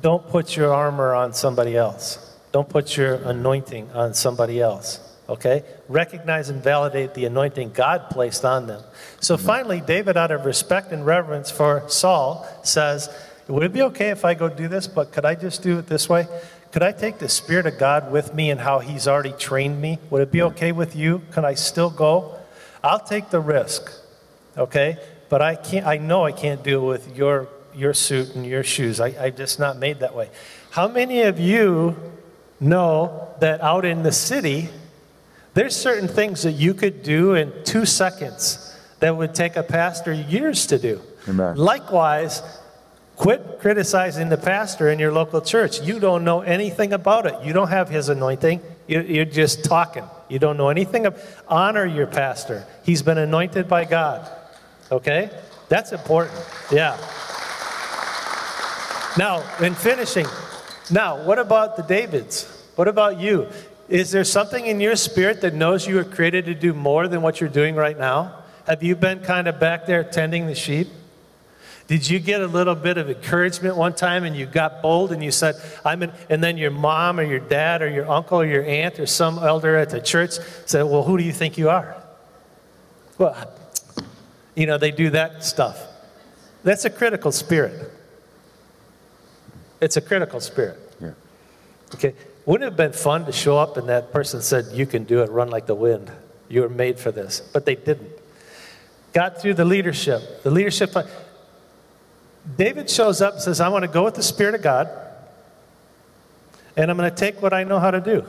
don't 0.00 0.26
put 0.28 0.56
your 0.56 0.72
armor 0.72 1.14
on 1.14 1.32
somebody 1.32 1.76
else. 1.76 2.24
Don't 2.52 2.68
put 2.68 2.96
your 2.96 3.14
anointing 3.14 3.90
on 3.92 4.14
somebody 4.14 4.60
else. 4.60 5.00
Okay? 5.28 5.64
Recognize 5.88 6.48
and 6.48 6.62
validate 6.62 7.14
the 7.14 7.24
anointing 7.24 7.72
God 7.72 8.08
placed 8.10 8.44
on 8.44 8.66
them. 8.66 8.82
So 9.20 9.36
finally, 9.36 9.80
David, 9.80 10.16
out 10.16 10.30
of 10.30 10.44
respect 10.46 10.92
and 10.92 11.04
reverence 11.04 11.50
for 11.50 11.82
Saul, 11.88 12.46
says, 12.62 13.10
would 13.48 13.62
it 13.62 13.72
be 13.72 13.82
okay 13.82 14.10
if 14.10 14.24
I 14.24 14.34
go 14.34 14.48
do 14.48 14.68
this, 14.68 14.86
but 14.86 15.12
could 15.12 15.24
I 15.24 15.34
just 15.34 15.62
do 15.62 15.78
it 15.78 15.86
this 15.86 16.08
way? 16.08 16.26
Could 16.72 16.82
I 16.82 16.92
take 16.92 17.18
the 17.18 17.28
Spirit 17.28 17.66
of 17.66 17.78
God 17.78 18.12
with 18.12 18.34
me 18.34 18.50
and 18.50 18.60
how 18.60 18.78
He's 18.78 19.08
already 19.08 19.32
trained 19.32 19.80
me? 19.80 19.98
Would 20.10 20.22
it 20.22 20.30
be 20.30 20.42
okay 20.42 20.72
with 20.72 20.94
you? 20.94 21.22
Can 21.32 21.44
I 21.44 21.54
still 21.54 21.90
go? 21.90 22.38
I'll 22.84 23.00
take 23.00 23.30
the 23.30 23.40
risk, 23.40 23.90
okay? 24.56 24.98
But 25.28 25.42
I 25.42 25.54
can't. 25.56 25.86
I 25.86 25.96
know 25.96 26.24
I 26.24 26.32
can't 26.32 26.62
do 26.62 26.82
it 26.82 26.86
with 26.86 27.16
your 27.16 27.48
your 27.74 27.94
suit 27.94 28.34
and 28.34 28.44
your 28.44 28.64
shoes. 28.64 29.00
I, 29.00 29.08
I'm 29.08 29.36
just 29.36 29.58
not 29.58 29.78
made 29.78 30.00
that 30.00 30.14
way. 30.14 30.30
How 30.70 30.88
many 30.88 31.22
of 31.22 31.40
you 31.40 31.96
know 32.60 33.34
that 33.40 33.60
out 33.60 33.84
in 33.84 34.02
the 34.02 34.12
city, 34.12 34.68
there's 35.54 35.76
certain 35.76 36.08
things 36.08 36.42
that 36.42 36.52
you 36.52 36.74
could 36.74 37.02
do 37.02 37.34
in 37.34 37.52
two 37.64 37.84
seconds 37.86 38.76
that 39.00 39.16
would 39.16 39.34
take 39.34 39.56
a 39.56 39.62
pastor 39.62 40.12
years 40.12 40.66
to 40.66 40.78
do. 40.78 41.00
Amen. 41.28 41.56
Likewise, 41.56 42.42
Quit 43.18 43.58
criticizing 43.58 44.28
the 44.28 44.36
pastor 44.36 44.88
in 44.88 45.00
your 45.00 45.10
local 45.10 45.40
church. 45.40 45.82
You 45.82 45.98
don't 45.98 46.22
know 46.22 46.40
anything 46.40 46.92
about 46.92 47.26
it. 47.26 47.34
You 47.44 47.52
don't 47.52 47.68
have 47.68 47.88
his 47.88 48.08
anointing. 48.08 48.62
You're 48.86 49.24
just 49.24 49.64
talking. 49.64 50.04
You 50.28 50.38
don't 50.38 50.56
know 50.56 50.68
anything. 50.68 51.04
Of, 51.04 51.42
honor 51.48 51.84
your 51.84 52.06
pastor. 52.06 52.64
He's 52.84 53.02
been 53.02 53.18
anointed 53.18 53.68
by 53.68 53.86
God. 53.86 54.30
Okay? 54.92 55.30
That's 55.68 55.90
important. 55.90 56.38
Yeah. 56.70 56.96
Now, 59.18 59.42
in 59.60 59.74
finishing, 59.74 60.26
now, 60.88 61.24
what 61.24 61.40
about 61.40 61.76
the 61.76 61.82
Davids? 61.82 62.44
What 62.76 62.86
about 62.86 63.18
you? 63.18 63.48
Is 63.88 64.12
there 64.12 64.22
something 64.22 64.64
in 64.64 64.80
your 64.80 64.94
spirit 64.94 65.40
that 65.40 65.54
knows 65.54 65.88
you 65.88 65.96
were 65.96 66.04
created 66.04 66.44
to 66.44 66.54
do 66.54 66.72
more 66.72 67.08
than 67.08 67.20
what 67.20 67.40
you're 67.40 67.50
doing 67.50 67.74
right 67.74 67.98
now? 67.98 68.44
Have 68.68 68.84
you 68.84 68.94
been 68.94 69.20
kind 69.20 69.48
of 69.48 69.58
back 69.58 69.86
there 69.86 70.04
tending 70.04 70.46
the 70.46 70.54
sheep? 70.54 70.86
Did 71.88 72.08
you 72.08 72.18
get 72.18 72.42
a 72.42 72.46
little 72.46 72.74
bit 72.74 72.98
of 72.98 73.08
encouragement 73.08 73.74
one 73.74 73.94
time 73.94 74.24
and 74.24 74.36
you 74.36 74.44
got 74.44 74.82
bold 74.82 75.10
and 75.10 75.24
you 75.24 75.30
said, 75.30 75.56
I'm 75.86 76.02
in, 76.02 76.12
and 76.28 76.44
then 76.44 76.58
your 76.58 76.70
mom 76.70 77.18
or 77.18 77.22
your 77.22 77.38
dad 77.38 77.80
or 77.80 77.88
your 77.88 78.08
uncle 78.08 78.42
or 78.42 78.44
your 78.44 78.62
aunt 78.62 79.00
or 79.00 79.06
some 79.06 79.38
elder 79.38 79.74
at 79.74 79.88
the 79.88 80.00
church 80.00 80.32
said, 80.66 80.82
Well, 80.82 81.02
who 81.02 81.16
do 81.16 81.24
you 81.24 81.32
think 81.32 81.56
you 81.56 81.70
are? 81.70 81.96
Well, 83.16 83.34
you 84.54 84.66
know, 84.66 84.76
they 84.76 84.90
do 84.90 85.08
that 85.10 85.42
stuff. 85.42 85.82
That's 86.62 86.84
a 86.84 86.90
critical 86.90 87.32
spirit. 87.32 87.90
It's 89.80 89.96
a 89.96 90.02
critical 90.02 90.40
spirit. 90.40 90.78
Yeah. 91.00 91.12
Okay. 91.94 92.14
Wouldn't 92.44 92.66
it 92.66 92.72
have 92.72 92.76
been 92.76 92.92
fun 92.92 93.24
to 93.24 93.32
show 93.32 93.56
up 93.56 93.78
and 93.78 93.88
that 93.88 94.12
person 94.12 94.42
said, 94.42 94.66
You 94.74 94.84
can 94.84 95.04
do 95.04 95.22
it, 95.22 95.30
run 95.30 95.48
like 95.48 95.64
the 95.66 95.74
wind. 95.74 96.12
You 96.50 96.62
were 96.62 96.68
made 96.68 96.98
for 96.98 97.10
this. 97.10 97.40
But 97.40 97.64
they 97.64 97.76
didn't. 97.76 98.10
Got 99.14 99.40
through 99.40 99.54
the 99.54 99.64
leadership. 99.64 100.42
The 100.42 100.50
leadership 100.50 100.94
David 102.56 102.88
shows 102.88 103.20
up 103.20 103.34
and 103.34 103.42
says, 103.42 103.60
I 103.60 103.68
want 103.68 103.82
to 103.82 103.90
go 103.90 104.04
with 104.04 104.14
the 104.14 104.22
Spirit 104.22 104.54
of 104.54 104.62
God, 104.62 104.88
and 106.76 106.90
I'm 106.90 106.96
going 106.96 107.10
to 107.10 107.16
take 107.16 107.42
what 107.42 107.52
I 107.52 107.64
know 107.64 107.78
how 107.78 107.90
to 107.90 108.00
do. 108.00 108.24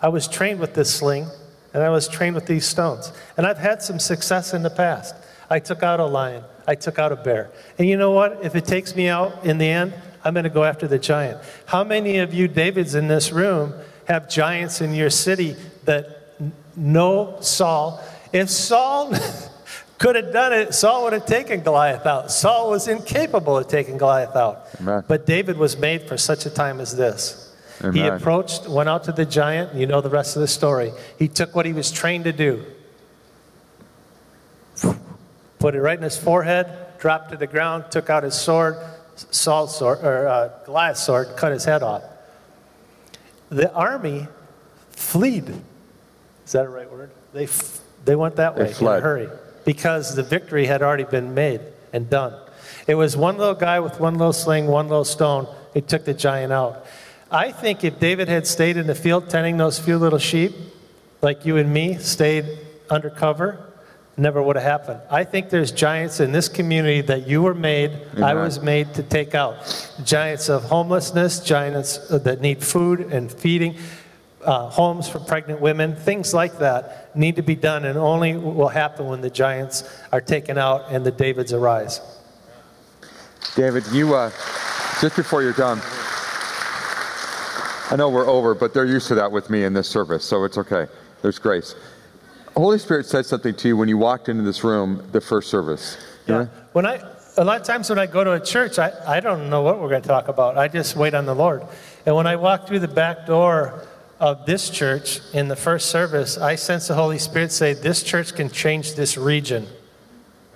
I 0.00 0.08
was 0.08 0.28
trained 0.28 0.60
with 0.60 0.74
this 0.74 0.94
sling, 0.94 1.26
and 1.74 1.82
I 1.82 1.90
was 1.90 2.08
trained 2.08 2.34
with 2.34 2.46
these 2.46 2.66
stones. 2.66 3.12
And 3.36 3.46
I've 3.46 3.58
had 3.58 3.82
some 3.82 3.98
success 3.98 4.54
in 4.54 4.62
the 4.62 4.70
past. 4.70 5.14
I 5.48 5.58
took 5.58 5.82
out 5.82 5.98
a 5.98 6.06
lion, 6.06 6.44
I 6.66 6.74
took 6.76 6.98
out 6.98 7.10
a 7.10 7.16
bear. 7.16 7.50
And 7.78 7.88
you 7.88 7.96
know 7.96 8.12
what? 8.12 8.44
If 8.44 8.54
it 8.54 8.66
takes 8.66 8.94
me 8.94 9.08
out 9.08 9.44
in 9.44 9.58
the 9.58 9.68
end, 9.68 9.94
I'm 10.24 10.34
going 10.34 10.44
to 10.44 10.50
go 10.50 10.64
after 10.64 10.86
the 10.86 10.98
giant. 10.98 11.40
How 11.66 11.82
many 11.82 12.18
of 12.18 12.32
you, 12.32 12.46
Davids 12.46 12.94
in 12.94 13.08
this 13.08 13.32
room, 13.32 13.74
have 14.04 14.28
giants 14.28 14.80
in 14.80 14.94
your 14.94 15.10
city 15.10 15.56
that 15.84 16.36
know 16.76 17.38
Saul? 17.40 18.02
If 18.32 18.50
Saul 18.50 19.12
could 20.00 20.16
have 20.16 20.32
done 20.32 20.54
it, 20.54 20.72
Saul 20.72 21.04
would 21.04 21.12
have 21.12 21.26
taken 21.26 21.60
Goliath 21.60 22.06
out. 22.06 22.32
Saul 22.32 22.70
was 22.70 22.88
incapable 22.88 23.58
of 23.58 23.68
taking 23.68 23.98
Goliath 23.98 24.34
out. 24.34 24.66
Amen. 24.80 25.04
But 25.06 25.26
David 25.26 25.58
was 25.58 25.76
made 25.76 26.08
for 26.08 26.16
such 26.16 26.46
a 26.46 26.50
time 26.50 26.80
as 26.80 26.96
this. 26.96 27.54
Amen. 27.82 27.94
He 27.94 28.06
approached, 28.06 28.66
went 28.66 28.88
out 28.88 29.04
to 29.04 29.12
the 29.12 29.26
giant, 29.26 29.74
you 29.74 29.86
know 29.86 30.00
the 30.00 30.08
rest 30.08 30.36
of 30.36 30.40
the 30.40 30.48
story. 30.48 30.92
He 31.18 31.28
took 31.28 31.54
what 31.54 31.66
he 31.66 31.74
was 31.74 31.90
trained 31.92 32.24
to 32.24 32.32
do, 32.32 32.64
put 35.58 35.74
it 35.74 35.82
right 35.82 35.98
in 35.98 36.02
his 36.02 36.16
forehead, 36.16 36.66
dropped 36.98 37.30
to 37.32 37.36
the 37.36 37.46
ground, 37.46 37.84
took 37.90 38.08
out 38.08 38.22
his 38.22 38.34
sword, 38.34 38.76
Saul's 39.16 39.76
sword, 39.76 39.98
or 40.02 40.26
uh, 40.26 40.48
Goliath's 40.64 41.02
sword, 41.02 41.36
cut 41.36 41.52
his 41.52 41.66
head 41.66 41.82
off. 41.82 42.02
The 43.50 43.70
army 43.74 44.28
fled. 44.92 45.62
Is 46.46 46.52
that 46.52 46.64
a 46.64 46.70
right 46.70 46.90
word? 46.90 47.10
They, 47.34 47.44
f- 47.44 47.80
they 48.06 48.16
went 48.16 48.36
that 48.36 48.56
way 48.56 48.72
in 48.80 48.86
a 48.86 49.00
hurry 49.00 49.28
because 49.64 50.14
the 50.14 50.22
victory 50.22 50.66
had 50.66 50.82
already 50.82 51.04
been 51.04 51.34
made 51.34 51.60
and 51.92 52.08
done. 52.08 52.34
It 52.86 52.94
was 52.94 53.16
one 53.16 53.36
little 53.36 53.54
guy 53.54 53.80
with 53.80 54.00
one 54.00 54.14
little 54.14 54.32
sling, 54.32 54.66
one 54.66 54.88
little 54.88 55.04
stone. 55.04 55.46
He 55.74 55.80
took 55.80 56.04
the 56.04 56.14
giant 56.14 56.52
out. 56.52 56.86
I 57.30 57.52
think 57.52 57.84
if 57.84 58.00
David 58.00 58.28
had 58.28 58.46
stayed 58.46 58.76
in 58.76 58.86
the 58.86 58.94
field 58.94 59.30
tending 59.30 59.56
those 59.56 59.78
few 59.78 59.98
little 59.98 60.18
sheep, 60.18 60.52
like 61.22 61.44
you 61.46 61.56
and 61.56 61.72
me, 61.72 61.98
stayed 61.98 62.46
undercover, 62.90 63.70
never 64.16 64.42
would 64.42 64.56
have 64.56 64.64
happened. 64.64 65.00
I 65.10 65.24
think 65.24 65.50
there's 65.50 65.70
giants 65.70 66.20
in 66.20 66.32
this 66.32 66.48
community 66.48 67.00
that 67.02 67.26
you 67.28 67.42
were 67.42 67.54
made, 67.54 67.92
I 68.16 68.34
was 68.34 68.60
made 68.60 68.94
to 68.94 69.02
take 69.02 69.34
out. 69.34 69.56
Giants 70.04 70.48
of 70.48 70.64
homelessness, 70.64 71.40
giants 71.40 72.08
that 72.08 72.40
need 72.40 72.62
food 72.62 73.00
and 73.00 73.30
feeding, 73.30 73.76
uh, 74.44 74.68
homes 74.68 75.08
for 75.08 75.18
pregnant 75.18 75.60
women, 75.60 75.94
things 75.94 76.32
like 76.32 76.58
that 76.58 77.14
need 77.16 77.36
to 77.36 77.42
be 77.42 77.54
done 77.54 77.84
and 77.84 77.98
only 77.98 78.36
will 78.36 78.68
happen 78.68 79.06
when 79.06 79.20
the 79.20 79.30
giants 79.30 79.84
are 80.12 80.20
taken 80.20 80.58
out 80.58 80.90
and 80.90 81.04
the 81.04 81.10
Davids 81.10 81.52
arise. 81.52 82.00
David, 83.54 83.84
you, 83.92 84.14
uh, 84.14 84.30
just 85.00 85.16
before 85.16 85.42
you're 85.42 85.52
done, 85.52 85.80
I 87.90 87.96
know 87.96 88.08
we're 88.08 88.28
over, 88.28 88.54
but 88.54 88.72
they're 88.72 88.86
used 88.86 89.08
to 89.08 89.14
that 89.16 89.30
with 89.30 89.50
me 89.50 89.64
in 89.64 89.72
this 89.72 89.88
service, 89.88 90.24
so 90.24 90.44
it's 90.44 90.58
okay. 90.58 90.86
There's 91.22 91.38
grace. 91.38 91.74
Holy 92.56 92.78
Spirit 92.78 93.06
said 93.06 93.26
something 93.26 93.54
to 93.54 93.68
you 93.68 93.76
when 93.76 93.88
you 93.88 93.98
walked 93.98 94.28
into 94.28 94.42
this 94.42 94.62
room 94.64 95.06
the 95.12 95.20
first 95.20 95.50
service. 95.50 95.96
Yeah. 96.26 96.46
When 96.72 96.86
I, 96.86 97.00
a 97.36 97.44
lot 97.44 97.60
of 97.60 97.66
times 97.66 97.90
when 97.90 97.98
I 97.98 98.06
go 98.06 98.22
to 98.22 98.32
a 98.32 98.40
church, 98.40 98.78
I, 98.78 98.92
I 99.06 99.20
don't 99.20 99.50
know 99.50 99.62
what 99.62 99.80
we're 99.80 99.88
going 99.88 100.02
to 100.02 100.08
talk 100.08 100.28
about. 100.28 100.56
I 100.56 100.68
just 100.68 100.96
wait 100.96 101.14
on 101.14 101.26
the 101.26 101.34
Lord. 101.34 101.64
And 102.06 102.14
when 102.14 102.26
I 102.26 102.36
walk 102.36 102.66
through 102.66 102.80
the 102.80 102.88
back 102.88 103.26
door 103.26 103.86
of 104.20 104.44
this 104.44 104.68
church 104.68 105.20
in 105.32 105.48
the 105.48 105.56
first 105.56 105.90
service, 105.90 106.36
I 106.36 106.54
sense 106.54 106.88
the 106.88 106.94
Holy 106.94 107.18
Spirit 107.18 107.50
say, 107.50 107.72
This 107.72 108.02
church 108.02 108.34
can 108.34 108.50
change 108.50 108.94
this 108.94 109.16
region. 109.16 109.66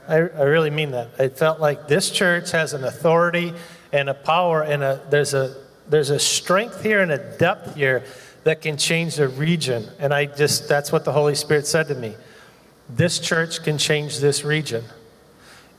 I, 0.07 0.17
I 0.17 0.43
really 0.43 0.71
mean 0.71 0.91
that. 0.91 1.19
It 1.19 1.39
felt 1.39 1.61
like 1.61 1.89
this 1.89 2.11
church 2.11 2.51
has 2.51 2.75
an 2.75 2.85
authority 2.85 3.55
and 3.91 4.11
a 4.11 4.15
power 4.15 4.63
and 4.63 4.83
a, 4.83 5.01
there's, 5.09 5.33
a, 5.33 5.57
there's 5.89 6.11
a 6.11 6.19
strength 6.19 6.83
here 6.83 7.01
and 7.01 7.11
a 7.11 7.39
depth 7.39 7.75
here 7.75 8.05
that 8.45 8.61
can 8.61 8.77
change 8.77 9.17
the 9.17 9.29
region. 9.29 9.89
And 9.99 10.13
I 10.13 10.27
just, 10.27 10.69
that's 10.69 10.93
what 10.93 11.07
the 11.07 11.13
Holy 11.13 11.35
Spirit 11.35 11.67
said 11.67 11.89
to 11.89 11.95
me. 11.95 12.15
This 12.91 13.19
church 13.19 13.63
can 13.63 13.79
change 13.79 14.19
this 14.19 14.45
region. 14.45 14.85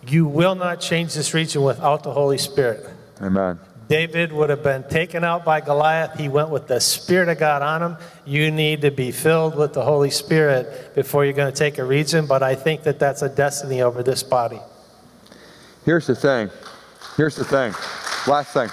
You 0.08 0.26
will 0.26 0.56
not 0.56 0.82
change 0.82 1.14
this 1.14 1.36
region 1.36 1.62
without 1.62 2.02
the 2.02 2.12
Holy 2.12 2.40
Spirit. 2.40 2.90
Amen. 3.22 3.60
David 3.88 4.32
would 4.34 4.50
have 4.50 4.64
been 4.64 4.84
taken 4.84 5.24
out 5.24 5.46
by 5.46 5.62
Goliath. 5.62 6.18
He 6.18 6.28
went 6.28 6.50
with 6.50 6.68
the 6.68 6.80
Spirit 6.80 7.30
of 7.30 7.38
God 7.38 7.62
on 7.62 7.84
him. 7.84 7.98
You 8.26 8.50
need 8.50 8.82
to 8.82 8.92
be 8.92 9.12
filled 9.12 9.56
with 9.56 9.74
the 9.74 9.84
Holy 9.84 10.10
Spirit 10.10 10.96
before 10.96 11.24
you're 11.24 11.34
going 11.34 11.52
to 11.52 11.58
take 11.58 11.78
a 11.78 11.84
region, 11.84 12.26
but 12.26 12.42
I 12.42 12.56
think 12.56 12.84
that 12.84 12.98
that's 12.98 13.22
a 13.22 13.30
destiny 13.30 13.82
over 13.82 14.02
this 14.02 14.24
body. 14.24 14.60
Here's 15.86 16.08
the 16.08 16.16
thing. 16.16 16.50
Here's 17.16 17.36
the 17.36 17.46
thing. 17.46 17.74
Last 18.28 18.54
thing. 18.54 18.70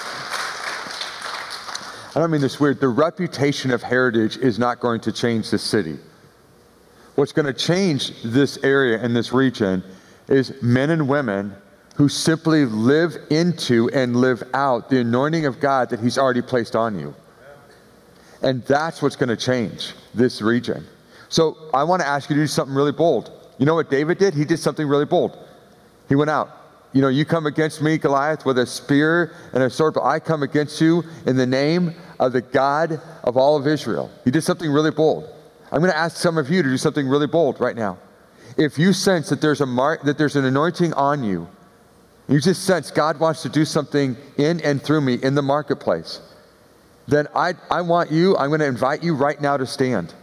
I 2.14 2.20
don't 2.20 2.30
mean 2.30 2.40
this 2.40 2.58
weird. 2.58 2.80
The 2.80 2.88
reputation 2.88 3.70
of 3.70 3.82
heritage 3.82 4.36
is 4.38 4.58
not 4.58 4.80
going 4.80 5.00
to 5.02 5.12
change 5.12 5.50
the 5.50 5.58
city. 5.58 5.98
What's 7.14 7.32
going 7.32 7.46
to 7.46 7.52
change 7.52 8.22
this 8.22 8.58
area 8.62 8.98
and 8.98 9.14
this 9.14 9.32
region 9.32 9.82
is 10.28 10.54
men 10.62 10.90
and 10.90 11.08
women 11.08 11.54
who 12.02 12.08
simply 12.08 12.64
live 12.64 13.16
into 13.30 13.88
and 13.90 14.16
live 14.16 14.42
out 14.54 14.90
the 14.90 14.98
anointing 14.98 15.46
of 15.46 15.60
God 15.60 15.88
that 15.88 16.00
He's 16.00 16.18
already 16.18 16.42
placed 16.42 16.74
on 16.74 16.98
you. 16.98 17.14
And 18.42 18.64
that's 18.64 19.00
what's 19.00 19.14
going 19.14 19.28
to 19.28 19.36
change 19.36 19.94
this 20.12 20.42
region. 20.42 20.84
So 21.28 21.56
I 21.72 21.84
want 21.84 22.02
to 22.02 22.08
ask 22.08 22.28
you 22.28 22.34
to 22.34 22.42
do 22.42 22.48
something 22.48 22.74
really 22.74 22.90
bold. 22.90 23.30
You 23.56 23.66
know 23.66 23.76
what 23.76 23.88
David 23.88 24.18
did? 24.18 24.34
He 24.34 24.44
did 24.44 24.58
something 24.58 24.84
really 24.84 25.04
bold. 25.04 25.38
He 26.08 26.16
went 26.16 26.28
out. 26.28 26.50
You 26.92 27.02
know, 27.02 27.06
you 27.06 27.24
come 27.24 27.46
against 27.46 27.80
me, 27.80 27.98
Goliath, 27.98 28.44
with 28.44 28.58
a 28.58 28.66
spear 28.66 29.32
and 29.52 29.62
a 29.62 29.70
sword, 29.70 29.94
but 29.94 30.02
I 30.02 30.18
come 30.18 30.42
against 30.42 30.80
you 30.80 31.04
in 31.24 31.36
the 31.36 31.46
name 31.46 31.94
of 32.18 32.32
the 32.32 32.40
God 32.40 33.00
of 33.22 33.36
all 33.36 33.56
of 33.56 33.68
Israel. 33.68 34.10
He 34.24 34.32
did 34.32 34.42
something 34.42 34.72
really 34.72 34.90
bold. 34.90 35.32
I'm 35.70 35.78
going 35.78 35.92
to 35.92 35.96
ask 35.96 36.16
some 36.16 36.36
of 36.36 36.50
you 36.50 36.64
to 36.64 36.68
do 36.68 36.78
something 36.78 37.06
really 37.06 37.28
bold 37.28 37.60
right 37.60 37.76
now. 37.76 37.96
If 38.56 38.76
you 38.76 38.92
sense 38.92 39.28
that 39.28 39.40
there's 39.40 39.60
a 39.60 39.66
that 40.02 40.16
there's 40.18 40.34
an 40.34 40.44
anointing 40.44 40.94
on 40.94 41.22
you, 41.22 41.46
you 42.32 42.40
just 42.40 42.64
sense 42.64 42.90
God 42.90 43.18
wants 43.20 43.42
to 43.42 43.48
do 43.48 43.64
something 43.64 44.16
in 44.38 44.60
and 44.60 44.82
through 44.82 45.02
me 45.02 45.14
in 45.14 45.34
the 45.34 45.42
marketplace, 45.42 46.20
then 47.06 47.26
I, 47.34 47.54
I 47.70 47.80
want 47.82 48.10
you, 48.10 48.36
I'm 48.36 48.48
going 48.48 48.60
to 48.60 48.66
invite 48.66 49.02
you 49.02 49.14
right 49.14 49.40
now 49.40 49.56
to 49.56 49.66
stand. 49.66 50.14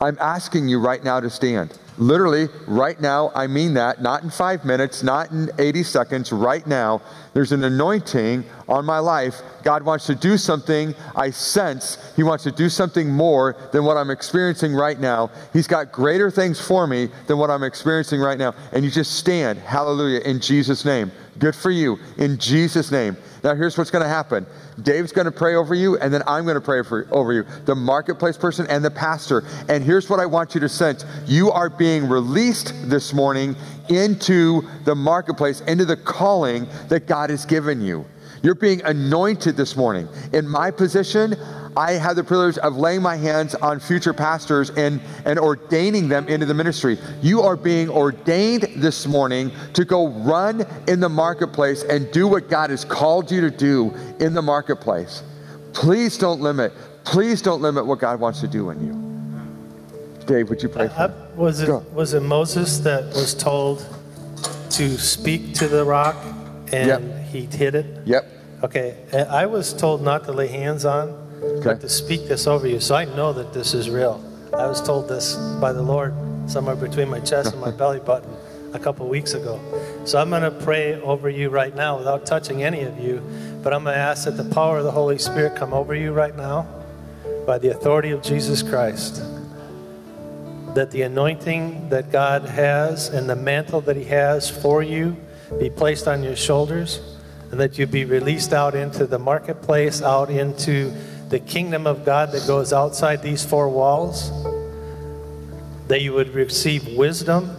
I'm 0.00 0.18
asking 0.20 0.68
you 0.68 0.80
right 0.80 1.02
now 1.02 1.20
to 1.20 1.30
stand. 1.30 1.78
Literally, 1.98 2.48
right 2.66 2.98
now, 3.00 3.30
I 3.34 3.46
mean 3.46 3.74
that, 3.74 4.00
not 4.00 4.22
in 4.24 4.30
five 4.30 4.64
minutes, 4.64 5.02
not 5.02 5.30
in 5.30 5.50
80 5.58 5.82
seconds, 5.82 6.32
right 6.32 6.66
now. 6.66 7.02
There's 7.34 7.52
an 7.52 7.62
anointing 7.62 8.44
on 8.66 8.84
my 8.84 8.98
life. 8.98 9.42
God 9.62 9.82
wants 9.82 10.06
to 10.06 10.14
do 10.14 10.38
something. 10.38 10.94
I 11.14 11.30
sense 11.30 11.98
He 12.16 12.22
wants 12.22 12.44
to 12.44 12.50
do 12.50 12.68
something 12.68 13.10
more 13.10 13.54
than 13.72 13.84
what 13.84 13.96
I'm 13.96 14.10
experiencing 14.10 14.74
right 14.74 14.98
now. 14.98 15.30
He's 15.52 15.66
got 15.66 15.92
greater 15.92 16.30
things 16.30 16.60
for 16.60 16.86
me 16.86 17.08
than 17.26 17.36
what 17.36 17.50
I'm 17.50 17.62
experiencing 17.62 18.20
right 18.20 18.38
now. 18.38 18.54
And 18.72 18.84
you 18.84 18.90
just 18.90 19.18
stand, 19.18 19.58
hallelujah, 19.58 20.20
in 20.20 20.40
Jesus' 20.40 20.84
name. 20.84 21.12
Good 21.38 21.56
for 21.56 21.70
you, 21.70 21.98
in 22.18 22.38
Jesus' 22.38 22.90
name. 22.90 23.16
Now, 23.42 23.54
here's 23.54 23.76
what's 23.76 23.90
going 23.90 24.02
to 24.02 24.08
happen 24.08 24.46
Dave's 24.82 25.12
going 25.12 25.24
to 25.24 25.32
pray 25.32 25.54
over 25.54 25.74
you, 25.74 25.98
and 25.98 26.12
then 26.12 26.22
I'm 26.26 26.44
going 26.44 26.54
to 26.54 26.60
pray 26.60 26.82
for, 26.82 27.06
over 27.10 27.32
you, 27.32 27.44
the 27.64 27.74
marketplace 27.74 28.36
person 28.36 28.66
and 28.68 28.84
the 28.84 28.90
pastor. 28.90 29.44
And 29.68 29.82
here's 29.82 30.08
what 30.10 30.20
I 30.20 30.26
want 30.26 30.54
you 30.54 30.60
to 30.60 30.68
sense 30.68 31.04
you 31.26 31.50
are 31.50 31.70
being 31.70 32.08
released 32.08 32.74
this 32.88 33.12
morning 33.12 33.56
into 33.88 34.68
the 34.84 34.94
marketplace, 34.94 35.60
into 35.62 35.84
the 35.84 35.96
calling 35.96 36.66
that 36.88 37.06
God 37.06 37.30
has 37.30 37.46
given 37.46 37.80
you. 37.80 38.04
You're 38.42 38.56
being 38.56 38.82
anointed 38.82 39.56
this 39.56 39.76
morning. 39.76 40.08
In 40.32 40.48
my 40.48 40.72
position, 40.72 41.36
I 41.76 41.92
have 41.92 42.16
the 42.16 42.24
privilege 42.24 42.58
of 42.58 42.76
laying 42.76 43.00
my 43.00 43.16
hands 43.16 43.54
on 43.54 43.78
future 43.78 44.12
pastors 44.12 44.70
and, 44.70 45.00
and 45.24 45.38
ordaining 45.38 46.08
them 46.08 46.26
into 46.28 46.44
the 46.44 46.52
ministry. 46.52 46.98
You 47.22 47.42
are 47.42 47.56
being 47.56 47.88
ordained 47.88 48.62
this 48.76 49.06
morning 49.06 49.52
to 49.74 49.84
go 49.84 50.08
run 50.08 50.66
in 50.88 50.98
the 50.98 51.08
marketplace 51.08 51.84
and 51.84 52.10
do 52.10 52.26
what 52.26 52.50
God 52.50 52.70
has 52.70 52.84
called 52.84 53.30
you 53.30 53.40
to 53.42 53.50
do 53.50 53.94
in 54.18 54.34
the 54.34 54.42
marketplace. 54.42 55.22
Please 55.72 56.18
don't 56.18 56.40
limit, 56.40 56.72
please 57.04 57.42
don't 57.42 57.62
limit 57.62 57.86
what 57.86 58.00
God 58.00 58.18
wants 58.18 58.40
to 58.40 58.48
do 58.48 58.70
in 58.70 58.84
you. 58.84 60.26
Dave, 60.26 60.50
would 60.50 60.62
you 60.62 60.68
pray 60.68 60.88
for 60.88 61.08
me? 61.08 61.14
was, 61.36 61.60
it, 61.60 61.66
Go. 61.66 61.78
was 61.92 62.12
it 62.12 62.20
Moses 62.20 62.78
that 62.80 63.04
was 63.14 63.34
told 63.34 63.86
to 64.70 64.98
speak 64.98 65.54
to 65.54 65.68
the 65.68 65.84
rock 65.84 66.16
and 66.72 66.88
Yep. 66.88 67.21
He 67.32 67.46
hit 67.46 67.74
it? 67.74 67.86
Yep. 68.06 68.28
Okay, 68.64 68.96
and 69.12 69.28
I 69.28 69.46
was 69.46 69.72
told 69.72 70.02
not 70.02 70.24
to 70.24 70.32
lay 70.32 70.46
hands 70.46 70.84
on, 70.84 71.08
Okay. 71.42 71.64
but 71.64 71.80
to 71.80 71.88
speak 71.88 72.28
this 72.28 72.46
over 72.46 72.68
you. 72.68 72.78
So 72.78 72.94
I 72.94 73.04
know 73.04 73.32
that 73.32 73.52
this 73.52 73.74
is 73.74 73.90
real. 73.90 74.22
I 74.56 74.66
was 74.66 74.80
told 74.80 75.08
this 75.08 75.34
by 75.60 75.72
the 75.72 75.82
Lord 75.82 76.14
somewhere 76.46 76.76
between 76.76 77.08
my 77.08 77.18
chest 77.20 77.52
and 77.52 77.60
my 77.60 77.70
belly 77.82 77.98
button 77.98 78.30
a 78.74 78.78
couple 78.78 79.08
weeks 79.08 79.34
ago. 79.34 79.60
So 80.04 80.18
I'm 80.20 80.30
going 80.30 80.42
to 80.42 80.50
pray 80.50 80.94
over 81.00 81.28
you 81.28 81.48
right 81.50 81.74
now 81.74 81.98
without 81.98 82.24
touching 82.24 82.62
any 82.62 82.82
of 82.82 82.98
you, 83.00 83.20
but 83.62 83.72
I'm 83.74 83.82
going 83.82 83.94
to 83.96 84.00
ask 84.00 84.24
that 84.26 84.36
the 84.36 84.54
power 84.54 84.78
of 84.78 84.84
the 84.84 84.90
Holy 84.92 85.18
Spirit 85.18 85.56
come 85.56 85.72
over 85.72 85.94
you 85.94 86.12
right 86.12 86.36
now 86.36 86.66
by 87.46 87.58
the 87.58 87.70
authority 87.70 88.12
of 88.12 88.22
Jesus 88.22 88.62
Christ. 88.62 89.22
That 90.74 90.90
the 90.90 91.02
anointing 91.02 91.88
that 91.90 92.10
God 92.12 92.44
has 92.44 93.08
and 93.08 93.28
the 93.28 93.36
mantle 93.36 93.80
that 93.82 93.96
He 93.96 94.04
has 94.04 94.48
for 94.48 94.82
you 94.82 95.16
be 95.58 95.68
placed 95.68 96.06
on 96.08 96.22
your 96.22 96.36
shoulders 96.36 97.11
and 97.52 97.60
that 97.60 97.78
you 97.78 97.86
be 97.86 98.06
released 98.06 98.54
out 98.54 98.74
into 98.74 99.06
the 99.06 99.18
marketplace, 99.18 100.00
out 100.00 100.30
into 100.30 100.90
the 101.28 101.38
kingdom 101.38 101.86
of 101.86 102.02
God 102.02 102.32
that 102.32 102.46
goes 102.46 102.72
outside 102.72 103.22
these 103.22 103.44
four 103.44 103.68
walls. 103.68 104.30
That 105.88 106.00
you 106.00 106.14
would 106.14 106.30
receive 106.30 106.96
wisdom, 106.96 107.54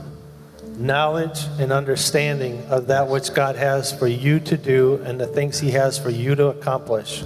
knowledge, 0.78 1.44
and 1.60 1.72
understanding 1.72 2.66
of 2.70 2.88
that 2.88 3.08
which 3.08 3.36
God 3.36 3.56
has 3.56 3.94
for 3.94 4.08
you 4.08 4.40
to 4.40 4.58
do 4.58 4.96
and 5.06 5.22
the 5.22 5.28
things 5.28 5.60
He 5.60 5.70
has 5.72 6.00
for 6.00 6.10
you 6.10 6.34
to 6.36 6.48
accomplish. 6.48 7.24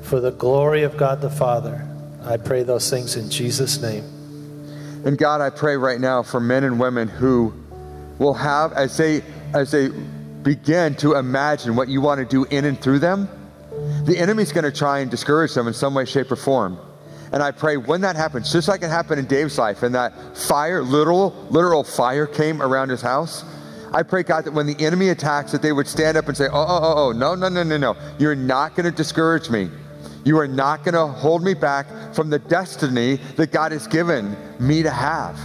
For 0.00 0.20
the 0.20 0.32
glory 0.32 0.84
of 0.84 0.96
God 0.96 1.20
the 1.20 1.28
Father, 1.28 1.86
I 2.24 2.38
pray 2.38 2.62
those 2.62 2.88
things 2.88 3.14
in 3.14 3.28
Jesus' 3.28 3.82
name. 3.82 4.04
And 5.04 5.18
God, 5.18 5.42
I 5.42 5.50
pray 5.50 5.76
right 5.76 6.00
now 6.00 6.22
for 6.22 6.40
men 6.40 6.64
and 6.64 6.80
women 6.80 7.08
who 7.08 7.52
will 8.18 8.34
have, 8.34 8.72
as 8.72 8.96
they 8.96 9.22
as 9.52 9.70
they 9.70 9.90
begin 10.46 10.94
to 10.94 11.16
imagine 11.16 11.74
what 11.74 11.88
you 11.88 12.00
want 12.00 12.20
to 12.20 12.24
do 12.24 12.44
in 12.44 12.64
and 12.66 12.80
through 12.80 13.00
them, 13.00 13.28
the 14.04 14.16
enemy's 14.16 14.52
going 14.52 14.62
to 14.62 14.70
try 14.70 15.00
and 15.00 15.10
discourage 15.10 15.52
them 15.52 15.66
in 15.66 15.74
some 15.74 15.92
way, 15.92 16.04
shape, 16.04 16.30
or 16.30 16.36
form. 16.36 16.78
And 17.32 17.42
I 17.42 17.50
pray 17.50 17.76
when 17.76 18.02
that 18.02 18.14
happens, 18.14 18.52
just 18.52 18.68
like 18.68 18.82
it 18.82 18.88
happened 18.88 19.18
in 19.18 19.26
Dave's 19.26 19.58
life, 19.58 19.82
and 19.82 19.92
that 19.96 20.36
fire, 20.36 20.84
literal, 20.84 21.30
literal 21.50 21.82
fire 21.82 22.28
came 22.28 22.62
around 22.62 22.90
his 22.90 23.02
house. 23.02 23.44
I 23.92 24.04
pray, 24.04 24.22
God, 24.22 24.44
that 24.44 24.52
when 24.52 24.66
the 24.66 24.76
enemy 24.78 25.08
attacks, 25.08 25.50
that 25.50 25.62
they 25.62 25.72
would 25.72 25.88
stand 25.88 26.16
up 26.16 26.28
and 26.28 26.36
say, 26.36 26.46
Oh, 26.46 26.66
oh, 26.68 26.80
oh, 26.80 27.08
oh, 27.08 27.12
no, 27.12 27.34
no, 27.34 27.48
no, 27.48 27.64
no, 27.64 27.76
no. 27.76 27.96
You're 28.20 28.36
not 28.36 28.76
going 28.76 28.88
to 28.88 28.96
discourage 28.96 29.50
me. 29.50 29.68
You 30.24 30.38
are 30.38 30.46
not 30.46 30.84
going 30.84 30.94
to 30.94 31.08
hold 31.08 31.42
me 31.42 31.54
back 31.54 32.14
from 32.14 32.30
the 32.30 32.38
destiny 32.38 33.16
that 33.34 33.50
God 33.50 33.72
has 33.72 33.88
given 33.88 34.36
me 34.60 34.84
to 34.84 34.90
have. 34.90 35.36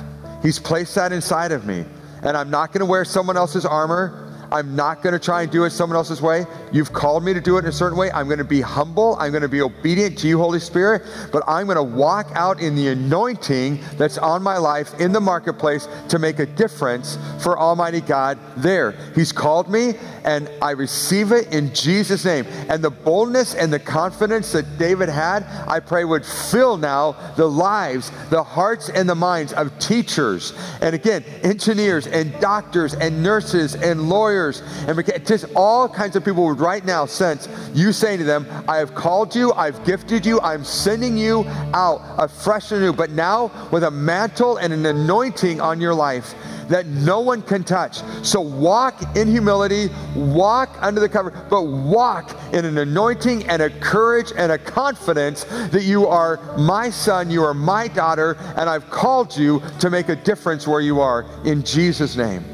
He's 0.43 0.59
placed 0.59 0.93
that 0.93 1.11
inside 1.11 1.51
of 1.51 1.65
me. 1.65 1.85
And 2.21 2.37
I'm 2.37 2.51
not 2.51 2.71
going 2.71 2.81
to 2.81 2.85
wear 2.85 3.03
someone 3.03 3.35
else's 3.35 3.65
armor. 3.65 4.20
I'm 4.51 4.75
not 4.75 5.01
going 5.01 5.13
to 5.13 5.19
try 5.19 5.43
and 5.43 5.51
do 5.51 5.63
it 5.63 5.71
someone 5.71 5.95
else's 5.95 6.21
way. 6.21 6.45
You've 6.71 6.93
called 6.93 7.23
me 7.23 7.33
to 7.33 7.41
do 7.41 7.57
it 7.57 7.59
in 7.59 7.67
a 7.67 7.71
certain 7.71 7.97
way. 7.97 8.11
I'm 8.11 8.27
going 8.27 8.37
to 8.39 8.43
be 8.43 8.61
humble. 8.61 9.15
I'm 9.19 9.31
going 9.31 9.41
to 9.41 9.47
be 9.47 9.61
obedient 9.61 10.17
to 10.19 10.27
you, 10.27 10.37
Holy 10.37 10.59
Spirit. 10.59 11.03
But 11.31 11.43
I'm 11.47 11.67
going 11.67 11.77
to 11.77 11.83
walk 11.83 12.31
out 12.33 12.59
in 12.59 12.75
the 12.75 12.89
anointing 12.89 13.79
that's 13.97 14.17
on 14.17 14.43
my 14.43 14.57
life 14.57 14.99
in 14.99 15.11
the 15.11 15.21
marketplace 15.21 15.87
to 16.09 16.19
make 16.19 16.39
a 16.39 16.45
difference 16.45 17.17
for 17.41 17.57
Almighty 17.57 18.01
God 18.01 18.37
there. 18.57 18.91
He's 19.15 19.31
called 19.31 19.69
me, 19.69 19.93
and 20.23 20.49
I 20.61 20.71
receive 20.71 21.31
it 21.31 21.53
in 21.53 21.73
Jesus' 21.73 22.25
name. 22.25 22.45
And 22.69 22.83
the 22.83 22.91
boldness 22.91 23.55
and 23.55 23.71
the 23.71 23.79
confidence 23.79 24.51
that 24.51 24.77
David 24.77 25.09
had, 25.09 25.43
I 25.67 25.79
pray 25.79 26.03
would 26.05 26.25
fill 26.25 26.77
now 26.77 27.13
the 27.37 27.47
lives, 27.47 28.11
the 28.29 28.43
hearts, 28.43 28.89
and 28.89 29.07
the 29.07 29.15
minds 29.15 29.53
of 29.53 29.77
teachers, 29.79 30.53
and 30.81 30.95
again, 30.95 31.23
engineers, 31.43 32.07
and 32.07 32.37
doctors, 32.39 32.93
and 32.93 33.21
nurses, 33.23 33.75
and 33.75 34.09
lawyers, 34.09 34.40
and 34.49 35.25
just 35.25 35.45
all 35.55 35.87
kinds 35.87 36.15
of 36.15 36.25
people 36.25 36.45
would 36.45 36.59
right 36.59 36.83
now 36.83 37.05
sense 37.05 37.47
you 37.73 37.91
saying 37.91 38.19
to 38.19 38.23
them, 38.23 38.45
I 38.67 38.77
have 38.77 38.95
called 38.95 39.35
you, 39.35 39.53
I've 39.53 39.83
gifted 39.85 40.25
you, 40.25 40.39
I'm 40.41 40.63
sending 40.63 41.17
you 41.17 41.45
out 41.73 42.01
afresh 42.17 42.71
and 42.71 42.81
new, 42.81 42.93
but 42.93 43.11
now 43.11 43.51
with 43.71 43.83
a 43.83 43.91
mantle 43.91 44.57
and 44.57 44.73
an 44.73 44.85
anointing 44.85 45.61
on 45.61 45.79
your 45.79 45.93
life 45.93 46.33
that 46.71 46.87
no 46.87 47.19
one 47.19 47.41
can 47.41 47.63
touch. 47.63 48.01
So 48.23 48.39
walk 48.39 49.15
in 49.17 49.27
humility, 49.27 49.89
walk 50.15 50.77
under 50.81 51.01
the 51.01 51.09
cover, 51.09 51.31
but 51.49 51.63
walk 51.63 52.35
in 52.53 52.65
an 52.65 52.77
anointing 52.77 53.45
and 53.47 53.61
a 53.61 53.69
courage 53.79 54.31
and 54.35 54.51
a 54.51 54.57
confidence 54.57 55.43
that 55.43 55.83
you 55.83 56.07
are 56.07 56.39
my 56.57 56.89
son, 56.89 57.29
you 57.29 57.43
are 57.43 57.53
my 57.53 57.87
daughter, 57.89 58.37
and 58.55 58.69
I've 58.69 58.89
called 58.89 59.35
you 59.35 59.61
to 59.79 59.89
make 59.89 60.09
a 60.09 60.15
difference 60.15 60.67
where 60.67 60.81
you 60.81 61.01
are 61.01 61.25
in 61.45 61.63
Jesus' 61.63 62.15
name. 62.15 62.50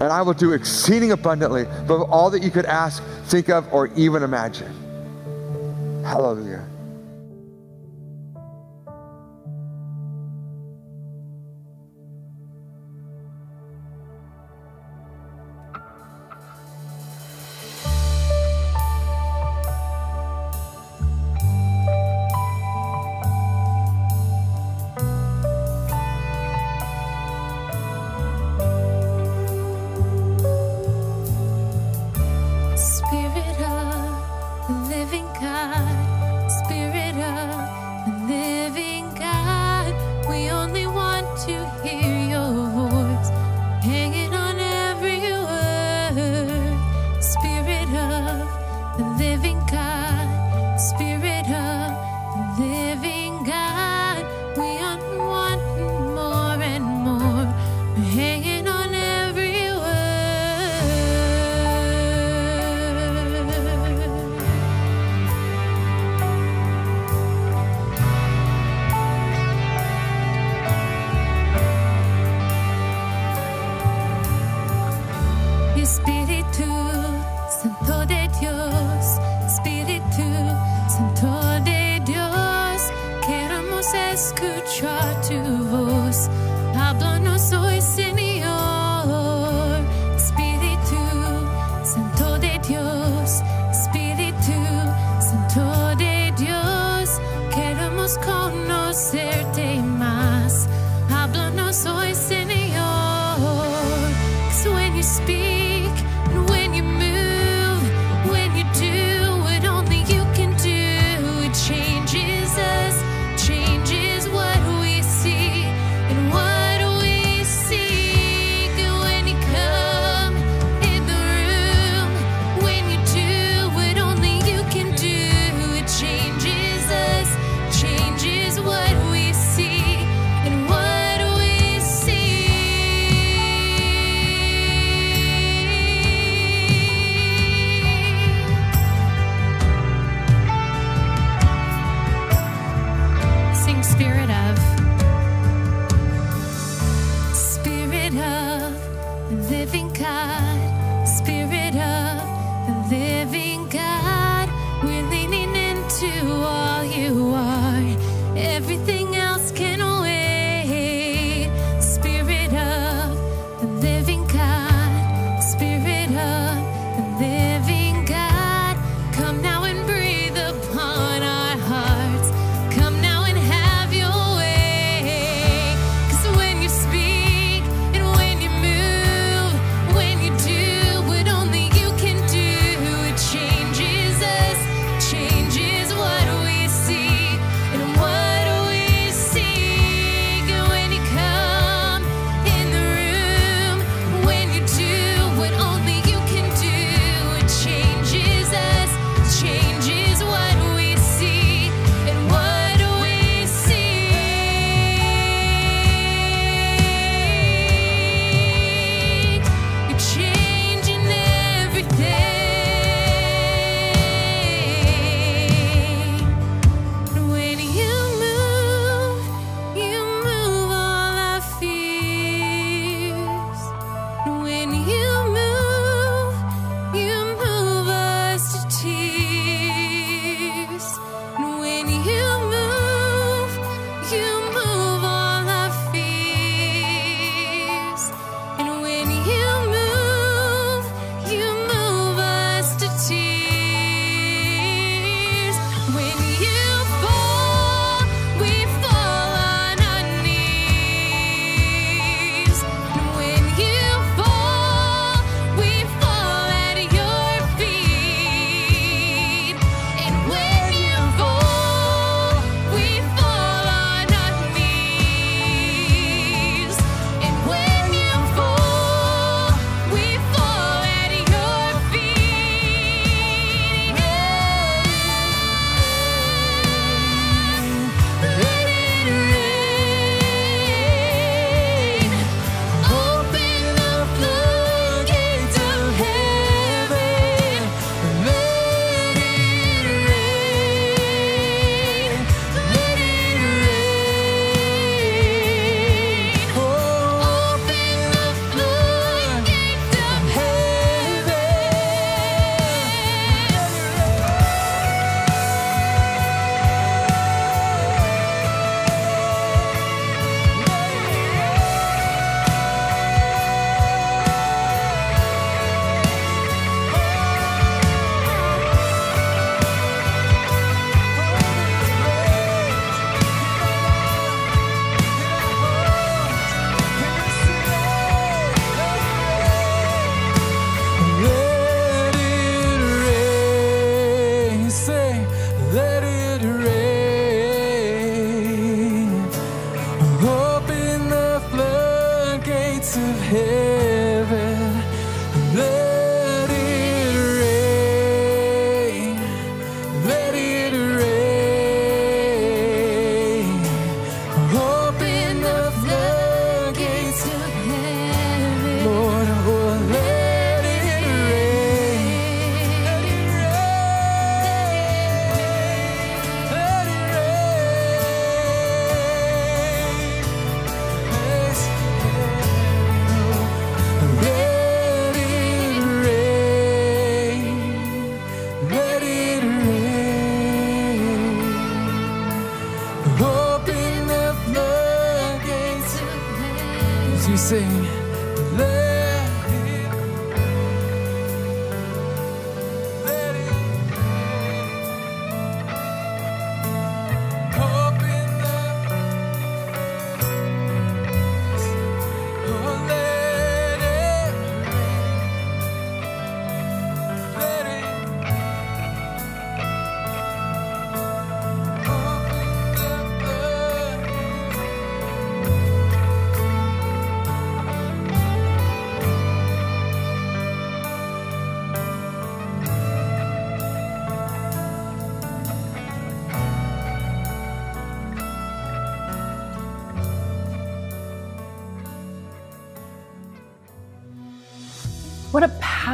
And 0.00 0.12
I 0.12 0.22
will 0.22 0.34
do 0.34 0.52
exceeding 0.52 1.12
abundantly 1.12 1.62
above 1.62 2.10
all 2.10 2.30
that 2.30 2.42
you 2.42 2.50
could 2.50 2.66
ask, 2.66 3.02
think 3.24 3.48
of, 3.48 3.72
or 3.72 3.86
even 3.96 4.22
imagine. 4.22 4.72
Hallelujah. 6.04 6.65